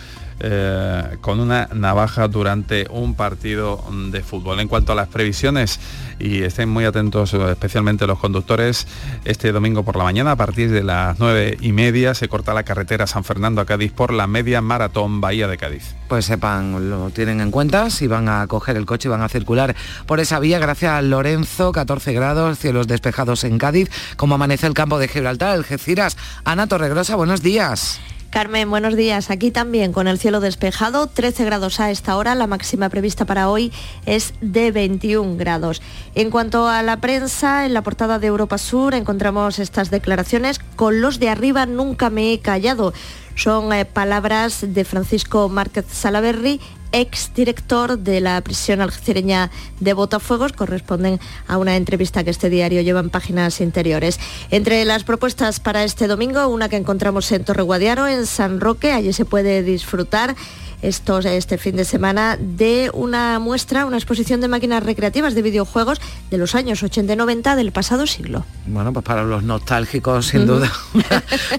eh, 0.45 1.17
con 1.21 1.39
una 1.39 1.69
navaja 1.73 2.27
durante 2.27 2.85
un 2.89 3.15
partido 3.15 3.83
de 4.11 4.21
fútbol. 4.21 4.59
En 4.59 4.67
cuanto 4.67 4.91
a 4.91 4.95
las 4.95 5.07
previsiones, 5.07 5.79
y 6.19 6.43
estén 6.43 6.69
muy 6.69 6.85
atentos 6.85 7.33
especialmente 7.33 8.05
los 8.07 8.19
conductores, 8.19 8.85
este 9.25 9.51
domingo 9.51 9.83
por 9.83 9.95
la 9.95 10.03
mañana 10.03 10.31
a 10.31 10.35
partir 10.35 10.69
de 10.69 10.83
las 10.83 11.17
nueve 11.19 11.57
y 11.61 11.71
media 11.71 12.13
se 12.13 12.27
corta 12.27 12.53
la 12.53 12.63
carretera 12.63 13.07
San 13.07 13.23
Fernando 13.23 13.61
a 13.61 13.65
Cádiz 13.65 13.91
por 13.91 14.13
la 14.13 14.27
media 14.27 14.61
maratón 14.61 15.21
Bahía 15.21 15.47
de 15.47 15.57
Cádiz. 15.57 15.95
Pues 16.07 16.25
sepan, 16.25 16.89
lo 16.89 17.09
tienen 17.09 17.41
en 17.41 17.49
cuenta, 17.49 17.89
si 17.89 18.07
van 18.07 18.29
a 18.29 18.45
coger 18.47 18.77
el 18.77 18.85
coche 18.85 19.07
y 19.07 19.11
van 19.11 19.21
a 19.21 19.29
circular 19.29 19.75
por 20.05 20.19
esa 20.19 20.39
vía, 20.39 20.59
gracias 20.59 20.91
a 20.91 21.01
Lorenzo, 21.01 21.71
14 21.71 22.13
grados, 22.13 22.59
cielos 22.59 22.87
despejados 22.87 23.43
en 23.43 23.57
Cádiz, 23.57 23.89
como 24.17 24.35
amanece 24.35 24.67
el 24.67 24.73
campo 24.73 24.99
de 24.99 25.07
Gibraltar, 25.07 25.49
Algeciras. 25.49 26.17
Ana 26.43 26.67
Torregrosa, 26.67 27.15
buenos 27.15 27.41
días. 27.41 27.99
Carmen, 28.33 28.67
buenos 28.67 28.95
días. 28.95 29.29
Aquí 29.29 29.51
también 29.51 29.93
con 29.93 30.07
el 30.07 30.17
cielo 30.17 30.39
despejado, 30.39 31.05
13 31.05 31.45
grados 31.45 31.79
a 31.79 31.91
esta 31.91 32.17
hora, 32.17 32.33
la 32.33 32.47
máxima 32.47 32.89
prevista 32.89 33.25
para 33.25 33.47
hoy 33.47 33.71
es 34.07 34.33
de 34.41 34.71
21 34.71 35.37
grados. 35.37 35.83
En 36.15 36.31
cuanto 36.31 36.67
a 36.67 36.81
la 36.81 36.99
prensa, 36.99 37.67
en 37.67 37.75
la 37.75 37.83
portada 37.83 38.17
de 38.17 38.25
Europa 38.25 38.57
Sur 38.57 38.95
encontramos 38.95 39.59
estas 39.59 39.91
declaraciones, 39.91 40.57
con 40.75 40.99
los 40.99 41.19
de 41.19 41.29
arriba 41.29 41.67
nunca 41.67 42.09
me 42.09 42.33
he 42.33 42.39
callado. 42.39 42.91
Son 43.35 43.71
eh, 43.71 43.85
palabras 43.85 44.65
de 44.67 44.83
Francisco 44.83 45.47
Márquez 45.47 45.85
Salaverry, 45.91 46.59
ex 46.93 47.33
director 47.33 47.99
de 47.99 48.21
la 48.21 48.39
prisión 48.41 48.79
algecireña 48.79 49.51
de 49.81 49.93
Botafuegos, 49.93 50.53
corresponden 50.53 51.19
a 51.47 51.57
una 51.57 51.75
entrevista 51.75 52.23
que 52.23 52.29
este 52.29 52.49
diario 52.49 52.81
lleva 52.81 53.01
en 53.01 53.09
páginas 53.09 53.59
interiores. 53.59 54.19
Entre 54.51 54.85
las 54.85 55.03
propuestas 55.03 55.59
para 55.59 55.83
este 55.83 56.07
domingo, 56.07 56.47
una 56.47 56.69
que 56.69 56.77
encontramos 56.77 57.29
en 57.31 57.43
Torreguadiaro, 57.43 58.07
en 58.07 58.25
San 58.25 58.61
Roque, 58.61 58.93
allí 58.93 59.11
se 59.11 59.25
puede 59.25 59.63
disfrutar 59.63 60.35
estos, 60.83 61.25
este 61.25 61.57
fin 61.57 61.75
de 61.75 61.85
semana 61.85 62.37
de 62.37 62.91
una 62.93 63.39
muestra, 63.39 63.85
una 63.85 63.97
exposición 63.97 64.41
de 64.41 64.49
máquinas 64.49 64.83
recreativas 64.83 65.33
de 65.33 65.41
videojuegos 65.41 65.99
de 66.29 66.37
los 66.37 66.55
años 66.55 66.83
80 66.83 67.13
y 67.13 67.15
90 67.15 67.55
del 67.55 67.71
pasado 67.71 68.05
siglo. 68.05 68.45
Bueno, 68.67 68.91
pues 68.91 69.05
para 69.05 69.23
los 69.23 69.43
nostálgicos, 69.43 70.27
sin 70.27 70.45
duda, 70.45 70.71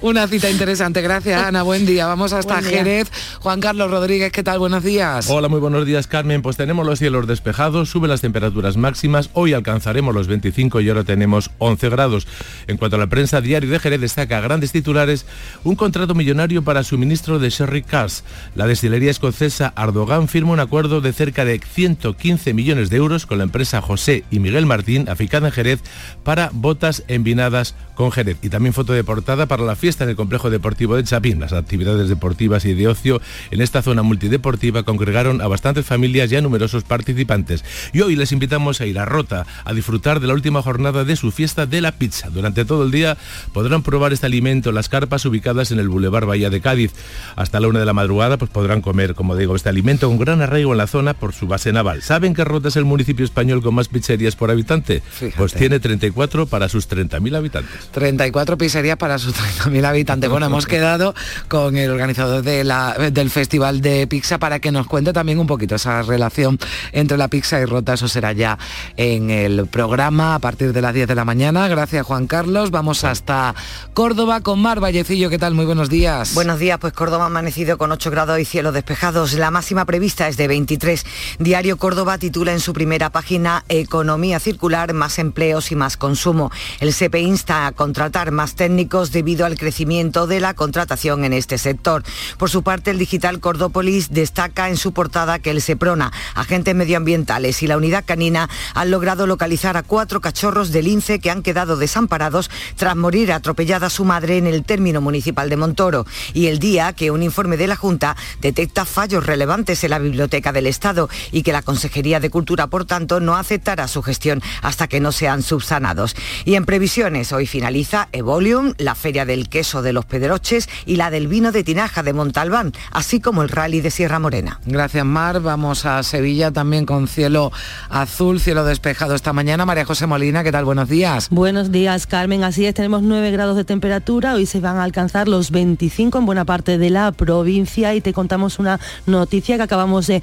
una, 0.03 0.29
cita 0.29 0.51
interesante. 0.51 1.01
Gracias, 1.01 1.43
Ana. 1.43 1.63
Buen 1.63 1.87
día. 1.87 2.07
Vamos 2.07 2.33
hasta 2.33 2.63
Jerez. 2.63 3.11
Juan 3.41 3.61
Carlos 3.61 3.91
Rodríguez, 3.91 4.31
¿qué 4.31 4.43
tal? 4.43 4.59
Buenos 4.59 4.85
días. 4.85 5.29
Hola, 5.31 5.49
muy 5.49 5.61
buenos 5.61 5.87
días, 5.87 6.07
Carmen. 6.07 6.43
Pues 6.43 6.57
tenemos 6.57 6.87
los 6.87 6.99
cielos 6.99 7.27
despejados, 7.27 7.89
suben 7.89 8.11
las 8.11 8.21
temperaturas 8.21 8.77
máximas. 8.77 9.31
Hoy 9.33 9.55
alcanzaremos 9.55 10.15
los 10.15 10.27
25 10.27 10.81
y 10.81 10.89
ahora 10.91 11.05
tenemos 11.05 11.51
11 11.59 11.89
grados. 11.89 12.27
En 12.67 12.77
cuanto 12.77 12.97
a 12.97 12.99
la 12.99 13.07
prensa, 13.07 13.41
Diario 13.41 13.71
de 13.71 13.79
Jerez 13.79 14.01
destaca 14.01 14.41
grandes 14.41 14.73
titulares 14.73 15.25
un 15.65 15.77
contrato 15.77 16.15
millonario 16.15 16.63
para 16.63 16.85
suministro 16.85 17.39
de 17.39 17.49
Sherry 17.49 17.83
Cars. 17.83 18.25
La 18.55 18.67
destilería 18.67 19.14
escocesa 19.15 19.73
Ardogan 19.77 20.27
firma 20.27 20.53
un 20.53 20.61
acuerdo 20.61 21.01
de 21.01 21.13
cerca 21.13 21.45
de 21.45 21.61
115 21.61 22.53
millones 22.53 22.91
de 22.91 22.97
euros 22.97 23.27
con 23.27 23.39
la 23.39 23.45
empresa 23.45 23.81
José 23.81 24.25
y 24.29 24.41
Miguel 24.41 24.67
Martín, 24.67 25.09
aficada 25.09 25.47
en 25.47 25.53
Jerez, 25.53 25.81
para 26.25 26.51
botas 26.53 27.05
envinadas 27.07 27.77
con 27.95 28.11
Jerez. 28.11 28.39
Y 28.43 28.49
también 28.49 28.75
foto 28.75 28.93
de 28.93 29.05
portada 29.05 29.47
para 29.47 29.63
la 29.63 29.77
fiesta 29.77 30.03
en 30.03 30.11
el 30.11 30.17
complejo 30.17 30.51
deportivo 30.51 30.97
de 30.97 31.05
Chapín. 31.05 31.39
Las 31.39 31.53
actividades 31.53 32.09
deportivas 32.09 32.65
y 32.65 32.75
de 32.75 32.89
ocio 32.89 33.21
en 33.53 33.61
esta 33.61 33.83
zona 33.83 34.03
multideportiva 34.03 34.83
congregaron 34.83 35.41
a 35.41 35.47
bastantes 35.47 35.87
familias 35.87 36.33
y 36.33 36.37
a 36.37 36.41
numerosos 36.41 36.83
participantes. 36.83 37.65
Y 37.93 38.01
hoy 38.01 38.17
les 38.17 38.33
invitamos 38.33 38.81
a 38.81 38.87
ir 38.87 38.99
a 38.99 39.05
Rota 39.05 39.47
a 39.65 39.73
disfrutar 39.73 40.19
de 40.19 40.27
la 40.27 40.35
última 40.35 40.61
jornada 40.61 41.05
de 41.05 41.15
su 41.15 41.31
fiesta 41.31 41.67
de 41.67 41.81
la 41.81 41.93
pizza. 41.93 42.31
Durante 42.31 42.65
todo 42.65 42.83
el 42.83 42.91
día 42.91 43.17
podrán 43.53 43.85
probar 43.85 44.13
este 44.13 44.27
alimento 44.27 44.71
en 44.71 44.75
las 44.75 44.89
carpas 44.89 45.25
ubicadas 45.25 45.71
en 45.71 45.79
el 45.79 45.89
Boulevard 45.89 46.27
Bahía 46.27 46.51
de 46.51 46.61
Cádiz. 46.61 46.93
Hasta 47.37 47.61
la 47.61 47.69
una 47.69 47.79
de 47.79 47.87
la 47.87 47.93
madrugada 47.93 48.39
pues 48.39 48.51
podrán 48.51 48.81
comer 48.81 49.04
como 49.13 49.37
digo, 49.37 49.55
este 49.55 49.69
alimento 49.69 50.09
con 50.09 50.19
gran 50.19 50.41
arraigo 50.41 50.73
en 50.73 50.79
la 50.79 50.87
zona 50.87 51.13
por 51.13 51.35
su 51.35 51.47
base 51.47 51.73
naval. 51.73 52.03
¿Saben 52.03 52.33
que 52.33 52.45
Rota 52.45 52.69
es 52.69 52.77
el 52.77 52.87
municipio 52.87 53.25
español 53.25 53.63
con 53.63 53.75
más 53.75 53.89
pizzerías 53.89 54.37
por 54.37 54.51
habitante? 54.51 55.03
Pues 55.37 55.53
tiene 55.53 55.81
34 55.81 56.47
para 56.47 56.71
sus 56.71 56.89
30.000 56.89 57.37
habitantes. 57.37 57.91
34 57.93 58.57
pizzerías 58.57 58.97
para 58.97 59.19
sus 59.19 59.35
30.000 59.65 59.85
habitantes. 59.85 60.31
Bueno, 60.31 60.47
hemos 60.47 60.67
quedado 60.67 61.15
con 61.49 61.77
el 61.77 61.91
organizador 61.91 62.43
de 62.43 62.65
la, 62.65 62.95
del 63.13 63.29
Festival 63.29 63.83
de 63.83 64.07
Pizza 64.07 64.39
para 64.39 64.61
que 64.61 64.73
nos 64.73 64.87
cuente 64.87 65.13
también 65.13 65.39
un 65.39 65.47
poquito 65.47 65.75
esa 65.75 66.01
relación 66.03 66.59
entre 66.93 67.19
la 67.19 67.29
pizza 67.29 67.61
y 67.61 67.67
Rota. 67.67 67.93
Eso 67.93 68.09
será 68.09 68.33
ya 68.33 68.59
en 68.97 69.31
el 69.31 69.67
programa 69.67 70.37
a 70.37 70.39
partir 70.39 70.73
de 70.73 70.81
las 70.81 70.95
10 70.95 71.09
de 71.09 71.15
la 71.15 71.27
mañana. 71.27 71.69
Gracias, 71.69 72.07
Juan 72.07 72.27
Carlos. 72.27 72.71
Vamos 72.71 73.05
hasta 73.05 73.55
Córdoba 73.93 74.41
con 74.41 74.61
Mar 74.61 74.81
Vallecillo. 74.81 75.29
¿Qué 75.29 75.39
tal? 75.39 75.53
Muy 75.55 75.67
buenos 75.67 75.91
días. 75.91 76.35
Buenos 76.35 76.59
días. 76.59 76.79
Pues 76.79 76.95
Córdoba 76.95 77.25
ha 77.25 77.27
amanecido 77.27 77.77
con 77.77 77.93
8 77.93 78.11
grados 78.11 78.39
y 78.39 78.45
cielo 78.45 78.73
despejado 78.73 78.94
la 79.37 79.51
máxima 79.51 79.85
prevista 79.87 80.29
es 80.29 80.37
de 80.37 80.47
23. 80.47 81.05
Diario 81.39 81.77
Córdoba 81.77 82.17
titula 82.17 82.53
en 82.53 82.61
su 82.61 82.73
primera 82.73 83.11
página 83.11 83.65
Economía 83.69 84.39
circular, 84.39 84.95
más 84.95 85.19
empleos 85.19 85.73
y 85.73 85.75
más 85.75 85.97
consumo. 85.97 86.53
El 86.81 86.95
CP 86.95 87.21
insta 87.21 87.67
a 87.67 87.73
contratar 87.73 88.31
más 88.31 88.55
técnicos 88.55 89.11
debido 89.11 89.47
al 89.47 89.59
crecimiento 89.59 90.27
de 90.27 90.41
la 90.41 90.55
contratación 90.55 91.25
en 91.25 91.33
este 91.33 91.59
sector. 91.59 92.05
Por 92.39 92.51
su 92.51 92.63
parte, 92.63 92.93
el 92.93 92.99
digital 92.99 93.41
Cordópolis 93.41 94.13
destaca 94.13 94.69
en 94.69 94.77
su 94.77 94.93
portada 94.93 95.39
que 95.39 95.51
el 95.51 95.61
SEPRONA, 95.61 96.13
agentes 96.35 96.75
medioambientales 96.75 97.63
y 97.63 97.67
la 97.67 97.77
unidad 97.77 98.05
canina 98.07 98.49
han 98.75 98.91
logrado 98.91 99.27
localizar 99.27 99.77
a 99.77 99.83
cuatro 99.83 100.21
cachorros 100.21 100.71
de 100.73 100.83
lince 100.83 101.19
que 101.19 101.31
han 101.31 101.43
quedado 101.43 101.77
desamparados 101.77 102.51
tras 102.77 102.97
morir 102.97 103.33
atropellada 103.33 103.91
su 103.91 104.05
madre 104.05 104.39
en 104.39 104.47
el 104.47 104.65
término 104.65 105.01
municipal 105.01 105.51
de 105.51 105.57
Montoro. 105.57 106.07
Y 106.33 106.47
el 106.47 106.59
día 106.59 106.93
que 106.93 107.11
un 107.11 107.23
informe 107.23 107.57
de 107.57 107.67
la 107.67 107.77
Junta 107.77 108.17
detecta 108.41 108.74
fallos 108.83 109.25
relevantes 109.25 109.85
en 109.85 109.91
la 109.91 110.01
Biblioteca 110.01 110.53
del 110.53 110.67
Estado 110.67 111.09
y 111.31 111.43
que 111.43 111.53
la 111.53 111.63
Consejería 111.63 112.19
de 112.19 112.31
Cultura, 112.31 112.67
por 112.67 112.85
tanto, 112.85 113.21
no 113.21 113.37
aceptará 113.37 113.87
su 113.87 114.03
gestión 114.03 114.43
hasta 114.63 114.89
que 114.89 114.99
no 114.99 115.13
sean 115.13 115.43
subsanados. 115.43 116.17
Y 116.45 116.57
en 116.57 116.65
previsiones, 116.65 117.33
hoy 117.33 117.47
finaliza 117.47 118.09
Evolium, 118.11 118.75
la 118.79 118.97
Feria 118.97 119.25
del 119.25 119.49
Queso 119.49 119.83
de 119.83 119.93
los 119.93 120.05
Pedroches 120.05 120.69
y 120.87 120.97
la 120.97 121.11
del 121.11 121.29
Vino 121.29 121.53
de 121.53 121.63
Tinaja 121.63 122.03
de 122.03 122.13
Montalbán, 122.13 122.73
así 122.91 123.21
como 123.21 123.43
el 123.43 123.51
Rally 123.51 123.81
de 123.81 123.93
Sierra 123.93 124.19
Morena. 124.19 124.61
Gracias, 124.67 125.05
Mar. 125.05 125.41
Vamos 125.41 125.87
a 125.87 126.03
Sevilla 126.03 126.51
también 126.51 126.87
con 126.87 127.07
cielo 127.07 127.53
azul, 127.91 128.41
cielo 128.41 128.65
despejado 128.65 129.15
esta 129.15 129.33
mañana. 129.33 129.65
María 129.65 129.85
José 129.85 130.07
Molina, 130.07 130.43
¿qué 130.43 130.51
tal? 130.51 130.65
Buenos 130.65 130.89
días. 130.89 131.29
Buenos 131.31 131.71
días, 131.71 132.07
Carmen. 132.07 132.43
Así 132.43 132.67
es, 132.67 132.75
tenemos 132.75 133.03
9 133.03 133.31
grados 133.31 133.57
de 133.57 133.65
temperatura. 133.65 134.35
Hoy 134.35 134.47
se 134.47 134.61
van 134.61 134.79
a 134.79 134.85
alcanzar 134.85 135.29
los 135.29 135.51
25 135.51 136.19
en 136.19 136.27
buena 136.27 136.45
parte 136.45 136.79
de 136.79 136.91
la 136.91 137.13
provincia 137.13 137.95
y 137.95 138.01
te 138.01 138.13
contamos 138.13 138.59
una 138.59 138.64
noticia 139.07 139.57
que 139.57 139.63
acabamos 139.63 140.07
de, 140.07 140.23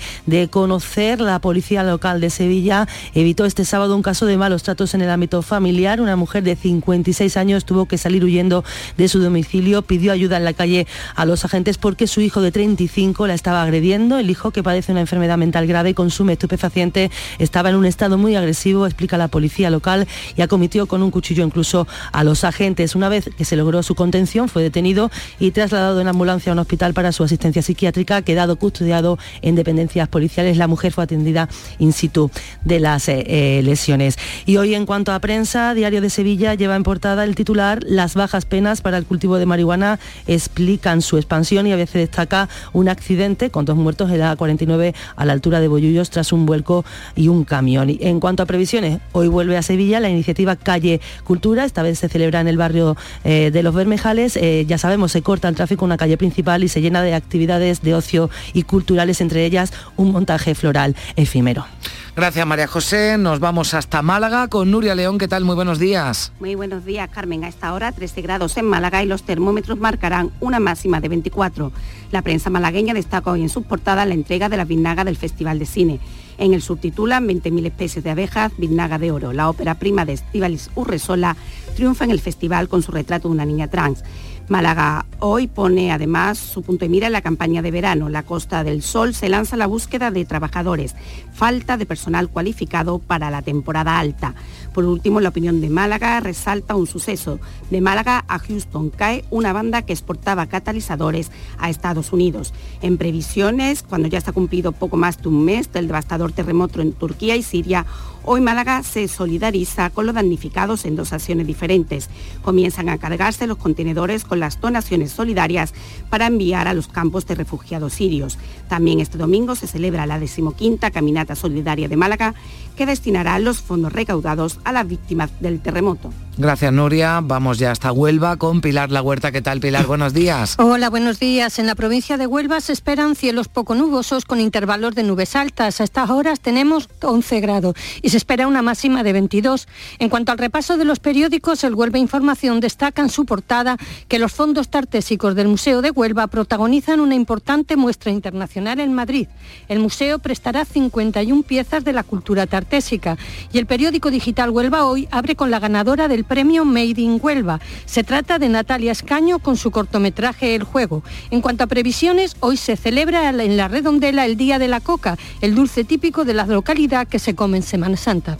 conocer. 0.50 1.22
La 1.22 1.40
policía 1.40 1.84
local 1.84 2.20
de 2.22 2.30
Sevilla 2.30 2.88
evitó 3.14 3.46
este 3.46 3.66
sábado 3.66 3.96
un 3.96 4.02
caso 4.02 4.26
de 4.26 4.38
malos 4.38 4.64
tratos 4.64 4.94
en 4.94 5.02
el 5.02 5.10
ámbito 5.10 5.42
familiar. 5.42 6.02
Una 6.02 6.16
mujer 6.16 6.44
de 6.44 6.56
56 6.56 7.38
años 7.38 7.66
tuvo 7.66 7.86
que 7.86 7.98
salir 7.98 8.24
huyendo 8.24 8.64
de 8.98 9.08
su 9.08 9.20
domicilio, 9.20 9.82
pidió 9.82 10.12
ayuda 10.12 10.38
en 10.38 10.46
la 10.46 10.54
calle 10.54 10.88
a 11.16 11.26
los 11.26 11.46
agentes 11.46 11.78
porque 11.78 12.08
su 12.08 12.22
hijo 12.22 12.42
de 12.42 12.52
35 12.52 13.28
la 13.28 13.34
estaba 13.34 13.62
agrediendo. 13.64 14.18
El 14.18 14.30
hijo 14.30 14.52
que 14.52 14.64
padece 14.64 14.92
una 14.92 15.02
enfermedad 15.02 15.38
mental 15.38 15.68
grave 15.68 15.92
y 15.92 15.94
consume 15.94 16.34
estupefaciente 16.34 17.12
estaba 17.40 17.70
en 17.70 17.76
un 17.76 17.86
estado 17.86 18.18
muy 18.18 18.36
agresivo, 18.36 18.86
explica 18.86 19.18
la 19.18 19.28
policía 19.28 19.70
local, 19.70 20.08
y 20.36 20.42
acometió 20.42 20.88
con 20.88 21.04
un 21.04 21.12
cuchillo 21.12 21.44
incluso 21.44 21.88
a 22.12 22.24
los 22.24 22.44
agentes. 22.44 22.96
Una 22.96 23.10
vez 23.10 23.30
que 23.38 23.46
se 23.46 23.56
logró 23.56 23.84
su 23.84 23.96
contención, 23.96 24.50
fue 24.50 24.64
detenido 24.64 25.12
y 25.40 25.52
trasladado 25.52 26.02
en 26.02 26.08
ambulancia 26.08 26.52
a 26.52 26.54
un 26.54 26.60
hospital 26.60 26.94
para 26.94 27.12
su 27.12 27.24
asistencia 27.24 27.62
psiquiátrica 27.62 28.22
que 28.22 28.31
quedado 28.32 28.56
custodiado 28.56 29.20
en 29.42 29.56
dependencias 29.56 30.08
policiales. 30.08 30.56
La 30.56 30.70
mujer 30.70 30.94
fue 30.94 31.04
atendida 31.04 31.50
in 31.80 31.92
situ 31.92 32.32
de 32.64 32.80
las 32.80 33.10
eh, 33.10 33.26
eh, 33.28 33.62
lesiones. 33.62 34.18
Y 34.46 34.56
hoy 34.56 34.74
en 34.74 34.86
cuanto 34.86 35.12
a 35.12 35.20
prensa, 35.20 35.74
Diario 35.74 36.00
de 36.00 36.10
Sevilla 36.10 36.54
lleva 36.54 36.78
en 36.78 36.84
portada 36.84 37.26
el 37.26 37.36
titular 37.36 37.80
Las 37.84 38.16
bajas 38.16 38.46
penas 38.46 38.82
para 38.82 38.98
el 38.98 39.06
cultivo 39.06 39.38
de 39.38 39.46
marihuana 39.46 40.00
explican 40.28 41.02
su 41.02 41.18
expansión 41.18 41.68
y 41.68 41.74
a 41.74 41.76
veces 41.76 41.96
destaca 41.96 42.48
un 42.72 42.88
accidente 42.88 43.50
con 43.50 43.66
dos 43.66 43.76
muertos 43.76 44.10
en 44.12 44.20
la 44.20 44.34
49 44.38 44.96
a 45.18 45.26
la 45.26 45.34
altura 45.34 45.60
de 45.60 45.68
Bollullos 45.68 46.10
tras 46.10 46.32
un 46.32 46.46
vuelco 46.46 46.86
y 47.18 47.28
un 47.28 47.44
camión. 47.44 47.90
Y 47.90 47.98
en 48.00 48.22
cuanto 48.22 48.44
a 48.44 48.46
previsiones, 48.46 49.02
hoy 49.12 49.28
vuelve 49.28 49.58
a 49.58 49.62
Sevilla 49.62 50.00
la 50.00 50.10
iniciativa 50.10 50.56
Calle 50.56 51.02
Cultura, 51.26 51.66
esta 51.66 51.84
vez 51.84 52.00
se 52.00 52.08
celebra 52.08 52.40
en 52.40 52.48
el 52.48 52.56
barrio 52.56 52.96
eh, 53.26 53.52
de 53.52 53.62
Los 53.62 53.76
Bermejales. 53.76 54.40
ya 54.68 54.78
sabemos, 54.78 55.12
se 55.12 55.22
corta 55.22 55.50
el 55.50 55.56
tráfico 55.56 55.84
una 55.84 55.98
calle 55.98 56.16
principal 56.16 56.64
y 56.64 56.70
se 56.70 56.80
llena 56.80 57.02
de 57.02 57.14
actividades 57.14 57.82
de 57.82 57.94
ocio 57.94 58.21
y 58.54 58.64
culturales, 58.64 59.22
entre 59.22 59.46
ellas 59.46 59.74
un 59.98 60.12
montaje 60.12 60.56
floral 60.56 60.96
efímero. 61.16 61.66
Gracias 62.14 62.46
María 62.46 62.68
José. 62.68 63.18
Nos 63.18 63.40
vamos 63.40 63.74
hasta 63.74 64.02
Málaga 64.02 64.50
con 64.50 64.70
Nuria 64.70 64.96
León. 64.96 65.18
¿Qué 65.18 65.30
tal? 65.30 65.46
Muy 65.46 65.56
buenos 65.56 65.80
días. 65.80 66.34
Muy 66.42 66.56
buenos 66.56 66.84
días, 66.84 67.10
Carmen. 67.10 67.46
A 67.46 67.48
esta 67.48 67.74
hora 67.74 67.94
13 67.94 68.22
grados 68.22 68.58
en 68.58 68.66
Málaga 68.66 69.02
y 69.02 69.06
los 69.06 69.24
termómetros 69.24 69.80
marcarán 69.80 70.30
una 70.42 70.60
máxima 70.60 71.00
de 71.00 71.08
24. 71.08 71.72
La 72.12 72.22
prensa 72.22 72.50
malagueña 72.50 72.94
destaca 72.94 73.32
hoy 73.32 73.44
en 73.44 73.50
sus 73.50 73.64
portadas 73.64 74.06
la 74.06 74.14
entrega 74.14 74.50
de 74.50 74.58
la 74.58 74.66
Vinaga 74.66 75.06
del 75.06 75.16
Festival 75.16 75.58
de 75.58 75.66
Cine. 75.66 76.00
En 76.38 76.54
el 76.54 76.62
subtitulan 76.62 77.28
20.000 77.28 77.68
especies 77.68 78.04
de 78.04 78.10
abejas, 78.10 78.52
Vinaga 78.58 78.98
de 78.98 79.12
Oro. 79.12 79.32
La 79.32 79.50
ópera 79.50 79.76
prima 79.76 80.04
de 80.04 80.14
Estivalis 80.14 80.70
Urresola 80.76 81.38
triunfa 81.76 82.04
en 82.04 82.12
el 82.12 82.20
festival 82.20 82.68
con 82.68 82.84
su 82.84 82.92
retrato 82.92 83.30
de 83.30 83.36
una 83.36 83.46
niña 83.46 83.68
trans. 83.70 84.04
Málaga 84.52 85.06
hoy 85.20 85.48
pone 85.48 85.94
además 85.94 86.38
su 86.38 86.62
punto 86.62 86.84
de 86.84 86.90
mira 86.90 87.08
en 87.08 87.14
la 87.14 87.22
campaña 87.22 87.62
de 87.62 87.72
verano. 87.72 88.10
La 88.10 88.24
Costa 88.24 88.66
del 88.66 88.82
Sol 88.82 89.14
se 89.14 89.30
lanza 89.30 89.56
la 89.56 89.66
búsqueda 89.66 90.12
de 90.12 90.26
trabajadores. 90.26 90.94
Falta 91.32 91.78
de 91.78 91.86
personal 91.86 92.28
cualificado 92.28 93.00
para 93.00 93.32
la 93.32 93.44
temporada 93.44 93.98
alta. 93.98 94.36
Por 94.74 94.84
último, 94.84 95.22
la 95.22 95.30
opinión 95.30 95.62
de 95.62 95.70
Málaga 95.70 96.20
resalta 96.20 96.76
un 96.76 96.86
suceso. 96.86 97.40
De 97.70 97.80
Málaga 97.80 98.26
a 98.28 98.40
Houston 98.40 98.90
cae 98.90 99.24
una 99.30 99.54
banda 99.54 99.84
que 99.84 99.94
exportaba 99.94 100.48
catalizadores 100.48 101.32
a 101.58 101.70
Estados 101.70 102.12
Unidos. 102.12 102.54
En 102.82 102.98
previsiones, 102.98 103.84
cuando 103.84 104.10
ya 104.10 104.18
está 104.18 104.34
cumplido 104.34 104.74
poco 104.74 104.98
más 104.98 105.22
de 105.22 105.30
un 105.30 105.46
mes 105.46 105.72
del 105.72 105.88
devastador 105.88 106.34
terremoto 106.34 106.82
en 106.82 106.92
Turquía 106.92 107.38
y 107.38 107.44
Siria, 107.44 107.86
hoy 108.24 108.42
Málaga 108.42 108.84
se 108.84 109.08
solidariza 109.08 109.90
con 109.90 110.06
los 110.06 110.16
damnificados 110.16 110.86
en 110.86 110.96
dos 110.96 111.14
acciones 111.14 111.48
diferentes. 111.48 112.10
Comienzan 112.42 112.90
a 112.90 112.98
cargarse 112.98 113.48
los 113.48 113.58
contenedores 113.58 114.24
con 114.26 114.40
las 114.40 114.60
donaciones 114.60 115.12
solidarias 115.12 115.74
para 116.10 116.28
enviar 116.28 116.68
a 116.68 116.74
los 116.74 116.88
campos 116.88 117.26
de 117.26 117.36
refugiados 117.36 117.94
sirios. 117.94 118.38
También 118.68 119.00
este 119.00 119.18
domingo 119.18 119.56
se 119.56 119.68
celebra 119.68 120.06
la 120.06 120.20
decimoquinta 120.20 120.92
Caminata 120.92 121.36
Solidaria 121.36 121.88
de 121.88 121.98
Málaga 121.98 122.36
que 122.76 122.86
destinará 122.86 123.38
los 123.40 123.62
fondos 123.62 123.94
recaudados 123.94 124.60
a 124.64 124.72
las 124.72 124.88
víctimas 124.88 125.30
del 125.40 125.60
terremoto. 125.60 126.12
Gracias, 126.38 126.72
Nuria. 126.72 127.20
Vamos 127.22 127.60
ya 127.60 127.72
hasta 127.72 127.92
Huelva 127.92 128.38
con 128.38 128.62
Pilar 128.62 128.90
La 128.90 129.02
Huerta. 129.02 129.34
¿Qué 129.34 129.42
tal, 129.42 129.60
Pilar? 129.60 129.86
Buenos 129.86 130.14
días. 130.14 130.56
Hola, 130.60 130.90
buenos 130.90 131.20
días. 131.20 131.60
En 131.60 131.68
la 131.68 131.76
provincia 131.76 132.18
de 132.18 132.26
Huelva 132.26 132.62
se 132.62 132.72
esperan 132.72 133.16
cielos 133.16 133.50
poco 133.50 133.76
nubosos 133.76 134.24
con 134.24 134.40
intervalos 134.40 134.96
de 134.96 135.04
nubes 135.04 135.36
altas. 135.36 135.82
A 135.82 135.84
estas 135.84 136.10
horas 136.10 136.40
tenemos 136.40 136.88
11 137.02 137.42
grados 137.42 137.76
y 138.02 138.10
se 138.10 138.18
espera 138.18 138.48
una 138.48 138.62
máxima 138.62 139.04
de 139.04 139.12
22. 139.12 139.68
En 140.00 140.08
cuanto 140.10 140.32
al 140.32 140.38
repaso 140.38 140.78
de 140.78 140.86
los 140.86 141.00
periódicos, 141.00 141.66
el 141.66 141.76
Huelva 141.76 142.00
Información 142.00 142.62
destaca 142.62 143.02
en 143.02 143.10
su 143.10 143.26
portada 143.26 143.76
que 144.08 144.18
los 144.18 144.32
fondos 144.32 144.70
tartésicos 144.70 145.36
del 145.36 145.50
Museo 145.50 145.82
de 145.82 145.92
Huelva 145.92 146.28
protagonizan 146.28 147.02
una 147.02 147.16
importante 147.16 147.76
muestra 147.76 148.10
internacional 148.10 148.80
en 148.80 148.94
Madrid. 148.94 149.28
El 149.68 149.80
museo 149.80 150.20
prestará 150.20 150.64
51 150.64 151.44
piezas 151.44 151.84
de 151.84 151.92
la 151.92 152.04
cultura 152.04 152.48
tartésica 152.48 153.18
y 153.52 153.58
el 153.58 153.66
periódico 153.66 154.10
digital 154.10 154.50
Huelva 154.50 154.86
Hoy 154.86 155.10
abre 155.12 155.36
con 155.36 155.52
la 155.52 155.60
ganadora 155.60 156.08
del 156.08 156.22
premio 156.32 156.64
Made 156.64 157.02
in 157.02 157.20
Huelva. 157.22 157.60
Se 157.84 158.06
trata 158.06 158.40
de 158.40 158.48
Natalia 158.48 158.94
Escaño 158.94 159.40
con 159.40 159.58
su 159.58 159.70
cortometraje 159.70 160.56
El 160.56 160.64
Juego. 160.64 161.04
En 161.30 161.42
cuanto 161.42 161.66
a 161.66 161.68
previsiones, 161.68 162.38
hoy 162.40 162.56
se 162.56 162.78
celebra 162.78 163.28
en 163.32 163.58
la 163.58 163.68
redondela 163.68 164.26
el 164.26 164.38
Día 164.38 164.58
de 164.58 164.70
la 164.70 164.80
Coca, 164.80 165.18
el 165.42 165.56
dulce 165.56 165.84
típico 165.84 166.24
de 166.24 166.34
la 166.34 166.46
localidad 166.46 167.06
que 167.06 167.20
se 167.20 167.36
come 167.36 167.58
en 167.58 167.64
Semana 167.64 167.98
Santa. 167.98 168.38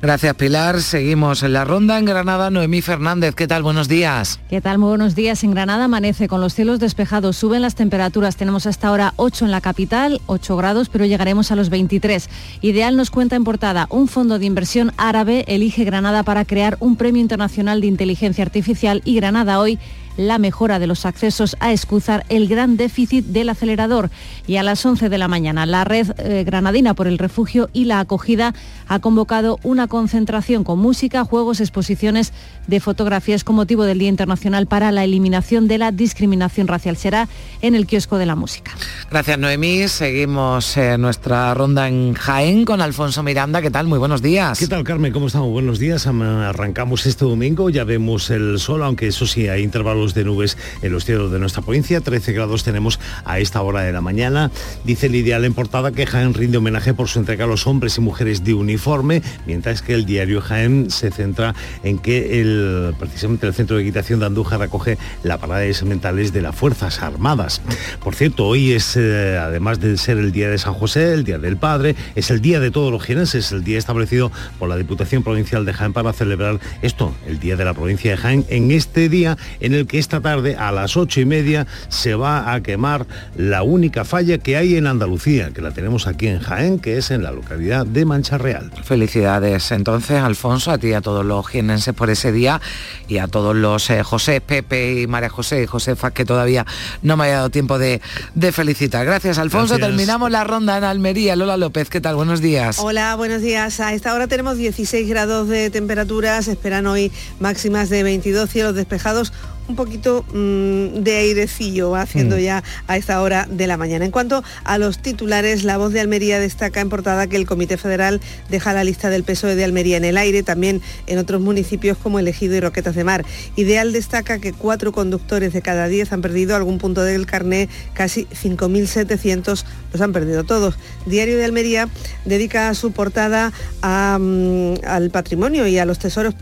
Gracias 0.00 0.34
Pilar. 0.34 0.80
Seguimos 0.80 1.42
en 1.42 1.52
la 1.52 1.64
ronda 1.64 1.98
en 1.98 2.04
Granada. 2.04 2.50
Noemí 2.50 2.82
Fernández, 2.82 3.34
¿qué 3.34 3.46
tal? 3.46 3.62
Buenos 3.62 3.88
días. 3.88 4.40
¿Qué 4.50 4.60
tal? 4.60 4.78
Muy 4.78 4.88
buenos 4.88 5.14
días. 5.14 5.44
En 5.44 5.52
Granada 5.52 5.84
amanece 5.84 6.26
con 6.26 6.40
los 6.40 6.54
cielos 6.54 6.80
despejados. 6.80 7.36
Suben 7.36 7.62
las 7.62 7.76
temperaturas. 7.76 8.36
Tenemos 8.36 8.66
hasta 8.66 8.88
ahora 8.88 9.14
8 9.16 9.44
en 9.44 9.50
la 9.52 9.60
capital, 9.60 10.20
8 10.26 10.56
grados, 10.56 10.88
pero 10.88 11.04
llegaremos 11.04 11.52
a 11.52 11.56
los 11.56 11.70
23. 11.70 12.28
Ideal 12.62 12.96
nos 12.96 13.10
cuenta 13.10 13.36
en 13.36 13.44
portada, 13.44 13.86
un 13.90 14.08
fondo 14.08 14.38
de 14.38 14.46
inversión 14.46 14.92
árabe 14.96 15.44
elige 15.46 15.84
Granada 15.84 16.24
para 16.24 16.44
crear 16.44 16.76
un 16.80 16.96
premio 16.96 17.22
internacional 17.22 17.80
de 17.80 17.86
inteligencia 17.86 18.44
artificial 18.44 19.02
y 19.04 19.14
Granada 19.14 19.60
hoy 19.60 19.78
la 20.16 20.38
mejora 20.38 20.78
de 20.78 20.86
los 20.86 21.06
accesos 21.06 21.56
a 21.60 21.72
Escúzar, 21.72 22.24
el 22.28 22.48
gran 22.48 22.76
déficit 22.76 23.26
del 23.26 23.48
acelerador. 23.48 24.10
Y 24.46 24.56
a 24.56 24.62
las 24.62 24.84
11 24.84 25.08
de 25.08 25.18
la 25.18 25.28
mañana, 25.28 25.66
la 25.66 25.84
red 25.84 26.12
eh, 26.18 26.44
granadina 26.44 26.94
por 26.94 27.06
el 27.06 27.18
refugio 27.18 27.70
y 27.72 27.84
la 27.84 28.00
acogida 28.00 28.54
ha 28.88 28.98
convocado 28.98 29.58
una 29.62 29.88
concentración 29.88 30.64
con 30.64 30.78
música, 30.78 31.24
juegos, 31.24 31.60
exposiciones 31.60 32.32
de 32.66 32.80
fotografías 32.80 33.44
con 33.44 33.56
motivo 33.56 33.84
del 33.84 33.98
Día 33.98 34.08
Internacional 34.08 34.66
para 34.66 34.92
la 34.92 35.04
Eliminación 35.04 35.68
de 35.68 35.78
la 35.78 35.92
Discriminación 35.92 36.68
Racial. 36.68 36.96
Será 36.96 37.28
en 37.60 37.74
el 37.74 37.86
kiosco 37.86 38.18
de 38.18 38.26
la 38.26 38.36
música. 38.36 38.72
Gracias, 39.10 39.38
Noemí. 39.38 39.88
Seguimos 39.88 40.76
eh, 40.76 40.98
nuestra 40.98 41.54
ronda 41.54 41.88
en 41.88 42.14
Jaén 42.14 42.64
con 42.64 42.80
Alfonso 42.80 43.22
Miranda. 43.22 43.62
¿Qué 43.62 43.70
tal? 43.70 43.86
Muy 43.86 43.98
buenos 43.98 44.22
días. 44.22 44.58
¿Qué 44.58 44.66
tal, 44.66 44.84
Carmen? 44.84 45.12
¿Cómo 45.12 45.26
estamos? 45.26 45.50
Buenos 45.50 45.78
días. 45.78 46.06
Arrancamos 46.06 47.06
este 47.06 47.24
domingo. 47.24 47.70
Ya 47.70 47.84
vemos 47.84 48.30
el 48.30 48.58
sol, 48.58 48.82
aunque 48.82 49.08
eso 49.08 49.26
sí, 49.26 49.48
hay 49.48 49.62
intervalos 49.62 50.01
de 50.10 50.24
nubes 50.24 50.58
en 50.82 50.92
los 50.92 51.04
cielos 51.04 51.30
de 51.30 51.38
nuestra 51.38 51.62
provincia. 51.62 52.00
13 52.00 52.32
grados 52.32 52.64
tenemos 52.64 52.98
a 53.24 53.38
esta 53.38 53.62
hora 53.62 53.82
de 53.82 53.92
la 53.92 54.00
mañana. 54.00 54.50
Dice 54.84 55.06
el 55.06 55.14
ideal 55.14 55.44
en 55.44 55.54
portada 55.54 55.92
que 55.92 56.04
Jaén 56.04 56.34
rinde 56.34 56.58
homenaje 56.58 56.94
por 56.94 57.08
su 57.08 57.20
entrega 57.20 57.44
a 57.44 57.48
los 57.48 57.66
hombres 57.66 57.96
y 57.96 58.00
mujeres 58.00 58.42
de 58.42 58.54
uniforme, 58.54 59.22
mientras 59.46 59.82
que 59.82 59.94
el 59.94 60.04
diario 60.04 60.40
Jaén 60.40 60.90
se 60.90 61.10
centra 61.12 61.54
en 61.84 61.98
que 61.98 62.40
el, 62.40 62.94
precisamente 62.98 63.46
el 63.46 63.54
Centro 63.54 63.76
de 63.76 63.82
Equitación 63.82 64.18
de 64.18 64.26
Andújar 64.26 64.60
acoge 64.62 64.98
la 65.22 65.38
parada 65.38 65.60
de 65.60 65.74
sementales 65.74 66.32
de 66.32 66.42
las 66.42 66.56
Fuerzas 66.56 67.00
Armadas. 67.02 67.60
Por 68.02 68.14
cierto, 68.14 68.46
hoy 68.46 68.72
es, 68.72 68.96
eh, 68.96 69.38
además 69.38 69.80
de 69.80 69.96
ser 69.96 70.18
el 70.18 70.32
Día 70.32 70.50
de 70.50 70.58
San 70.58 70.74
José, 70.74 71.12
el 71.12 71.24
Día 71.24 71.38
del 71.38 71.56
Padre, 71.56 71.94
es 72.14 72.30
el 72.30 72.40
Día 72.40 72.60
de 72.60 72.70
todos 72.70 72.90
los 72.90 73.02
jienenses, 73.02 73.52
el 73.52 73.64
día 73.64 73.78
establecido 73.78 74.32
por 74.58 74.68
la 74.68 74.76
Diputación 74.76 75.22
Provincial 75.22 75.64
de 75.64 75.72
Jaén 75.72 75.92
para 75.92 76.12
celebrar 76.12 76.58
esto, 76.82 77.14
el 77.26 77.38
Día 77.38 77.56
de 77.56 77.64
la 77.64 77.74
Provincia 77.74 78.10
de 78.10 78.16
Jaén, 78.16 78.44
en 78.48 78.70
este 78.70 79.08
día 79.08 79.36
en 79.60 79.74
el 79.74 79.86
que 79.86 79.91
esta 79.98 80.20
tarde 80.20 80.56
a 80.56 80.72
las 80.72 80.96
ocho 80.96 81.20
y 81.20 81.24
media 81.24 81.66
se 81.88 82.14
va 82.14 82.52
a 82.52 82.62
quemar 82.62 83.06
la 83.36 83.62
única 83.62 84.04
falla 84.04 84.38
que 84.38 84.56
hay 84.56 84.76
en 84.76 84.86
Andalucía, 84.86 85.50
que 85.50 85.62
la 85.62 85.72
tenemos 85.72 86.06
aquí 86.06 86.28
en 86.28 86.40
Jaén, 86.40 86.78
que 86.78 86.98
es 86.98 87.10
en 87.10 87.22
la 87.22 87.32
localidad 87.32 87.86
de 87.86 88.04
Mancha 88.04 88.38
Real. 88.38 88.70
Felicidades 88.84 89.70
entonces, 89.72 90.20
Alfonso, 90.22 90.70
a 90.70 90.78
ti 90.78 90.88
y 90.88 90.92
a 90.94 91.00
todos 91.00 91.24
los 91.24 91.46
jienenses 91.46 91.94
por 91.94 92.10
ese 92.10 92.32
día 92.32 92.60
y 93.08 93.18
a 93.18 93.28
todos 93.28 93.54
los 93.54 93.88
eh, 93.90 94.02
José, 94.02 94.40
Pepe 94.40 95.02
y 95.02 95.06
María 95.06 95.28
José 95.28 95.62
y 95.62 95.66
Josefa 95.66 96.10
que 96.10 96.24
todavía 96.24 96.66
no 97.02 97.16
me 97.16 97.24
haya 97.24 97.36
dado 97.36 97.50
tiempo 97.50 97.78
de, 97.78 98.00
de 98.34 98.52
felicitar. 98.52 99.04
Gracias, 99.04 99.38
Alfonso. 99.38 99.78
Terminamos 99.78 100.30
la 100.30 100.44
ronda 100.44 100.78
en 100.78 100.84
Almería. 100.84 101.36
Lola 101.36 101.56
López, 101.56 101.88
¿qué 101.88 102.00
tal? 102.00 102.16
Buenos 102.16 102.40
días. 102.40 102.78
Hola, 102.78 103.14
buenos 103.16 103.42
días. 103.42 103.80
A 103.80 103.92
esta 103.92 104.14
hora 104.14 104.26
tenemos 104.26 104.56
16 104.56 105.08
grados 105.08 105.48
de 105.48 105.70
temperatura. 105.70 106.40
Se 106.42 106.52
esperan 106.52 106.86
hoy 106.86 107.12
máximas 107.40 107.90
de 107.90 108.02
22 108.02 108.50
cielos 108.50 108.74
despejados 108.74 109.32
un 109.68 109.76
poquito 109.76 110.24
mm, 110.32 111.02
de 111.02 111.16
airecillo 111.16 111.94
haciendo 111.96 112.36
mm. 112.36 112.40
ya 112.40 112.62
a 112.86 112.96
esta 112.96 113.20
hora 113.22 113.46
de 113.50 113.66
la 113.66 113.76
mañana. 113.76 114.04
En 114.04 114.10
cuanto 114.10 114.42
a 114.64 114.78
los 114.78 114.98
titulares, 114.98 115.64
la 115.64 115.78
voz 115.78 115.92
de 115.92 116.00
Almería 116.00 116.38
destaca 116.40 116.80
en 116.80 116.88
portada 116.88 117.26
que 117.26 117.36
el 117.36 117.46
Comité 117.46 117.76
Federal 117.76 118.20
deja 118.50 118.72
la 118.72 118.84
lista 118.84 119.10
del 119.10 119.24
PSOE 119.24 119.54
de 119.54 119.64
Almería 119.64 119.96
en 119.96 120.04
el 120.04 120.16
aire, 120.16 120.42
también 120.42 120.82
en 121.06 121.18
otros 121.18 121.40
municipios 121.40 121.96
como 121.96 122.18
Elegido 122.18 122.54
y 122.56 122.60
Roquetas 122.60 122.94
de 122.94 123.04
Mar. 123.04 123.24
Ideal 123.56 123.92
destaca 123.92 124.38
que 124.38 124.52
cuatro 124.52 124.92
conductores 124.92 125.52
de 125.52 125.62
cada 125.62 125.88
diez 125.88 126.12
han 126.12 126.22
perdido 126.22 126.56
algún 126.56 126.78
punto 126.78 127.02
del 127.02 127.26
carné, 127.26 127.68
casi 127.94 128.26
5.700 128.26 129.64
los 129.92 130.00
han 130.00 130.12
perdido 130.12 130.44
todos. 130.44 130.76
Diario 131.06 131.36
de 131.36 131.44
Almería 131.44 131.88
dedica 132.24 132.72
su 132.74 132.92
portada 132.92 133.52
mm, 133.82 134.84
al 134.86 135.10
patrimonio 135.10 135.66
y 135.66 135.78
a 135.78 135.84
los 135.84 135.98
tesoros 135.98 136.34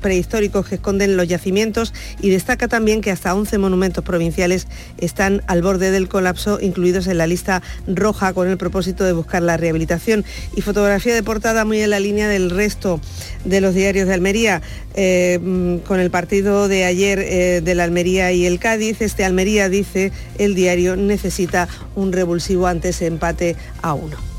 prehistóricos 0.00 0.66
que 0.66 0.74
esconden 0.76 1.16
los 1.16 1.28
yacimientos 1.28 1.94
y 2.20 2.30
destaca 2.30 2.49
destaca 2.50 2.66
también 2.66 3.00
que 3.00 3.12
hasta 3.12 3.32
11 3.32 3.58
monumentos 3.58 4.02
provinciales 4.02 4.66
están 4.98 5.40
al 5.46 5.62
borde 5.62 5.92
del 5.92 6.08
colapso, 6.08 6.58
incluidos 6.60 7.06
en 7.06 7.16
la 7.16 7.28
lista 7.28 7.62
roja 7.86 8.32
con 8.32 8.48
el 8.48 8.56
propósito 8.56 9.04
de 9.04 9.12
buscar 9.12 9.40
la 9.40 9.56
rehabilitación. 9.56 10.24
Y 10.56 10.62
fotografía 10.62 11.14
de 11.14 11.22
portada 11.22 11.64
muy 11.64 11.80
en 11.80 11.90
la 11.90 12.00
línea 12.00 12.26
del 12.28 12.50
resto 12.50 13.00
de 13.44 13.60
los 13.60 13.72
diarios 13.72 14.08
de 14.08 14.14
Almería, 14.14 14.62
eh, 14.94 15.38
mm, 15.40 15.86
con 15.86 16.00
el 16.00 16.10
partido 16.10 16.66
de 16.66 16.86
ayer 16.86 17.20
eh, 17.20 17.60
de 17.62 17.74
la 17.76 17.84
Almería 17.84 18.32
y 18.32 18.46
el 18.46 18.58
Cádiz. 18.58 19.00
Este 19.00 19.24
Almería, 19.24 19.68
dice 19.68 20.10
el 20.36 20.56
diario, 20.56 20.96
necesita 20.96 21.68
un 21.94 22.12
revulsivo 22.12 22.66
antes 22.66 23.00
empate 23.00 23.54
a 23.80 23.94
uno. 23.94 24.29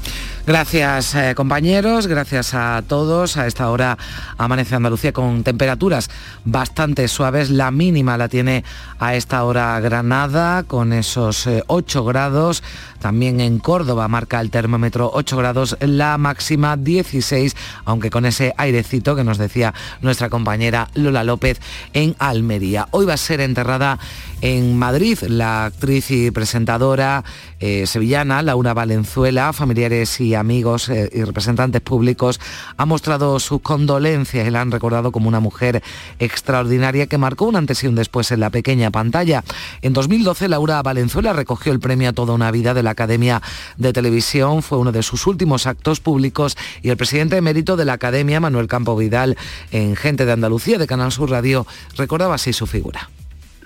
Gracias 0.47 1.13
eh, 1.13 1.35
compañeros, 1.35 2.07
gracias 2.07 2.55
a 2.55 2.81
todos. 2.87 3.37
A 3.37 3.45
esta 3.45 3.69
hora 3.69 3.99
amanece 4.39 4.73
Andalucía 4.73 5.13
con 5.13 5.43
temperaturas 5.43 6.09
bastante 6.45 7.07
suaves. 7.07 7.51
La 7.51 7.69
mínima 7.69 8.17
la 8.17 8.27
tiene 8.27 8.63
a 8.99 9.13
esta 9.13 9.43
hora 9.43 9.79
Granada 9.79 10.63
con 10.63 10.93
esos 10.93 11.47
8 11.67 11.99
eh, 11.99 12.03
grados. 12.07 12.63
También 12.99 13.39
en 13.39 13.59
Córdoba 13.59 14.07
marca 14.07 14.41
el 14.41 14.49
termómetro 14.49 15.11
8 15.13 15.37
grados, 15.37 15.77
la 15.79 16.17
máxima 16.17 16.75
16, 16.75 17.55
aunque 17.85 18.09
con 18.09 18.25
ese 18.25 18.53
airecito 18.57 19.15
que 19.15 19.23
nos 19.23 19.37
decía 19.37 19.75
nuestra 20.01 20.29
compañera 20.29 20.89
Lola 20.95 21.23
López 21.23 21.59
en 21.93 22.15
Almería. 22.17 22.87
Hoy 22.91 23.05
va 23.05 23.13
a 23.13 23.17
ser 23.17 23.41
enterrada 23.41 23.99
en 24.41 24.77
Madrid 24.77 25.19
la 25.27 25.65
actriz 25.65 26.09
y 26.09 26.31
presentadora 26.31 27.23
eh, 27.59 27.85
sevillana 27.85 28.41
Laura 28.41 28.73
Valenzuela, 28.73 29.53
familiares 29.53 30.19
y 30.19 30.33
amigos 30.33 30.89
eh, 30.89 31.09
y 31.13 31.23
representantes 31.23 31.81
públicos 31.81 32.39
han 32.75 32.87
mostrado 32.87 33.39
sus 33.39 33.61
condolencias 33.61 34.47
y 34.47 34.51
la 34.51 34.61
han 34.61 34.71
recordado 34.71 35.11
como 35.11 35.27
una 35.27 35.39
mujer 35.39 35.83
extraordinaria 36.19 37.07
que 37.07 37.19
marcó 37.19 37.45
un 37.45 37.55
antes 37.55 37.83
y 37.83 37.87
un 37.87 37.95
después 37.95 38.31
en 38.31 38.39
la 38.39 38.49
pequeña 38.49 38.89
pantalla. 38.89 39.43
En 39.81 39.93
2012 39.93 40.49
Laura 40.49 40.81
Valenzuela 40.81 41.33
recogió 41.33 41.71
el 41.71 41.79
premio 41.79 42.09
a 42.09 42.13
toda 42.13 42.33
una 42.33 42.51
vida 42.51 42.73
de 42.73 42.83
la 42.83 42.91
Academia 42.91 43.41
de 43.77 43.93
Televisión, 43.93 44.63
fue 44.63 44.79
uno 44.79 44.91
de 44.91 45.03
sus 45.03 45.27
últimos 45.27 45.67
actos 45.67 45.99
públicos 45.99 46.57
y 46.81 46.89
el 46.89 46.97
presidente 46.97 47.37
emérito 47.37 47.77
de 47.77 47.85
la 47.85 47.93
Academia, 47.93 48.39
Manuel 48.39 48.67
Campo 48.67 48.95
Vidal, 48.95 49.37
en 49.71 49.95
Gente 49.95 50.25
de 50.25 50.31
Andalucía 50.31 50.79
de 50.79 50.87
Canal 50.87 51.11
Sur 51.11 51.29
Radio, 51.29 51.67
recordaba 51.95 52.35
así 52.35 52.53
su 52.53 52.65
figura 52.65 53.09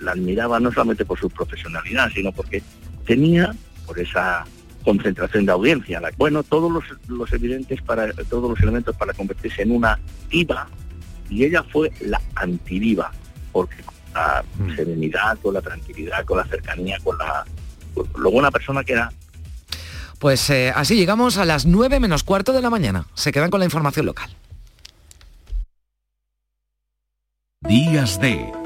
la 0.00 0.12
admiraba 0.12 0.60
no 0.60 0.70
solamente 0.70 1.04
por 1.04 1.18
su 1.18 1.30
profesionalidad, 1.30 2.10
sino 2.10 2.32
porque 2.32 2.62
tenía, 3.06 3.54
por 3.86 3.98
esa 3.98 4.44
concentración 4.84 5.46
de 5.46 5.52
audiencia, 5.52 6.00
bueno, 6.16 6.42
todos 6.42 6.70
los, 7.08 7.32
evidentes 7.32 7.82
para, 7.82 8.12
todos 8.28 8.50
los 8.50 8.60
elementos 8.60 8.96
para 8.96 9.12
convertirse 9.12 9.62
en 9.62 9.72
una 9.72 9.98
diva, 10.30 10.68
y 11.28 11.44
ella 11.44 11.62
fue 11.64 11.90
la 12.00 12.20
antidiva, 12.36 13.10
porque 13.52 13.76
con 13.82 13.94
la 14.14 14.44
mm. 14.58 14.76
serenidad, 14.76 15.38
con 15.40 15.54
la 15.54 15.60
tranquilidad, 15.60 16.24
con 16.24 16.38
la 16.38 16.44
cercanía, 16.44 16.98
con 17.02 17.18
la 17.18 17.44
lo 18.16 18.30
buena 18.30 18.50
persona 18.50 18.84
que 18.84 18.92
era. 18.92 19.12
Pues 20.18 20.48
eh, 20.50 20.72
así 20.74 20.96
llegamos 20.96 21.38
a 21.38 21.44
las 21.44 21.66
9 21.66 22.00
menos 22.00 22.22
cuarto 22.22 22.52
de 22.52 22.62
la 22.62 22.70
mañana. 22.70 23.06
Se 23.14 23.32
quedan 23.32 23.50
con 23.50 23.60
la 23.60 23.66
información 23.66 24.06
local. 24.06 24.30
Días 27.60 28.20
de 28.20 28.65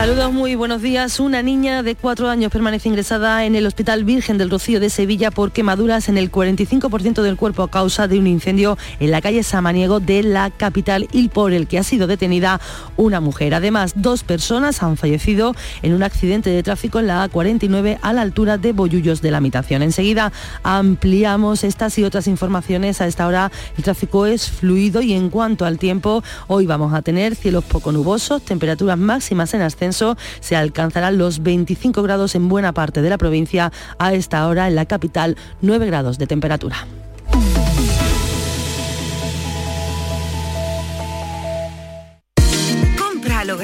Saludos, 0.00 0.32
muy 0.32 0.54
buenos 0.54 0.80
días. 0.80 1.20
Una 1.20 1.42
niña 1.42 1.82
de 1.82 1.94
cuatro 1.94 2.30
años 2.30 2.50
permanece 2.50 2.88
ingresada 2.88 3.44
en 3.44 3.54
el 3.54 3.66
Hospital 3.66 4.04
Virgen 4.04 4.38
del 4.38 4.48
Rocío 4.48 4.80
de 4.80 4.88
Sevilla 4.88 5.30
por 5.30 5.52
quemaduras 5.52 6.08
en 6.08 6.16
el 6.16 6.32
45% 6.32 7.20
del 7.20 7.36
cuerpo 7.36 7.64
a 7.64 7.70
causa 7.70 8.08
de 8.08 8.18
un 8.18 8.26
incendio 8.26 8.78
en 8.98 9.10
la 9.10 9.20
calle 9.20 9.42
Samaniego 9.42 10.00
de 10.00 10.22
la 10.22 10.48
capital 10.48 11.06
y 11.12 11.28
por 11.28 11.52
el 11.52 11.66
que 11.66 11.78
ha 11.78 11.82
sido 11.82 12.06
detenida 12.06 12.62
una 12.96 13.20
mujer. 13.20 13.52
Además, 13.52 13.92
dos 13.94 14.24
personas 14.24 14.82
han 14.82 14.96
fallecido 14.96 15.54
en 15.82 15.92
un 15.92 16.02
accidente 16.02 16.48
de 16.48 16.62
tráfico 16.62 16.98
en 16.98 17.06
la 17.06 17.28
A49 17.28 17.98
a 18.00 18.14
la 18.14 18.22
altura 18.22 18.56
de 18.56 18.72
Bollullos 18.72 19.20
de 19.20 19.32
la 19.32 19.42
Mitación. 19.42 19.82
Enseguida 19.82 20.32
ampliamos 20.62 21.62
estas 21.62 21.98
y 21.98 22.04
otras 22.04 22.26
informaciones. 22.26 23.02
A 23.02 23.06
esta 23.06 23.26
hora 23.26 23.52
el 23.76 23.84
tráfico 23.84 24.24
es 24.24 24.48
fluido 24.48 25.02
y 25.02 25.12
en 25.12 25.28
cuanto 25.28 25.66
al 25.66 25.78
tiempo, 25.78 26.24
hoy 26.46 26.64
vamos 26.64 26.94
a 26.94 27.02
tener 27.02 27.36
cielos 27.36 27.64
poco 27.64 27.92
nubosos, 27.92 28.42
temperaturas 28.42 28.96
máximas 28.96 29.52
en 29.52 29.60
ascenso 29.60 29.89
se 30.40 30.56
alcanzarán 30.56 31.18
los 31.18 31.42
25 31.42 32.02
grados 32.02 32.34
en 32.34 32.48
buena 32.48 32.72
parte 32.72 33.02
de 33.02 33.10
la 33.10 33.18
provincia. 33.18 33.72
A 33.98 34.14
esta 34.14 34.46
hora 34.46 34.68
en 34.68 34.74
la 34.74 34.86
capital 34.86 35.36
9 35.60 35.86
grados 35.86 36.18
de 36.18 36.26
temperatura. 36.26 36.86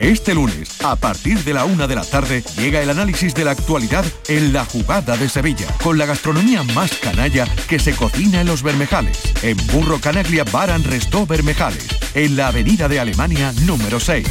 Este 0.00 0.34
lunes, 0.34 0.82
a 0.82 0.96
partir 0.96 1.44
de 1.44 1.52
la 1.52 1.66
una 1.66 1.86
de 1.86 1.94
la 1.94 2.04
tarde, 2.04 2.42
llega 2.56 2.80
el 2.80 2.88
análisis 2.88 3.34
de 3.34 3.44
la 3.44 3.50
actualidad 3.50 4.02
en 4.28 4.50
la 4.50 4.64
jugada 4.64 5.14
de 5.18 5.28
Sevilla, 5.28 5.66
con 5.82 5.98
la 5.98 6.06
gastronomía 6.06 6.62
más 6.62 6.92
canalla 6.96 7.46
que 7.68 7.78
se 7.78 7.94
cocina 7.94 8.40
en 8.40 8.46
los 8.46 8.62
Bermejales, 8.62 9.20
en 9.42 9.58
Burro 9.66 10.00
Canaglia 10.00 10.44
Baran 10.44 10.84
Restó 10.84 11.26
Bermejales, 11.26 11.86
en 12.14 12.34
la 12.34 12.48
avenida 12.48 12.88
de 12.88 12.98
Alemania 12.98 13.52
número 13.66 14.00
6. 14.00 14.26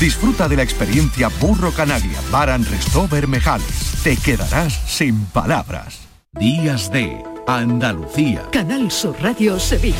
Disfruta 0.00 0.48
de 0.48 0.56
la 0.56 0.64
experiencia 0.64 1.28
Burro 1.40 1.70
Canaglia 1.70 2.18
Baran 2.32 2.66
Restó 2.66 3.06
Bermejales. 3.06 4.02
Te 4.02 4.16
quedarás 4.16 4.74
sin 4.88 5.26
palabras. 5.26 6.00
Días 6.32 6.90
de 6.90 7.22
Andalucía. 7.46 8.42
Canal 8.50 8.90
Sur 8.90 9.14
Radio 9.22 9.60
Sevilla. 9.60 9.96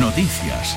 Noticias 0.00 0.76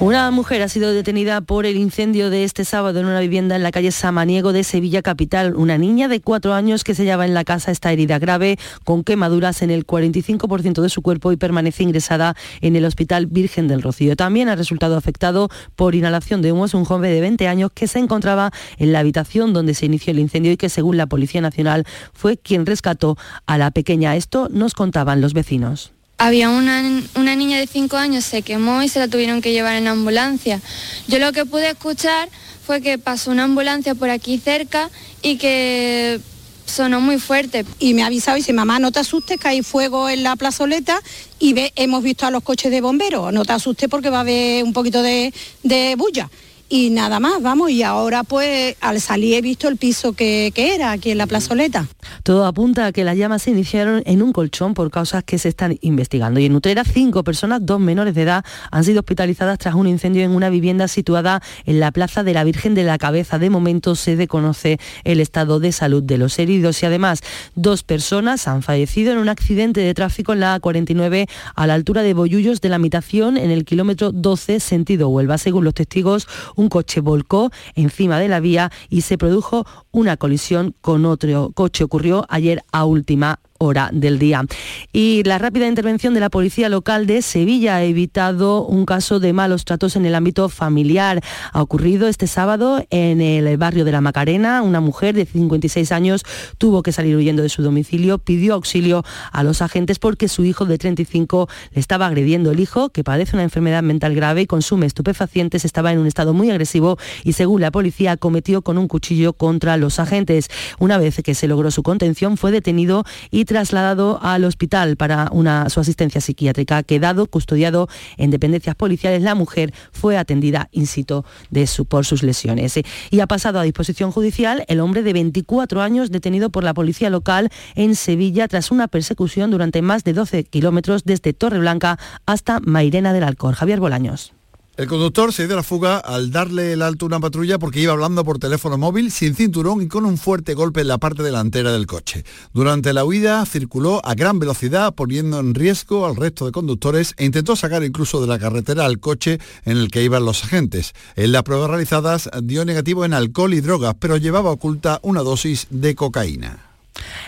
una 0.00 0.30
mujer 0.30 0.62
ha 0.62 0.68
sido 0.68 0.92
detenida 0.92 1.40
por 1.40 1.66
el 1.66 1.76
incendio 1.76 2.30
de 2.30 2.44
este 2.44 2.64
sábado 2.64 3.00
en 3.00 3.06
una 3.06 3.18
vivienda 3.18 3.56
en 3.56 3.64
la 3.64 3.72
calle 3.72 3.90
Samaniego 3.90 4.52
de 4.52 4.62
Sevilla 4.62 5.02
Capital. 5.02 5.56
Una 5.56 5.76
niña 5.76 6.06
de 6.06 6.20
cuatro 6.20 6.54
años 6.54 6.84
que 6.84 6.94
se 6.94 7.02
hallaba 7.02 7.26
en 7.26 7.34
la 7.34 7.42
casa 7.42 7.72
está 7.72 7.92
herida 7.92 8.20
grave 8.20 8.58
con 8.84 9.02
quemaduras 9.02 9.60
en 9.62 9.72
el 9.72 9.84
45% 9.84 10.82
de 10.82 10.88
su 10.88 11.02
cuerpo 11.02 11.32
y 11.32 11.36
permanece 11.36 11.82
ingresada 11.82 12.36
en 12.60 12.76
el 12.76 12.84
Hospital 12.84 13.26
Virgen 13.26 13.66
del 13.66 13.82
Rocío. 13.82 14.14
También 14.14 14.48
ha 14.48 14.54
resultado 14.54 14.96
afectado 14.96 15.48
por 15.74 15.96
inhalación 15.96 16.42
de 16.42 16.52
humos 16.52 16.74
un 16.74 16.84
joven 16.84 17.10
de 17.10 17.20
20 17.20 17.48
años 17.48 17.72
que 17.74 17.88
se 17.88 17.98
encontraba 17.98 18.52
en 18.76 18.92
la 18.92 19.00
habitación 19.00 19.52
donde 19.52 19.74
se 19.74 19.86
inició 19.86 20.12
el 20.12 20.20
incendio 20.20 20.52
y 20.52 20.56
que 20.56 20.68
según 20.68 20.96
la 20.96 21.06
Policía 21.06 21.40
Nacional 21.40 21.84
fue 22.12 22.36
quien 22.36 22.66
rescató 22.66 23.16
a 23.46 23.58
la 23.58 23.72
pequeña. 23.72 24.14
Esto 24.14 24.48
nos 24.48 24.74
contaban 24.74 25.20
los 25.20 25.34
vecinos. 25.34 25.97
Había 26.18 26.50
una, 26.50 27.02
una, 27.14 27.36
niña 27.36 27.58
de 27.58 27.66
5 27.68 27.96
años, 27.96 28.24
se 28.24 28.42
quemó 28.42 28.82
y 28.82 28.88
se 28.88 28.98
la 28.98 29.06
tuvieron 29.06 29.40
que 29.40 29.52
llevar 29.52 29.76
en 29.76 29.86
ambulancia. 29.86 30.60
Yo 31.06 31.20
lo 31.20 31.32
que 31.32 31.44
pude 31.44 31.70
escuchar 31.70 32.28
fue 32.66 32.80
que 32.80 32.98
pasó 32.98 33.30
una 33.30 33.44
ambulancia 33.44 33.94
por 33.94 34.10
aquí 34.10 34.36
cerca 34.38 34.90
y 35.22 35.38
que 35.38 36.20
sonó 36.66 37.00
muy 37.00 37.18
fuerte. 37.18 37.64
Y 37.78 37.94
me 37.94 38.02
ha 38.02 38.06
avisado 38.06 38.36
y 38.36 38.40
dice, 38.40 38.52
mamá, 38.52 38.80
no 38.80 38.90
te 38.90 38.98
asustes, 38.98 39.38
que 39.38 39.48
hay 39.48 39.62
fuego 39.62 40.08
en 40.08 40.24
la 40.24 40.34
plazoleta 40.34 41.00
y 41.38 41.54
hemos 41.76 42.02
visto 42.02 42.26
a 42.26 42.32
los 42.32 42.42
coches 42.42 42.72
de 42.72 42.80
bomberos. 42.80 43.32
No 43.32 43.44
te 43.44 43.52
asustes 43.52 43.88
porque 43.88 44.10
va 44.10 44.18
a 44.18 44.20
haber 44.22 44.64
un 44.64 44.72
poquito 44.72 45.02
de, 45.02 45.32
de 45.62 45.94
bulla 45.96 46.28
y 46.68 46.90
nada 46.90 47.18
más, 47.18 47.40
vamos, 47.40 47.70
y 47.70 47.82
ahora 47.82 48.24
pues 48.24 48.76
al 48.80 49.00
salir 49.00 49.34
he 49.34 49.40
visto 49.40 49.68
el 49.68 49.76
piso 49.76 50.12
que, 50.12 50.52
era 50.54 50.92
aquí 50.92 51.10
en 51.10 51.18
la 51.18 51.26
plazoleta. 51.26 51.86
Todo 52.22 52.44
apunta 52.44 52.86
a 52.86 52.92
que 52.92 53.04
las 53.04 53.16
llamas 53.16 53.42
se 53.42 53.50
iniciaron 53.50 54.02
en 54.04 54.22
un 54.22 54.32
colchón 54.32 54.74
por 54.74 54.90
causas 54.90 55.24
que 55.24 55.38
se 55.38 55.48
están 55.48 55.78
investigando. 55.80 56.40
Y 56.40 56.46
en 56.46 56.54
Utrera, 56.54 56.84
cinco 56.84 57.24
personas, 57.24 57.64
dos 57.64 57.80
menores 57.80 58.14
de 58.14 58.22
edad, 58.22 58.44
han 58.70 58.84
sido 58.84 59.00
hospitalizadas 59.00 59.58
tras 59.58 59.74
un 59.74 59.86
incendio 59.86 60.24
en 60.24 60.32
una 60.32 60.50
vivienda 60.50 60.88
situada 60.88 61.42
en 61.64 61.80
la 61.80 61.90
Plaza 61.90 62.22
de 62.22 62.34
la 62.34 62.44
Virgen 62.44 62.74
de 62.74 62.84
la 62.84 62.98
Cabeza. 62.98 63.38
De 63.38 63.50
momento 63.50 63.94
se 63.94 64.16
desconoce 64.16 64.78
el 65.04 65.20
estado 65.20 65.60
de 65.60 65.72
salud 65.72 66.02
de 66.02 66.18
los 66.18 66.38
heridos 66.38 66.82
y 66.82 66.86
además 66.86 67.20
dos 67.54 67.82
personas 67.82 68.46
han 68.46 68.62
fallecido 68.62 69.12
en 69.12 69.18
un 69.18 69.28
accidente 69.28 69.80
de 69.80 69.94
tráfico 69.94 70.32
en 70.32 70.40
la 70.40 70.60
A49 70.60 71.28
a 71.54 71.66
la 71.66 71.74
altura 71.74 72.02
de 72.02 72.14
Boyullos 72.14 72.60
de 72.60 72.68
la 72.68 72.78
Mitación 72.78 73.36
en 73.36 73.50
el 73.50 73.64
kilómetro 73.64 74.12
12 74.12 74.60
sentido 74.60 75.08
Huelva. 75.08 75.38
Según 75.38 75.64
los 75.64 75.74
testigos, 75.74 76.26
un 76.58 76.68
coche 76.68 77.00
volcó 77.00 77.50
encima 77.74 78.18
de 78.18 78.28
la 78.28 78.40
vía 78.40 78.70
y 78.90 79.02
se 79.02 79.16
produjo 79.16 79.64
una 79.92 80.16
colisión 80.16 80.74
con 80.80 81.06
otro 81.06 81.52
coche. 81.54 81.84
Ocurrió 81.84 82.26
ayer 82.28 82.62
a 82.72 82.84
última 82.84 83.38
hora 83.58 83.90
del 83.92 84.18
día. 84.18 84.44
Y 84.92 85.22
la 85.24 85.38
rápida 85.38 85.66
intervención 85.66 86.14
de 86.14 86.20
la 86.20 86.30
policía 86.30 86.68
local 86.68 87.06
de 87.06 87.22
Sevilla 87.22 87.76
ha 87.76 87.84
evitado 87.84 88.64
un 88.64 88.86
caso 88.86 89.20
de 89.20 89.32
malos 89.32 89.64
tratos 89.64 89.96
en 89.96 90.06
el 90.06 90.14
ámbito 90.14 90.48
familiar. 90.48 91.22
Ha 91.52 91.62
ocurrido 91.62 92.08
este 92.08 92.26
sábado 92.26 92.84
en 92.90 93.20
el 93.20 93.56
barrio 93.56 93.84
de 93.84 93.92
la 93.92 94.00
Macarena. 94.00 94.62
Una 94.62 94.80
mujer 94.80 95.14
de 95.14 95.26
56 95.26 95.92
años 95.92 96.24
tuvo 96.58 96.82
que 96.82 96.92
salir 96.92 97.16
huyendo 97.16 97.42
de 97.42 97.48
su 97.48 97.62
domicilio, 97.62 98.18
pidió 98.18 98.54
auxilio 98.54 99.04
a 99.32 99.42
los 99.42 99.60
agentes 99.62 99.98
porque 99.98 100.28
su 100.28 100.44
hijo 100.44 100.64
de 100.64 100.78
35 100.78 101.48
le 101.72 101.80
estaba 101.80 102.06
agrediendo. 102.06 102.52
El 102.52 102.60
hijo, 102.60 102.90
que 102.90 103.04
padece 103.04 103.36
una 103.36 103.42
enfermedad 103.42 103.82
mental 103.82 104.14
grave 104.14 104.42
y 104.42 104.46
consume 104.46 104.86
estupefacientes, 104.86 105.64
estaba 105.64 105.92
en 105.92 105.98
un 105.98 106.06
estado 106.06 106.32
muy 106.32 106.50
agresivo 106.50 106.98
y 107.24 107.32
según 107.32 107.60
la 107.60 107.70
policía 107.70 108.16
cometió 108.16 108.62
con 108.62 108.78
un 108.78 108.88
cuchillo 108.88 109.32
contra 109.32 109.76
los 109.76 109.98
agentes. 109.98 110.48
Una 110.78 110.98
vez 110.98 111.20
que 111.24 111.34
se 111.34 111.48
logró 111.48 111.70
su 111.70 111.82
contención, 111.82 112.36
fue 112.36 112.52
detenido 112.52 113.04
y 113.30 113.44
trasladado 113.48 114.20
al 114.22 114.44
hospital 114.44 114.96
para 114.96 115.30
una, 115.32 115.70
su 115.70 115.80
asistencia 115.80 116.20
psiquiátrica. 116.20 116.82
Quedado 116.82 117.26
custodiado 117.26 117.88
en 118.18 118.30
dependencias 118.30 118.76
policiales, 118.76 119.22
la 119.22 119.34
mujer 119.34 119.72
fue 119.90 120.18
atendida 120.18 120.68
in 120.70 120.86
situ 120.86 121.24
de 121.50 121.66
su, 121.66 121.86
por 121.86 122.04
sus 122.04 122.22
lesiones. 122.22 122.78
Y 123.10 123.20
ha 123.20 123.26
pasado 123.26 123.58
a 123.58 123.62
disposición 123.62 124.12
judicial 124.12 124.64
el 124.68 124.80
hombre 124.80 125.02
de 125.02 125.14
24 125.14 125.80
años 125.80 126.10
detenido 126.10 126.50
por 126.50 126.62
la 126.62 126.74
policía 126.74 127.08
local 127.08 127.48
en 127.74 127.96
Sevilla 127.96 128.48
tras 128.48 128.70
una 128.70 128.86
persecución 128.86 129.50
durante 129.50 129.80
más 129.80 130.04
de 130.04 130.12
12 130.12 130.44
kilómetros 130.44 131.04
desde 131.04 131.32
Torreblanca 131.32 131.98
hasta 132.26 132.60
Mairena 132.60 133.14
del 133.14 133.24
Alcor. 133.24 133.54
Javier 133.54 133.80
Bolaños. 133.80 134.37
El 134.78 134.86
conductor 134.86 135.32
se 135.32 135.48
dio 135.48 135.56
la 135.56 135.64
fuga 135.64 135.98
al 135.98 136.30
darle 136.30 136.72
el 136.72 136.82
alto 136.82 137.04
a 137.04 137.08
una 137.08 137.18
patrulla 137.18 137.58
porque 137.58 137.80
iba 137.80 137.92
hablando 137.92 138.22
por 138.22 138.38
teléfono 138.38 138.78
móvil 138.78 139.10
sin 139.10 139.34
cinturón 139.34 139.82
y 139.82 139.88
con 139.88 140.04
un 140.04 140.16
fuerte 140.16 140.54
golpe 140.54 140.82
en 140.82 140.86
la 140.86 140.98
parte 140.98 141.24
delantera 141.24 141.72
del 141.72 141.88
coche. 141.88 142.24
Durante 142.52 142.92
la 142.92 143.04
huida 143.04 143.44
circuló 143.44 144.00
a 144.06 144.14
gran 144.14 144.38
velocidad 144.38 144.94
poniendo 144.94 145.40
en 145.40 145.56
riesgo 145.56 146.06
al 146.06 146.14
resto 146.14 146.46
de 146.46 146.52
conductores 146.52 147.14
e 147.16 147.24
intentó 147.24 147.56
sacar 147.56 147.82
incluso 147.82 148.20
de 148.20 148.28
la 148.28 148.38
carretera 148.38 148.84
al 148.84 149.00
coche 149.00 149.40
en 149.64 149.78
el 149.78 149.90
que 149.90 150.04
iban 150.04 150.24
los 150.24 150.44
agentes. 150.44 150.92
En 151.16 151.32
las 151.32 151.42
pruebas 151.42 151.70
realizadas 151.70 152.30
dio 152.44 152.64
negativo 152.64 153.04
en 153.04 153.14
alcohol 153.14 153.54
y 153.54 153.60
drogas, 153.60 153.96
pero 153.98 154.16
llevaba 154.16 154.52
oculta 154.52 155.00
una 155.02 155.22
dosis 155.22 155.66
de 155.70 155.96
cocaína 155.96 156.67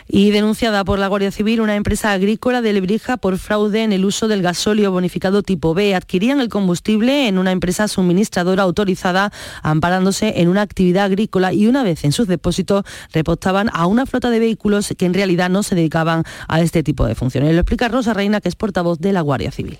y 0.08 0.30
denunciada 0.30 0.84
por 0.84 0.98
la 0.98 1.08
Guardia 1.08 1.30
Civil 1.30 1.60
una 1.60 1.76
empresa 1.76 2.12
agrícola 2.12 2.62
de 2.62 2.72
Lebrija 2.72 3.16
por 3.16 3.38
fraude 3.38 3.82
en 3.82 3.92
el 3.92 4.04
uso 4.04 4.28
del 4.28 4.42
gasóleo 4.42 4.90
bonificado 4.90 5.42
tipo 5.42 5.74
B. 5.74 5.94
Adquirían 5.94 6.40
el 6.40 6.48
combustible 6.48 7.28
en 7.28 7.38
una 7.38 7.52
empresa 7.52 7.88
suministradora 7.88 8.62
autorizada 8.62 9.32
amparándose 9.62 10.40
en 10.40 10.48
una 10.48 10.62
actividad 10.62 11.04
agrícola 11.04 11.52
y 11.52 11.66
una 11.66 11.82
vez 11.82 12.04
en 12.04 12.12
sus 12.12 12.26
depósitos 12.26 12.84
repostaban 13.12 13.70
a 13.72 13.86
una 13.86 14.06
flota 14.06 14.30
de 14.30 14.38
vehículos 14.38 14.94
que 14.96 15.06
en 15.06 15.14
realidad 15.14 15.50
no 15.50 15.62
se 15.62 15.74
dedicaban 15.74 16.24
a 16.48 16.60
este 16.60 16.82
tipo 16.82 17.06
de 17.06 17.14
funciones. 17.14 17.52
Lo 17.52 17.60
explica 17.60 17.88
Rosa 17.88 18.14
Reina, 18.14 18.40
que 18.40 18.48
es 18.48 18.56
portavoz 18.56 18.98
de 18.98 19.12
la 19.12 19.20
Guardia 19.20 19.50
Civil. 19.50 19.78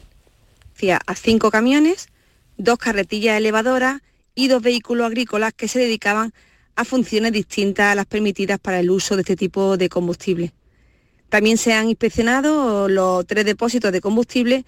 A 1.07 1.15
cinco 1.15 1.51
camiones, 1.51 2.09
dos 2.57 2.79
carretillas 2.79 3.37
elevadoras 3.37 4.01
y 4.35 4.49
dos 4.49 4.63
vehículos 4.63 5.07
agrícolas 5.07 5.53
que 5.53 5.69
se 5.69 5.79
dedicaban 5.79 6.33
funciones 6.85 7.33
distintas 7.33 7.93
a 7.93 7.95
las 7.95 8.07
permitidas 8.07 8.59
para 8.59 8.81
el 8.81 8.91
uso 8.91 9.17
de 9.17 9.23
este 9.23 9.37
tipo 9.37 9.77
de 9.77 9.89
combustible. 9.89 10.53
También 11.29 11.59
se 11.59 11.73
han 11.73 11.89
inspeccionado 11.89 12.89
los 12.89 13.27
tres 13.27 13.45
depósitos 13.45 13.93
de 13.93 14.01
combustible 14.01 14.65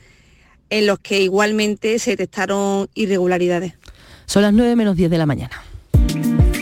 en 0.70 0.86
los 0.86 0.98
que 1.00 1.20
igualmente 1.20 1.98
se 1.98 2.12
detectaron 2.12 2.88
irregularidades. 2.94 3.74
Son 4.26 4.42
las 4.42 4.53
9 4.53 4.76
menos 4.76 4.96
10 4.96 5.11
de 5.11 5.18
la 5.18 5.26
mañana. 5.26 5.62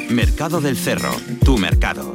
Mercado 0.08 0.60
del 0.60 0.76
Cerro, 0.76 1.14
tu 1.44 1.58
mercado. 1.58 2.14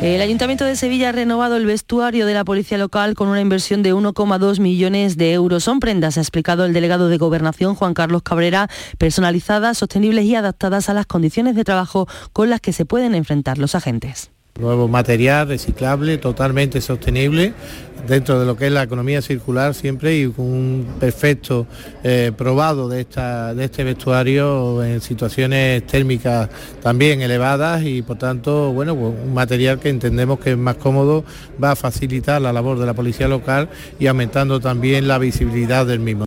El 0.00 0.20
Ayuntamiento 0.20 0.64
de 0.64 0.76
Sevilla 0.76 1.08
ha 1.08 1.12
renovado 1.12 1.56
el 1.56 1.64
vestuario 1.64 2.26
de 2.26 2.34
la 2.34 2.44
policía 2.44 2.76
local 2.76 3.14
con 3.14 3.28
una 3.28 3.40
inversión 3.40 3.82
de 3.82 3.94
1,2 3.94 4.60
millones 4.60 5.16
de 5.16 5.32
euros. 5.32 5.64
Son 5.64 5.80
prendas, 5.80 6.18
ha 6.18 6.20
explicado 6.20 6.66
el 6.66 6.74
delegado 6.74 7.08
de 7.08 7.16
Gobernación, 7.16 7.74
Juan 7.74 7.94
Carlos 7.94 8.22
Cabrera, 8.22 8.68
personalizadas, 8.98 9.78
sostenibles 9.78 10.26
y 10.26 10.34
adaptadas 10.34 10.90
a 10.90 10.94
las 10.94 11.06
condiciones 11.06 11.54
de 11.54 11.64
trabajo 11.64 12.06
con 12.32 12.50
las 12.50 12.60
que 12.60 12.74
se 12.74 12.84
pueden 12.84 13.14
enfrentar 13.14 13.56
los 13.56 13.74
agentes. 13.74 14.33
Nuevo 14.60 14.86
material 14.86 15.48
reciclable, 15.48 16.16
totalmente 16.16 16.80
sostenible, 16.80 17.54
dentro 18.06 18.38
de 18.38 18.46
lo 18.46 18.56
que 18.56 18.66
es 18.66 18.72
la 18.72 18.84
economía 18.84 19.20
circular 19.20 19.74
siempre 19.74 20.16
y 20.16 20.28
con 20.28 20.44
un 20.44 20.86
perfecto 21.00 21.66
eh, 22.04 22.30
probado 22.36 22.88
de, 22.88 23.00
esta, 23.00 23.52
de 23.52 23.64
este 23.64 23.82
vestuario 23.82 24.84
en 24.84 25.00
situaciones 25.00 25.84
térmicas 25.88 26.48
también 26.80 27.20
elevadas 27.20 27.82
y 27.82 28.02
por 28.02 28.16
tanto, 28.16 28.72
bueno, 28.72 28.94
pues 28.94 29.14
un 29.24 29.34
material 29.34 29.80
que 29.80 29.88
entendemos 29.88 30.38
que 30.38 30.52
es 30.52 30.58
más 30.58 30.76
cómodo, 30.76 31.24
va 31.62 31.72
a 31.72 31.76
facilitar 31.76 32.40
la 32.40 32.52
labor 32.52 32.78
de 32.78 32.86
la 32.86 32.94
policía 32.94 33.26
local 33.26 33.68
y 33.98 34.06
aumentando 34.06 34.60
también 34.60 35.08
la 35.08 35.18
visibilidad 35.18 35.84
del 35.84 35.98
mismo. 35.98 36.26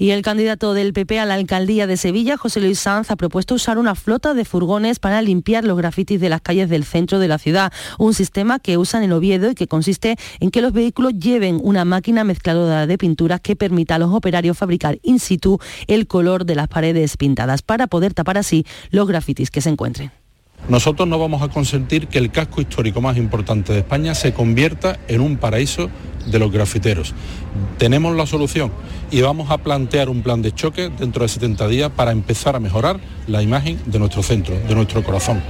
Y 0.00 0.12
el 0.12 0.22
candidato 0.22 0.72
del 0.72 0.94
PP 0.94 1.20
a 1.20 1.26
la 1.26 1.34
alcaldía 1.34 1.86
de 1.86 1.98
Sevilla, 1.98 2.38
José 2.38 2.62
Luis 2.62 2.78
Sanz, 2.78 3.10
ha 3.10 3.16
propuesto 3.16 3.54
usar 3.54 3.76
una 3.76 3.94
flota 3.94 4.32
de 4.32 4.46
furgones 4.46 4.98
para 4.98 5.20
limpiar 5.20 5.64
los 5.64 5.76
grafitis 5.76 6.18
de 6.18 6.30
las 6.30 6.40
calles 6.40 6.70
del 6.70 6.84
centro 6.86 7.18
de 7.18 7.28
la 7.28 7.36
ciudad. 7.36 7.70
Un 7.98 8.14
sistema 8.14 8.60
que 8.60 8.78
usan 8.78 9.02
en 9.02 9.12
Oviedo 9.12 9.50
y 9.50 9.54
que 9.54 9.68
consiste 9.68 10.16
en 10.40 10.50
que 10.50 10.62
los 10.62 10.72
vehículos 10.72 11.12
lleven 11.18 11.60
una 11.62 11.84
máquina 11.84 12.24
mezcladora 12.24 12.86
de 12.86 12.96
pinturas 12.96 13.42
que 13.42 13.56
permita 13.56 13.96
a 13.96 13.98
los 13.98 14.10
operarios 14.14 14.56
fabricar 14.56 14.98
in 15.02 15.18
situ 15.18 15.58
el 15.86 16.06
color 16.06 16.46
de 16.46 16.54
las 16.54 16.68
paredes 16.68 17.18
pintadas 17.18 17.60
para 17.60 17.86
poder 17.86 18.14
tapar 18.14 18.38
así 18.38 18.64
los 18.90 19.06
grafitis 19.06 19.50
que 19.50 19.60
se 19.60 19.68
encuentren. 19.68 20.19
Nosotros 20.68 21.08
no 21.08 21.18
vamos 21.18 21.42
a 21.42 21.48
consentir 21.48 22.06
que 22.06 22.18
el 22.18 22.30
casco 22.30 22.60
histórico 22.60 23.00
más 23.00 23.16
importante 23.16 23.72
de 23.72 23.80
España 23.80 24.14
se 24.14 24.32
convierta 24.32 24.98
en 25.08 25.20
un 25.20 25.36
paraíso 25.36 25.90
de 26.26 26.38
los 26.38 26.52
grafiteros. 26.52 27.14
Tenemos 27.78 28.14
la 28.14 28.26
solución 28.26 28.70
y 29.10 29.20
vamos 29.20 29.50
a 29.50 29.58
plantear 29.58 30.08
un 30.08 30.22
plan 30.22 30.42
de 30.42 30.52
choque 30.52 30.90
dentro 30.90 31.22
de 31.22 31.28
70 31.28 31.66
días 31.68 31.90
para 31.90 32.12
empezar 32.12 32.56
a 32.56 32.60
mejorar 32.60 33.00
la 33.26 33.42
imagen 33.42 33.80
de 33.86 33.98
nuestro 33.98 34.22
centro, 34.22 34.54
de 34.68 34.74
nuestro 34.74 35.02
corazón. 35.02 35.42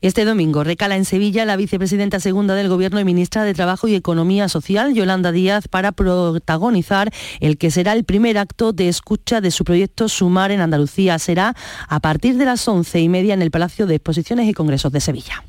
Este 0.00 0.24
domingo 0.24 0.62
recala 0.62 0.94
en 0.94 1.04
Sevilla 1.04 1.44
la 1.44 1.56
vicepresidenta 1.56 2.20
segunda 2.20 2.54
del 2.54 2.68
Gobierno 2.68 3.00
y 3.00 3.04
ministra 3.04 3.42
de 3.42 3.52
Trabajo 3.52 3.88
y 3.88 3.96
Economía 3.96 4.48
Social, 4.48 4.94
Yolanda 4.94 5.32
Díaz, 5.32 5.66
para 5.66 5.90
protagonizar 5.90 7.10
el 7.40 7.58
que 7.58 7.72
será 7.72 7.94
el 7.94 8.04
primer 8.04 8.38
acto 8.38 8.72
de 8.72 8.88
escucha 8.88 9.40
de 9.40 9.50
su 9.50 9.64
proyecto 9.64 10.08
Sumar 10.08 10.52
en 10.52 10.60
Andalucía. 10.60 11.18
Será 11.18 11.56
a 11.88 11.98
partir 11.98 12.36
de 12.36 12.44
las 12.44 12.68
once 12.68 13.00
y 13.00 13.08
media 13.08 13.34
en 13.34 13.42
el 13.42 13.50
Palacio 13.50 13.86
de 13.86 13.96
Exposiciones 13.96 14.48
y 14.48 14.54
Congresos 14.54 14.92
de 14.92 15.00
Sevilla. 15.00 15.42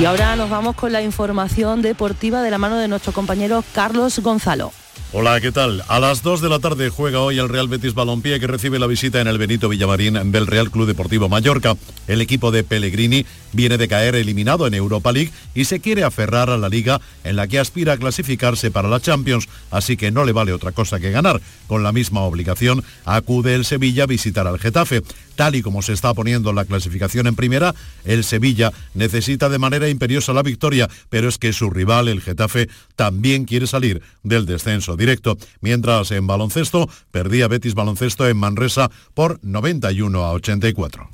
Y 0.00 0.04
ahora 0.04 0.36
nos 0.36 0.48
vamos 0.48 0.76
con 0.76 0.92
la 0.92 1.02
información 1.02 1.82
deportiva 1.82 2.42
de 2.42 2.52
la 2.52 2.58
mano 2.58 2.76
de 2.76 2.86
nuestro 2.86 3.12
compañero 3.12 3.64
Carlos 3.74 4.20
Gonzalo. 4.20 4.70
Hola, 5.12 5.40
¿qué 5.40 5.52
tal? 5.52 5.84
A 5.86 6.00
las 6.00 6.24
2 6.24 6.40
de 6.40 6.48
la 6.48 6.58
tarde 6.58 6.90
juega 6.90 7.20
hoy 7.20 7.38
el 7.38 7.48
Real 7.48 7.68
Betis 7.68 7.94
Balompié 7.94 8.40
que 8.40 8.48
recibe 8.48 8.80
la 8.80 8.88
visita 8.88 9.20
en 9.20 9.28
el 9.28 9.38
Benito 9.38 9.68
Villamarín 9.68 10.32
del 10.32 10.48
Real 10.48 10.68
Club 10.68 10.88
Deportivo 10.88 11.28
Mallorca. 11.28 11.76
El 12.08 12.20
equipo 12.20 12.50
de 12.50 12.64
Pellegrini 12.64 13.24
viene 13.52 13.78
de 13.78 13.86
caer 13.86 14.16
eliminado 14.16 14.66
en 14.66 14.74
Europa 14.74 15.12
League 15.12 15.30
y 15.54 15.66
se 15.66 15.78
quiere 15.78 16.02
aferrar 16.02 16.50
a 16.50 16.58
la 16.58 16.68
liga 16.68 17.00
en 17.22 17.36
la 17.36 17.46
que 17.46 17.60
aspira 17.60 17.92
a 17.92 17.98
clasificarse 17.98 18.72
para 18.72 18.88
la 18.88 19.00
Champions, 19.00 19.48
así 19.70 19.96
que 19.96 20.10
no 20.10 20.24
le 20.24 20.32
vale 20.32 20.52
otra 20.52 20.72
cosa 20.72 20.98
que 20.98 21.12
ganar. 21.12 21.40
Con 21.68 21.84
la 21.84 21.92
misma 21.92 22.22
obligación 22.22 22.82
acude 23.04 23.54
el 23.54 23.64
Sevilla 23.64 24.04
a 24.04 24.08
visitar 24.08 24.48
al 24.48 24.58
Getafe. 24.58 25.02
Tal 25.36 25.54
y 25.54 25.62
como 25.62 25.82
se 25.82 25.92
está 25.92 26.12
poniendo 26.14 26.52
la 26.52 26.64
clasificación 26.64 27.26
en 27.26 27.36
primera, 27.36 27.74
el 28.04 28.24
Sevilla 28.24 28.72
necesita 28.94 29.48
de 29.48 29.58
manera 29.58 29.88
imperiosa 29.88 30.32
la 30.32 30.42
victoria, 30.42 30.88
pero 31.10 31.28
es 31.28 31.38
que 31.38 31.52
su 31.52 31.70
rival, 31.70 32.08
el 32.08 32.22
Getafe, 32.22 32.68
también 32.96 33.44
quiere 33.44 33.66
salir 33.66 34.02
del 34.22 34.46
descenso 34.46 34.96
directo, 34.96 35.38
mientras 35.60 36.10
en 36.10 36.26
baloncesto 36.26 36.88
perdía 37.10 37.48
Betis 37.48 37.74
Baloncesto 37.74 38.26
en 38.28 38.36
Manresa 38.36 38.90
por 39.14 39.38
91 39.42 40.24
a 40.24 40.32
84. 40.32 41.08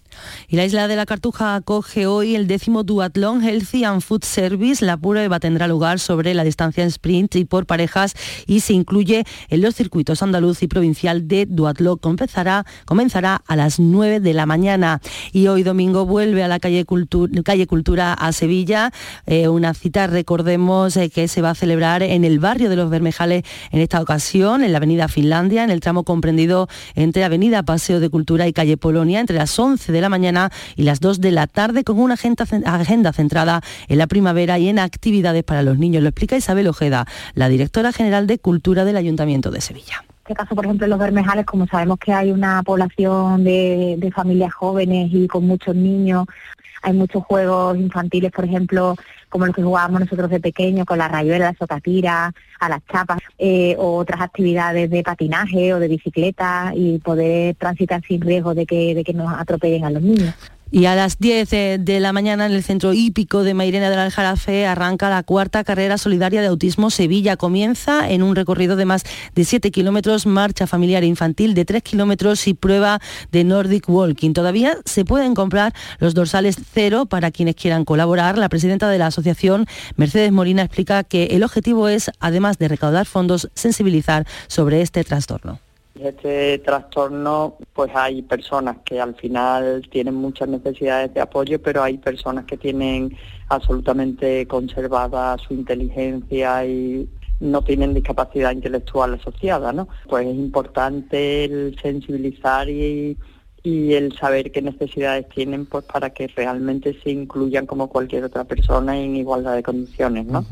Y 0.48 0.56
la 0.56 0.64
isla 0.64 0.88
de 0.88 0.96
la 0.96 1.06
Cartuja 1.06 1.54
acoge 1.54 2.06
hoy 2.06 2.36
el 2.36 2.46
décimo 2.46 2.82
Duathlon 2.82 3.42
Healthy 3.42 3.84
and 3.84 4.02
Food 4.02 4.24
Service. 4.24 4.84
La 4.84 4.96
prueba 4.96 5.40
tendrá 5.40 5.68
lugar 5.68 5.98
sobre 5.98 6.34
la 6.34 6.44
distancia 6.44 6.82
en 6.82 6.88
sprint 6.88 7.36
y 7.36 7.44
por 7.44 7.66
parejas 7.66 8.14
y 8.46 8.60
se 8.60 8.72
incluye 8.72 9.24
en 9.48 9.60
los 9.60 9.74
circuitos 9.74 10.22
andaluz 10.22 10.62
y 10.62 10.68
provincial 10.68 11.26
de 11.26 11.46
Duathlon. 11.46 11.98
Comenzará, 11.98 12.66
comenzará 12.84 13.42
a 13.46 13.56
las 13.56 13.80
9 13.80 14.20
de 14.20 14.34
la 14.34 14.46
mañana 14.46 15.00
y 15.32 15.46
hoy 15.46 15.62
domingo 15.62 16.06
vuelve 16.06 16.42
a 16.42 16.48
la 16.48 16.60
calle, 16.60 16.84
calle 17.44 17.66
Cultura 17.66 18.12
a 18.12 18.32
Sevilla. 18.32 18.92
Eh, 19.26 19.48
una 19.48 19.74
cita, 19.74 20.06
recordemos, 20.06 20.96
eh, 20.96 21.10
que 21.10 21.28
se 21.28 21.42
va 21.42 21.50
a 21.50 21.54
celebrar 21.54 22.02
en 22.02 22.24
el 22.24 22.38
barrio 22.38 22.68
de 22.68 22.76
los 22.76 22.90
Bermejales 22.90 23.44
en 23.70 23.80
esta 23.80 24.00
ocasión, 24.00 24.62
en 24.62 24.72
la 24.72 24.78
avenida 24.78 25.08
Finlandia, 25.08 25.64
en 25.64 25.70
el 25.70 25.80
tramo 25.80 26.04
comprendido 26.04 26.68
entre 26.94 27.24
Avenida 27.24 27.62
Paseo 27.62 28.00
de 28.00 28.10
Cultura 28.10 28.46
y 28.46 28.52
calle 28.52 28.76
Polonia, 28.76 29.20
entre 29.20 29.36
las 29.36 29.58
11 29.58 29.92
de 29.92 30.00
la 30.02 30.08
mañana 30.08 30.50
y 30.76 30.82
las 30.82 31.00
2 31.00 31.20
de 31.20 31.30
la 31.30 31.46
tarde, 31.46 31.84
con 31.84 31.98
una 31.98 32.14
agenda, 32.14 33.12
centrada 33.12 33.62
en 33.88 33.98
la 33.98 34.06
primavera 34.06 34.58
y 34.58 34.68
en 34.68 34.78
actividades 34.78 35.44
para 35.44 35.62
los 35.62 35.78
niños. 35.78 36.02
Lo 36.02 36.08
explica 36.08 36.36
Isabel 36.36 36.68
Ojeda, 36.68 37.06
la 37.34 37.48
directora 37.48 37.92
general 37.92 38.26
de 38.26 38.38
Cultura 38.38 38.84
del 38.84 38.96
Ayuntamiento 38.96 39.50
de 39.50 39.60
Sevilla 39.60 40.04
este 40.22 40.34
caso, 40.34 40.54
por 40.54 40.64
ejemplo, 40.64 40.86
en 40.86 40.90
los 40.90 41.00
Bermejales, 41.00 41.44
como 41.44 41.66
sabemos 41.66 41.98
que 41.98 42.12
hay 42.12 42.30
una 42.30 42.62
población 42.62 43.42
de, 43.42 44.12
familias 44.14 44.54
jóvenes 44.54 45.10
y 45.12 45.26
con 45.26 45.46
muchos 45.46 45.74
niños, 45.74 46.26
hay 46.82 46.92
muchos 46.92 47.24
juegos 47.24 47.76
infantiles, 47.76 48.30
por 48.32 48.44
ejemplo, 48.44 48.96
como 49.28 49.46
los 49.46 49.54
que 49.54 49.62
jugábamos 49.62 50.00
nosotros 50.00 50.28
de 50.30 50.40
pequeños, 50.40 50.84
con 50.84 50.98
las 50.98 51.10
rayuelas, 51.10 51.56
socatira, 51.58 52.32
a 52.60 52.68
las 52.68 52.80
chapas, 52.86 53.18
eh, 53.38 53.76
o 53.78 53.96
otras 53.96 54.20
actividades 54.20 54.90
de 54.90 55.02
patinaje 55.02 55.72
o 55.72 55.78
de 55.78 55.88
bicicleta 55.88 56.72
y 56.74 56.98
poder 56.98 57.54
transitar 57.54 58.02
sin 58.06 58.20
riesgo 58.20 58.54
de 58.54 58.66
que, 58.66 58.94
de 58.94 59.04
que 59.04 59.14
nos 59.14 59.32
atropellen 59.32 59.84
a 59.84 59.90
los 59.90 60.02
niños. 60.02 60.34
Y 60.74 60.86
a 60.86 60.94
las 60.94 61.18
10 61.18 61.50
de 61.84 62.00
la 62.00 62.14
mañana 62.14 62.46
en 62.46 62.52
el 62.52 62.62
centro 62.62 62.94
hípico 62.94 63.44
de 63.44 63.52
Mairena 63.52 63.90
del 63.90 63.98
Aljarafe 63.98 64.66
arranca 64.66 65.10
la 65.10 65.22
cuarta 65.22 65.64
carrera 65.64 65.98
solidaria 65.98 66.40
de 66.40 66.46
autismo 66.46 66.88
Sevilla. 66.88 67.36
Comienza 67.36 68.08
en 68.08 68.22
un 68.22 68.34
recorrido 68.34 68.74
de 68.74 68.86
más 68.86 69.04
de 69.34 69.44
7 69.44 69.70
kilómetros, 69.70 70.24
marcha 70.24 70.66
familiar 70.66 71.02
e 71.02 71.06
infantil 71.08 71.52
de 71.52 71.66
3 71.66 71.82
kilómetros 71.82 72.48
y 72.48 72.54
prueba 72.54 73.02
de 73.30 73.44
Nordic 73.44 73.86
Walking. 73.86 74.32
Todavía 74.32 74.78
se 74.86 75.04
pueden 75.04 75.34
comprar 75.34 75.74
los 75.98 76.14
dorsales 76.14 76.56
cero 76.72 77.04
para 77.04 77.30
quienes 77.30 77.54
quieran 77.54 77.84
colaborar. 77.84 78.38
La 78.38 78.48
presidenta 78.48 78.88
de 78.88 78.96
la 78.96 79.08
asociación, 79.08 79.66
Mercedes 79.96 80.32
Molina, 80.32 80.62
explica 80.62 81.04
que 81.04 81.24
el 81.32 81.42
objetivo 81.42 81.88
es, 81.88 82.10
además 82.18 82.56
de 82.56 82.68
recaudar 82.68 83.04
fondos, 83.04 83.50
sensibilizar 83.52 84.26
sobre 84.46 84.80
este 84.80 85.04
trastorno. 85.04 85.60
Este 85.94 86.58
trastorno, 86.60 87.58
pues 87.74 87.90
hay 87.94 88.22
personas 88.22 88.78
que 88.84 89.00
al 89.00 89.14
final 89.14 89.86
tienen 89.90 90.14
muchas 90.14 90.48
necesidades 90.48 91.12
de 91.12 91.20
apoyo, 91.20 91.60
pero 91.60 91.82
hay 91.82 91.98
personas 91.98 92.46
que 92.46 92.56
tienen 92.56 93.16
absolutamente 93.48 94.46
conservada 94.46 95.36
su 95.36 95.52
inteligencia 95.52 96.64
y 96.64 97.08
no 97.40 97.60
tienen 97.62 97.92
discapacidad 97.92 98.52
intelectual 98.52 99.14
asociada, 99.14 99.72
¿no? 99.72 99.88
Pues 100.08 100.26
es 100.26 100.34
importante 100.34 101.44
el 101.44 101.76
sensibilizar 101.82 102.70
y, 102.70 103.18
el 103.64 104.12
saber 104.18 104.50
qué 104.50 104.60
necesidades 104.60 105.28
tienen 105.28 105.66
pues 105.66 105.84
para 105.84 106.10
que 106.10 106.26
realmente 106.26 106.98
se 107.00 107.10
incluyan 107.10 107.66
como 107.66 107.88
cualquier 107.88 108.24
otra 108.24 108.42
persona 108.42 108.98
en 108.98 109.14
igualdad 109.14 109.54
de 109.54 109.62
condiciones, 109.62 110.26
¿no? 110.26 110.44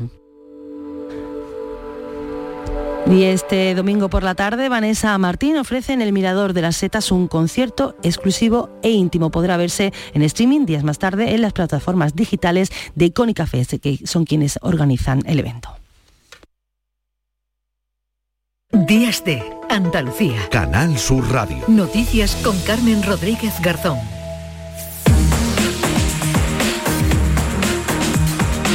Y 3.11 3.25
este 3.25 3.75
domingo 3.75 4.09
por 4.09 4.23
la 4.23 4.35
tarde, 4.35 4.69
Vanessa 4.69 5.17
Martín 5.17 5.57
ofrece 5.57 5.91
en 5.91 6.01
el 6.01 6.13
Mirador 6.13 6.53
de 6.53 6.61
las 6.61 6.77
Setas 6.77 7.11
un 7.11 7.27
concierto 7.27 7.97
exclusivo 8.03 8.69
e 8.83 8.91
íntimo. 8.91 9.31
Podrá 9.31 9.57
verse 9.57 9.91
en 10.13 10.21
streaming 10.21 10.65
días 10.65 10.85
más 10.85 10.97
tarde 10.97 11.35
en 11.35 11.41
las 11.41 11.51
plataformas 11.51 12.15
digitales 12.15 12.71
de 12.95 13.11
Cónica 13.11 13.47
Fest, 13.47 13.73
que 13.81 13.99
son 14.05 14.23
quienes 14.23 14.57
organizan 14.61 15.23
el 15.25 15.39
evento. 15.39 15.75
Días 18.71 19.25
de 19.25 19.43
Andalucía. 19.69 20.47
Canal 20.49 20.97
Sur 20.97 21.29
Radio. 21.33 21.57
Noticias 21.67 22.37
con 22.37 22.57
Carmen 22.61 23.03
Rodríguez 23.03 23.53
Garzón. 23.61 24.20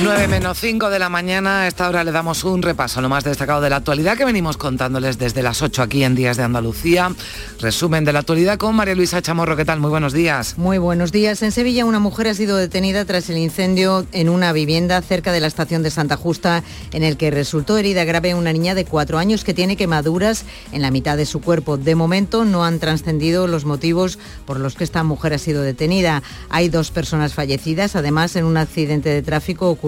9 0.02 0.28
menos 0.28 0.60
5 0.60 0.90
de 0.90 0.98
la 0.98 1.08
mañana, 1.08 1.62
a 1.62 1.68
esta 1.68 1.88
hora 1.88 2.04
le 2.04 2.12
damos 2.12 2.44
un 2.44 2.60
repaso 2.60 3.00
lo 3.00 3.08
más 3.08 3.24
destacado 3.24 3.62
de 3.62 3.70
la 3.70 3.76
actualidad 3.76 4.18
que 4.18 4.26
venimos 4.26 4.58
contándoles 4.58 5.18
desde 5.18 5.42
las 5.42 5.62
8 5.62 5.82
aquí 5.82 6.04
en 6.04 6.14
Días 6.14 6.36
de 6.36 6.42
Andalucía. 6.42 7.14
Resumen 7.60 8.04
de 8.04 8.12
la 8.12 8.18
actualidad 8.18 8.58
con 8.58 8.76
María 8.76 8.94
Luisa 8.94 9.22
Chamorro. 9.22 9.56
¿Qué 9.56 9.64
tal? 9.64 9.80
Muy 9.80 9.88
buenos 9.88 10.12
días. 10.12 10.58
Muy 10.58 10.76
buenos 10.76 11.12
días. 11.12 11.40
En 11.42 11.50
Sevilla 11.50 11.86
una 11.86 11.98
mujer 11.98 12.28
ha 12.28 12.34
sido 12.34 12.58
detenida 12.58 13.06
tras 13.06 13.30
el 13.30 13.38
incendio 13.38 14.06
en 14.12 14.28
una 14.28 14.52
vivienda 14.52 15.00
cerca 15.00 15.32
de 15.32 15.40
la 15.40 15.46
estación 15.46 15.82
de 15.82 15.90
Santa 15.90 16.16
Justa 16.16 16.62
en 16.92 17.02
el 17.02 17.16
que 17.16 17.30
resultó 17.30 17.78
herida 17.78 18.04
grave 18.04 18.34
una 18.34 18.52
niña 18.52 18.74
de 18.74 18.84
cuatro 18.84 19.16
años 19.16 19.44
que 19.44 19.54
tiene 19.54 19.76
quemaduras 19.76 20.44
en 20.72 20.82
la 20.82 20.90
mitad 20.90 21.16
de 21.16 21.24
su 21.24 21.40
cuerpo. 21.40 21.78
De 21.78 21.94
momento 21.94 22.44
no 22.44 22.66
han 22.66 22.80
trascendido 22.80 23.46
los 23.46 23.64
motivos 23.64 24.18
por 24.44 24.60
los 24.60 24.74
que 24.74 24.84
esta 24.84 25.02
mujer 25.04 25.32
ha 25.32 25.38
sido 25.38 25.62
detenida. 25.62 26.22
Hay 26.50 26.68
dos 26.68 26.90
personas 26.90 27.32
fallecidas, 27.32 27.96
además 27.96 28.36
en 28.36 28.44
un 28.44 28.58
accidente 28.58 29.08
de 29.08 29.22
tráfico 29.22 29.70
ocurrido 29.70 29.85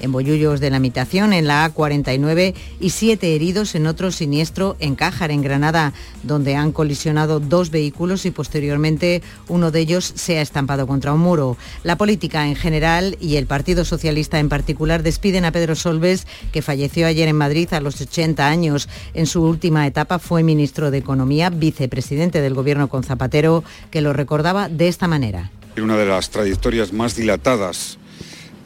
en 0.00 0.12
Bollullos 0.12 0.60
de 0.60 0.70
la 0.70 0.78
Mitación, 0.78 1.32
en 1.32 1.46
la 1.46 1.68
A49, 1.68 2.54
y 2.80 2.90
siete 2.90 3.34
heridos 3.34 3.74
en 3.74 3.86
otro 3.86 4.10
siniestro 4.10 4.76
en 4.80 4.94
Cájar, 4.94 5.30
en 5.30 5.42
Granada, 5.42 5.92
donde 6.22 6.56
han 6.56 6.72
colisionado 6.72 7.40
dos 7.40 7.70
vehículos 7.70 8.26
y 8.26 8.30
posteriormente 8.30 9.22
uno 9.48 9.70
de 9.70 9.80
ellos 9.80 10.12
se 10.14 10.38
ha 10.38 10.42
estampado 10.42 10.86
contra 10.86 11.12
un 11.12 11.20
muro. 11.20 11.56
La 11.82 11.96
política 11.96 12.46
en 12.46 12.56
general 12.56 13.16
y 13.20 13.36
el 13.36 13.46
Partido 13.46 13.84
Socialista 13.84 14.38
en 14.38 14.48
particular 14.48 15.02
despiden 15.02 15.44
a 15.44 15.52
Pedro 15.52 15.74
Solves, 15.74 16.26
que 16.52 16.62
falleció 16.62 17.06
ayer 17.06 17.28
en 17.28 17.36
Madrid 17.36 17.72
a 17.72 17.80
los 17.80 18.00
80 18.00 18.46
años. 18.46 18.88
En 19.14 19.26
su 19.26 19.42
última 19.42 19.86
etapa 19.86 20.18
fue 20.18 20.42
ministro 20.42 20.90
de 20.90 20.98
Economía, 20.98 21.50
vicepresidente 21.50 22.40
del 22.40 22.54
Gobierno 22.54 22.88
con 22.88 23.04
Zapatero, 23.04 23.64
que 23.90 24.00
lo 24.00 24.12
recordaba 24.12 24.68
de 24.68 24.88
esta 24.88 25.08
manera. 25.08 25.50
Una 25.80 25.96
de 25.96 26.06
las 26.06 26.30
trayectorias 26.30 26.92
más 26.92 27.16
dilatadas 27.16 27.99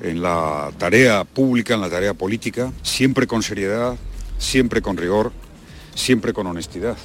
en 0.04 0.22
la 0.22 0.70
tarea 0.78 1.24
pública, 1.24 1.74
en 1.74 1.80
la 1.80 1.88
tarea 1.88 2.14
política, 2.14 2.70
siempre 2.82 3.26
con 3.26 3.42
seriedad, 3.42 3.96
siempre 4.38 4.82
con 4.82 4.96
rigor, 4.96 5.32
siempre 5.94 6.32
con 6.32 6.46
honestidad. 6.46 6.96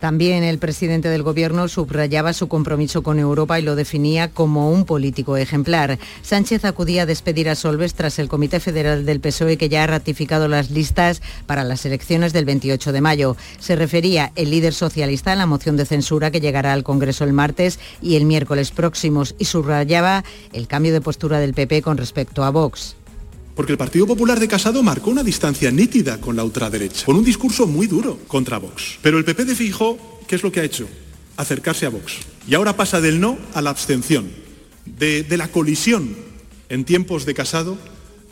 También 0.00 0.44
el 0.44 0.58
presidente 0.58 1.08
del 1.08 1.22
Gobierno 1.22 1.68
subrayaba 1.68 2.34
su 2.34 2.48
compromiso 2.48 3.02
con 3.02 3.18
Europa 3.18 3.58
y 3.58 3.62
lo 3.62 3.76
definía 3.76 4.28
como 4.28 4.70
un 4.70 4.84
político 4.84 5.36
ejemplar. 5.38 5.98
Sánchez 6.22 6.64
acudía 6.64 7.02
a 7.02 7.06
despedir 7.06 7.48
a 7.48 7.54
Solves 7.54 7.94
tras 7.94 8.18
el 8.18 8.28
Comité 8.28 8.60
Federal 8.60 9.06
del 9.06 9.20
PSOE 9.20 9.56
que 9.56 9.70
ya 9.70 9.84
ha 9.84 9.86
ratificado 9.86 10.48
las 10.48 10.70
listas 10.70 11.22
para 11.46 11.64
las 11.64 11.86
elecciones 11.86 12.32
del 12.34 12.44
28 12.44 12.92
de 12.92 13.00
mayo. 13.00 13.36
Se 13.58 13.74
refería 13.74 14.32
el 14.36 14.50
líder 14.50 14.74
socialista 14.74 15.32
a 15.32 15.36
la 15.36 15.46
moción 15.46 15.76
de 15.76 15.86
censura 15.86 16.30
que 16.30 16.40
llegará 16.40 16.74
al 16.74 16.84
Congreso 16.84 17.24
el 17.24 17.32
martes 17.32 17.78
y 18.02 18.16
el 18.16 18.26
miércoles 18.26 18.72
próximos 18.72 19.34
y 19.38 19.46
subrayaba 19.46 20.24
el 20.52 20.66
cambio 20.66 20.92
de 20.92 21.00
postura 21.00 21.40
del 21.40 21.54
PP 21.54 21.80
con 21.80 21.96
respecto 21.96 22.44
a 22.44 22.50
Vox 22.50 22.96
porque 23.56 23.72
el 23.72 23.78
Partido 23.78 24.06
Popular 24.06 24.38
de 24.38 24.46
Casado 24.46 24.82
marcó 24.82 25.10
una 25.10 25.24
distancia 25.24 25.70
nítida 25.70 26.20
con 26.20 26.36
la 26.36 26.44
ultraderecha, 26.44 27.06
con 27.06 27.16
un 27.16 27.24
discurso 27.24 27.66
muy 27.66 27.86
duro 27.86 28.20
contra 28.28 28.58
Vox. 28.58 28.98
Pero 29.00 29.16
el 29.16 29.24
PP 29.24 29.46
de 29.46 29.56
Fijo, 29.56 30.20
¿qué 30.28 30.36
es 30.36 30.42
lo 30.42 30.52
que 30.52 30.60
ha 30.60 30.64
hecho? 30.64 30.86
Acercarse 31.38 31.86
a 31.86 31.88
Vox. 31.88 32.18
Y 32.46 32.54
ahora 32.54 32.76
pasa 32.76 33.00
del 33.00 33.18
no 33.18 33.38
a 33.54 33.62
la 33.62 33.70
abstención. 33.70 34.30
De, 34.84 35.24
de 35.24 35.36
la 35.36 35.48
colisión 35.48 36.14
en 36.68 36.84
tiempos 36.84 37.24
de 37.24 37.34
Casado, 37.34 37.78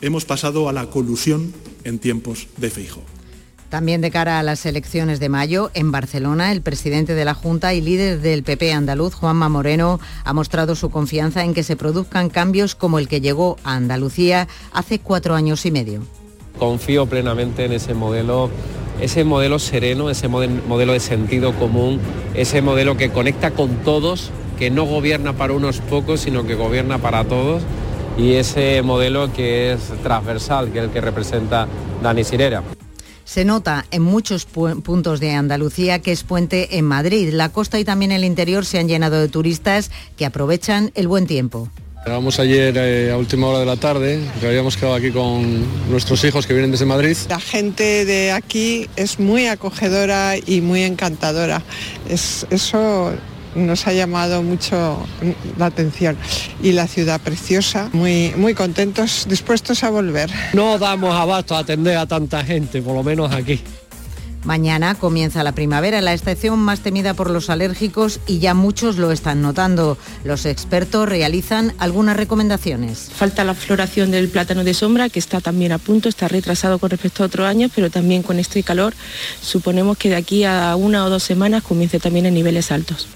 hemos 0.01 0.25
pasado 0.25 0.69
a 0.69 0.73
la 0.73 0.89
colusión 0.91 1.53
en 1.83 1.97
tiempos 1.97 2.47
de 2.57 2.69
Fijo. 2.69 3.01
También 3.69 4.01
de 4.01 4.11
cara 4.11 4.39
a 4.39 4.43
las 4.43 4.65
elecciones 4.65 5.19
de 5.19 5.29
mayo, 5.29 5.71
en 5.73 5.91
Barcelona, 5.91 6.51
el 6.51 6.61
presidente 6.61 7.15
de 7.15 7.25
la 7.25 7.33
Junta 7.33 7.73
y 7.73 7.81
líder 7.81 8.21
del 8.21 8.43
PP 8.43 8.71
andaluz, 8.71 9.15
Juanma 9.15 9.49
Moreno, 9.49 9.99
ha 10.23 10.33
mostrado 10.33 10.75
su 10.75 10.89
confianza 10.89 11.43
en 11.43 11.53
que 11.53 11.63
se 11.63 11.75
produzcan 11.75 12.29
cambios 12.29 12.75
como 12.75 12.99
el 12.99 13.07
que 13.07 13.21
llegó 13.21 13.57
a 13.63 13.75
Andalucía 13.75 14.47
hace 14.71 14.99
cuatro 14.99 15.35
años 15.35 15.65
y 15.65 15.71
medio. 15.71 16.01
Confío 16.59 17.05
plenamente 17.05 17.65
en 17.65 17.73
ese 17.73 17.93
modelo 17.93 18.49
ese 19.01 19.23
modelo 19.23 19.59
sereno, 19.59 20.09
ese 20.09 20.27
modelo 20.27 20.93
de 20.93 20.99
sentido 20.99 21.53
común, 21.53 21.99
ese 22.33 22.61
modelo 22.61 22.95
que 22.95 23.09
conecta 23.09 23.51
con 23.51 23.83
todos, 23.83 24.31
que 24.57 24.69
no 24.69 24.85
gobierna 24.85 25.33
para 25.33 25.53
unos 25.53 25.79
pocos, 25.79 26.21
sino 26.21 26.45
que 26.45 26.55
gobierna 26.55 26.99
para 26.99 27.25
todos, 27.25 27.63
y 28.17 28.35
ese 28.35 28.81
modelo 28.83 29.33
que 29.33 29.73
es 29.73 29.91
transversal, 30.01 30.71
que 30.71 30.79
es 30.79 30.85
el 30.85 30.91
que 30.91 31.01
representa 31.01 31.67
Dani 32.01 32.23
Sirera. 32.23 32.63
Se 33.25 33.43
nota 33.43 33.85
en 33.91 34.03
muchos 34.03 34.45
puntos 34.45 35.19
de 35.19 35.31
Andalucía 35.31 35.99
que 35.99 36.11
es 36.11 36.23
puente 36.23 36.77
en 36.77 36.85
Madrid. 36.85 37.33
La 37.33 37.49
costa 37.49 37.79
y 37.79 37.83
también 37.83 38.11
el 38.11 38.23
interior 38.23 38.65
se 38.65 38.79
han 38.79 38.87
llenado 38.87 39.19
de 39.19 39.27
turistas 39.27 39.91
que 40.15 40.25
aprovechan 40.25 40.91
el 40.95 41.07
buen 41.07 41.25
tiempo. 41.25 41.69
Llegamos 42.05 42.39
ayer 42.39 42.77
eh, 42.77 43.11
a 43.11 43.17
última 43.17 43.47
hora 43.47 43.59
de 43.59 43.65
la 43.65 43.77
tarde, 43.77 44.19
que 44.39 44.47
habíamos 44.47 44.77
quedado 44.77 44.93
aquí 44.93 45.09
con 45.09 45.65
nuestros 45.89 46.23
hijos 46.23 46.45
que 46.45 46.53
vienen 46.53 46.69
desde 46.69 46.85
Madrid. 46.85 47.17
La 47.29 47.39
gente 47.39 48.05
de 48.05 48.31
aquí 48.31 48.87
es 48.95 49.19
muy 49.19 49.47
acogedora 49.47 50.35
y 50.37 50.61
muy 50.61 50.83
encantadora. 50.83 51.63
Es, 52.07 52.45
eso 52.51 53.11
nos 53.55 53.87
ha 53.87 53.93
llamado 53.93 54.43
mucho 54.43 55.05
la 55.57 55.67
atención. 55.67 56.17
Y 56.61 56.73
la 56.73 56.87
ciudad 56.87 57.21
preciosa, 57.21 57.89
muy, 57.93 58.33
muy 58.35 58.53
contentos, 58.53 59.25
dispuestos 59.27 59.83
a 59.83 59.89
volver. 59.89 60.29
No 60.53 60.77
damos 60.77 61.15
abasto 61.15 61.55
a 61.55 61.59
atender 61.59 61.97
a 61.97 62.05
tanta 62.05 62.43
gente, 62.43 62.81
por 62.81 62.95
lo 62.95 63.03
menos 63.03 63.31
aquí. 63.31 63.61
Mañana 64.45 64.93
comienza 64.93 65.43
la 65.43 65.53
primavera, 65.53 66.01
la 66.01 66.13
estación 66.13 66.59
más 66.59 66.81
temida 66.81 67.15
por 67.15 67.31
los 67.31 67.49
alérgicos 67.49 68.19
y 68.27 68.37
ya 68.37 68.53
muchos 68.53 68.97
lo 68.97 69.11
están 69.11 69.41
notando. 69.41 69.97
Los 70.23 70.45
expertos 70.45 71.09
realizan 71.09 71.73
algunas 71.79 72.15
recomendaciones. 72.15 73.09
Falta 73.11 73.43
la 73.43 73.55
floración 73.55 74.11
del 74.11 74.29
plátano 74.29 74.63
de 74.63 74.75
sombra, 74.75 75.09
que 75.09 75.17
está 75.17 75.41
también 75.41 75.71
a 75.71 75.79
punto, 75.79 76.09
está 76.09 76.27
retrasado 76.27 76.77
con 76.77 76.91
respecto 76.91 77.23
a 77.23 77.25
otros 77.25 77.47
años, 77.47 77.71
pero 77.73 77.89
también 77.89 78.21
con 78.21 78.37
este 78.37 78.61
calor 78.61 78.93
suponemos 79.41 79.97
que 79.97 80.09
de 80.09 80.15
aquí 80.15 80.43
a 80.43 80.75
una 80.75 81.05
o 81.05 81.09
dos 81.09 81.23
semanas 81.23 81.63
comience 81.63 81.99
también 81.99 82.27
en 82.27 82.35
niveles 82.35 82.71
altos. 82.71 83.07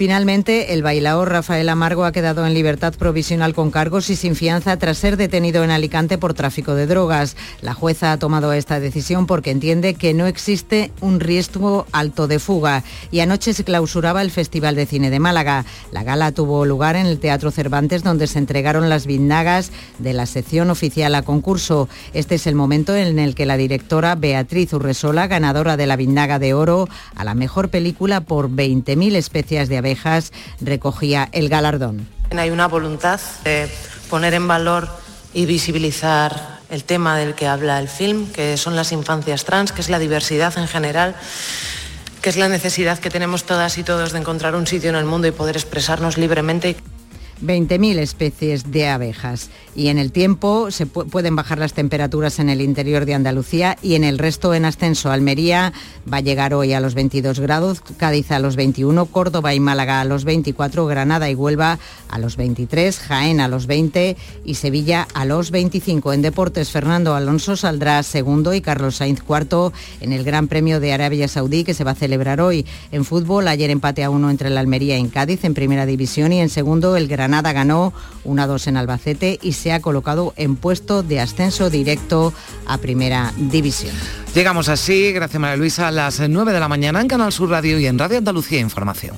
Finalmente, 0.00 0.72
el 0.72 0.82
bailaor 0.82 1.28
Rafael 1.28 1.68
Amargo 1.68 2.06
ha 2.06 2.12
quedado 2.12 2.46
en 2.46 2.54
libertad 2.54 2.94
provisional 2.94 3.52
con 3.52 3.70
cargos 3.70 4.08
y 4.08 4.16
sin 4.16 4.34
fianza 4.34 4.78
tras 4.78 4.96
ser 4.96 5.18
detenido 5.18 5.62
en 5.62 5.70
Alicante 5.70 6.16
por 6.16 6.32
tráfico 6.32 6.74
de 6.74 6.86
drogas. 6.86 7.36
La 7.60 7.74
jueza 7.74 8.10
ha 8.10 8.18
tomado 8.18 8.54
esta 8.54 8.80
decisión 8.80 9.26
porque 9.26 9.50
entiende 9.50 9.92
que 9.92 10.14
no 10.14 10.26
existe 10.26 10.90
un 11.02 11.20
riesgo 11.20 11.84
alto 11.92 12.28
de 12.28 12.38
fuga. 12.38 12.82
Y 13.10 13.20
anoche 13.20 13.52
se 13.52 13.62
clausuraba 13.62 14.22
el 14.22 14.30
Festival 14.30 14.74
de 14.74 14.86
Cine 14.86 15.10
de 15.10 15.20
Málaga. 15.20 15.66
La 15.92 16.02
gala 16.02 16.32
tuvo 16.32 16.64
lugar 16.64 16.96
en 16.96 17.04
el 17.04 17.18
Teatro 17.18 17.50
Cervantes 17.50 18.02
donde 18.02 18.26
se 18.26 18.38
entregaron 18.38 18.88
las 18.88 19.04
vindagas 19.04 19.70
de 19.98 20.14
la 20.14 20.24
sección 20.24 20.70
oficial 20.70 21.14
a 21.14 21.20
concurso. 21.20 21.90
Este 22.14 22.36
es 22.36 22.46
el 22.46 22.54
momento 22.54 22.96
en 22.96 23.18
el 23.18 23.34
que 23.34 23.44
la 23.44 23.58
directora 23.58 24.14
Beatriz 24.14 24.72
Urresola, 24.72 25.26
ganadora 25.26 25.76
de 25.76 25.86
la 25.86 25.96
vindaga 25.96 26.38
de 26.38 26.54
oro 26.54 26.88
a 27.14 27.24
la 27.24 27.34
mejor 27.34 27.68
película 27.68 28.22
por 28.22 28.48
20.000 28.48 29.14
especies 29.14 29.68
de 29.68 29.76
abejas, 29.76 29.89
recogía 30.60 31.28
el 31.32 31.48
galardón. 31.48 32.08
Hay 32.36 32.50
una 32.50 32.68
voluntad 32.68 33.20
de 33.44 33.68
poner 34.08 34.34
en 34.34 34.46
valor 34.46 34.88
y 35.32 35.46
visibilizar 35.46 36.60
el 36.70 36.84
tema 36.84 37.16
del 37.16 37.34
que 37.34 37.46
habla 37.46 37.78
el 37.78 37.88
film, 37.88 38.30
que 38.32 38.56
son 38.56 38.76
las 38.76 38.92
infancias 38.92 39.44
trans, 39.44 39.72
que 39.72 39.80
es 39.80 39.88
la 39.88 39.98
diversidad 39.98 40.56
en 40.56 40.68
general, 40.68 41.16
que 42.22 42.30
es 42.30 42.36
la 42.36 42.48
necesidad 42.48 42.98
que 42.98 43.10
tenemos 43.10 43.44
todas 43.44 43.78
y 43.78 43.82
todos 43.82 44.12
de 44.12 44.18
encontrar 44.18 44.54
un 44.54 44.66
sitio 44.66 44.90
en 44.90 44.96
el 44.96 45.04
mundo 45.04 45.26
y 45.26 45.32
poder 45.32 45.56
expresarnos 45.56 46.18
libremente. 46.18 46.76
20.000 47.42 47.98
especies 47.98 48.70
de 48.70 48.88
abejas. 48.88 49.50
Y 49.74 49.88
en 49.88 49.98
el 49.98 50.12
tiempo 50.12 50.70
se 50.70 50.86
pueden 50.86 51.36
bajar 51.36 51.58
las 51.58 51.72
temperaturas 51.72 52.38
en 52.38 52.50
el 52.50 52.60
interior 52.60 53.06
de 53.06 53.14
Andalucía 53.14 53.76
y 53.82 53.94
en 53.94 54.04
el 54.04 54.18
resto 54.18 54.52
en 54.54 54.64
ascenso. 54.64 55.10
Almería 55.10 55.72
va 56.12 56.18
a 56.18 56.20
llegar 56.20 56.54
hoy 56.54 56.72
a 56.72 56.80
los 56.80 56.94
22 56.94 57.40
grados, 57.40 57.80
Cádiz 57.96 58.30
a 58.32 58.38
los 58.38 58.56
21, 58.56 59.06
Córdoba 59.06 59.54
y 59.54 59.60
Málaga 59.60 60.00
a 60.00 60.04
los 60.04 60.24
24, 60.24 60.86
Granada 60.86 61.30
y 61.30 61.34
Huelva 61.34 61.78
a 62.08 62.18
los 62.18 62.36
23, 62.36 62.98
Jaén 62.98 63.40
a 63.40 63.48
los 63.48 63.66
20 63.66 64.16
y 64.44 64.54
Sevilla 64.54 65.06
a 65.14 65.24
los 65.24 65.50
25. 65.50 66.12
En 66.12 66.22
deportes, 66.22 66.70
Fernando 66.70 67.14
Alonso 67.14 67.56
saldrá 67.56 68.02
segundo 68.02 68.52
y 68.54 68.60
Carlos 68.60 68.96
Sainz 68.96 69.22
cuarto 69.22 69.72
en 70.00 70.12
el 70.12 70.24
Gran 70.24 70.48
Premio 70.48 70.80
de 70.80 70.92
Arabia 70.92 71.28
Saudí 71.28 71.64
que 71.64 71.74
se 71.74 71.84
va 71.84 71.92
a 71.92 71.94
celebrar 71.94 72.40
hoy. 72.40 72.66
En 72.92 73.04
fútbol, 73.04 73.48
ayer 73.48 73.70
empate 73.70 74.04
a 74.04 74.10
uno 74.10 74.30
entre 74.30 74.50
la 74.50 74.60
Almería 74.60 74.98
y 74.98 75.08
Cádiz 75.08 75.44
en 75.44 75.54
primera 75.54 75.86
división 75.86 76.32
y 76.32 76.40
en 76.40 76.48
segundo 76.48 76.96
el 76.96 77.08
Gran 77.08 77.29
Granada 77.30 77.52
ganó 77.52 77.92
1-2 78.24 78.66
en 78.66 78.76
Albacete 78.76 79.38
y 79.40 79.52
se 79.52 79.72
ha 79.72 79.80
colocado 79.80 80.34
en 80.36 80.56
puesto 80.56 81.04
de 81.04 81.20
ascenso 81.20 81.70
directo 81.70 82.34
a 82.66 82.78
Primera 82.78 83.32
División. 83.36 83.94
Llegamos 84.34 84.68
así, 84.68 85.12
gracias 85.12 85.40
María 85.40 85.56
Luisa, 85.56 85.86
a 85.86 85.92
las 85.92 86.18
9 86.18 86.52
de 86.52 86.58
la 86.58 86.66
mañana 86.66 87.00
en 87.00 87.06
Canal 87.06 87.32
Sur 87.32 87.50
Radio 87.50 87.78
y 87.78 87.86
en 87.86 88.00
Radio 88.00 88.18
Andalucía 88.18 88.58
Información. 88.58 89.14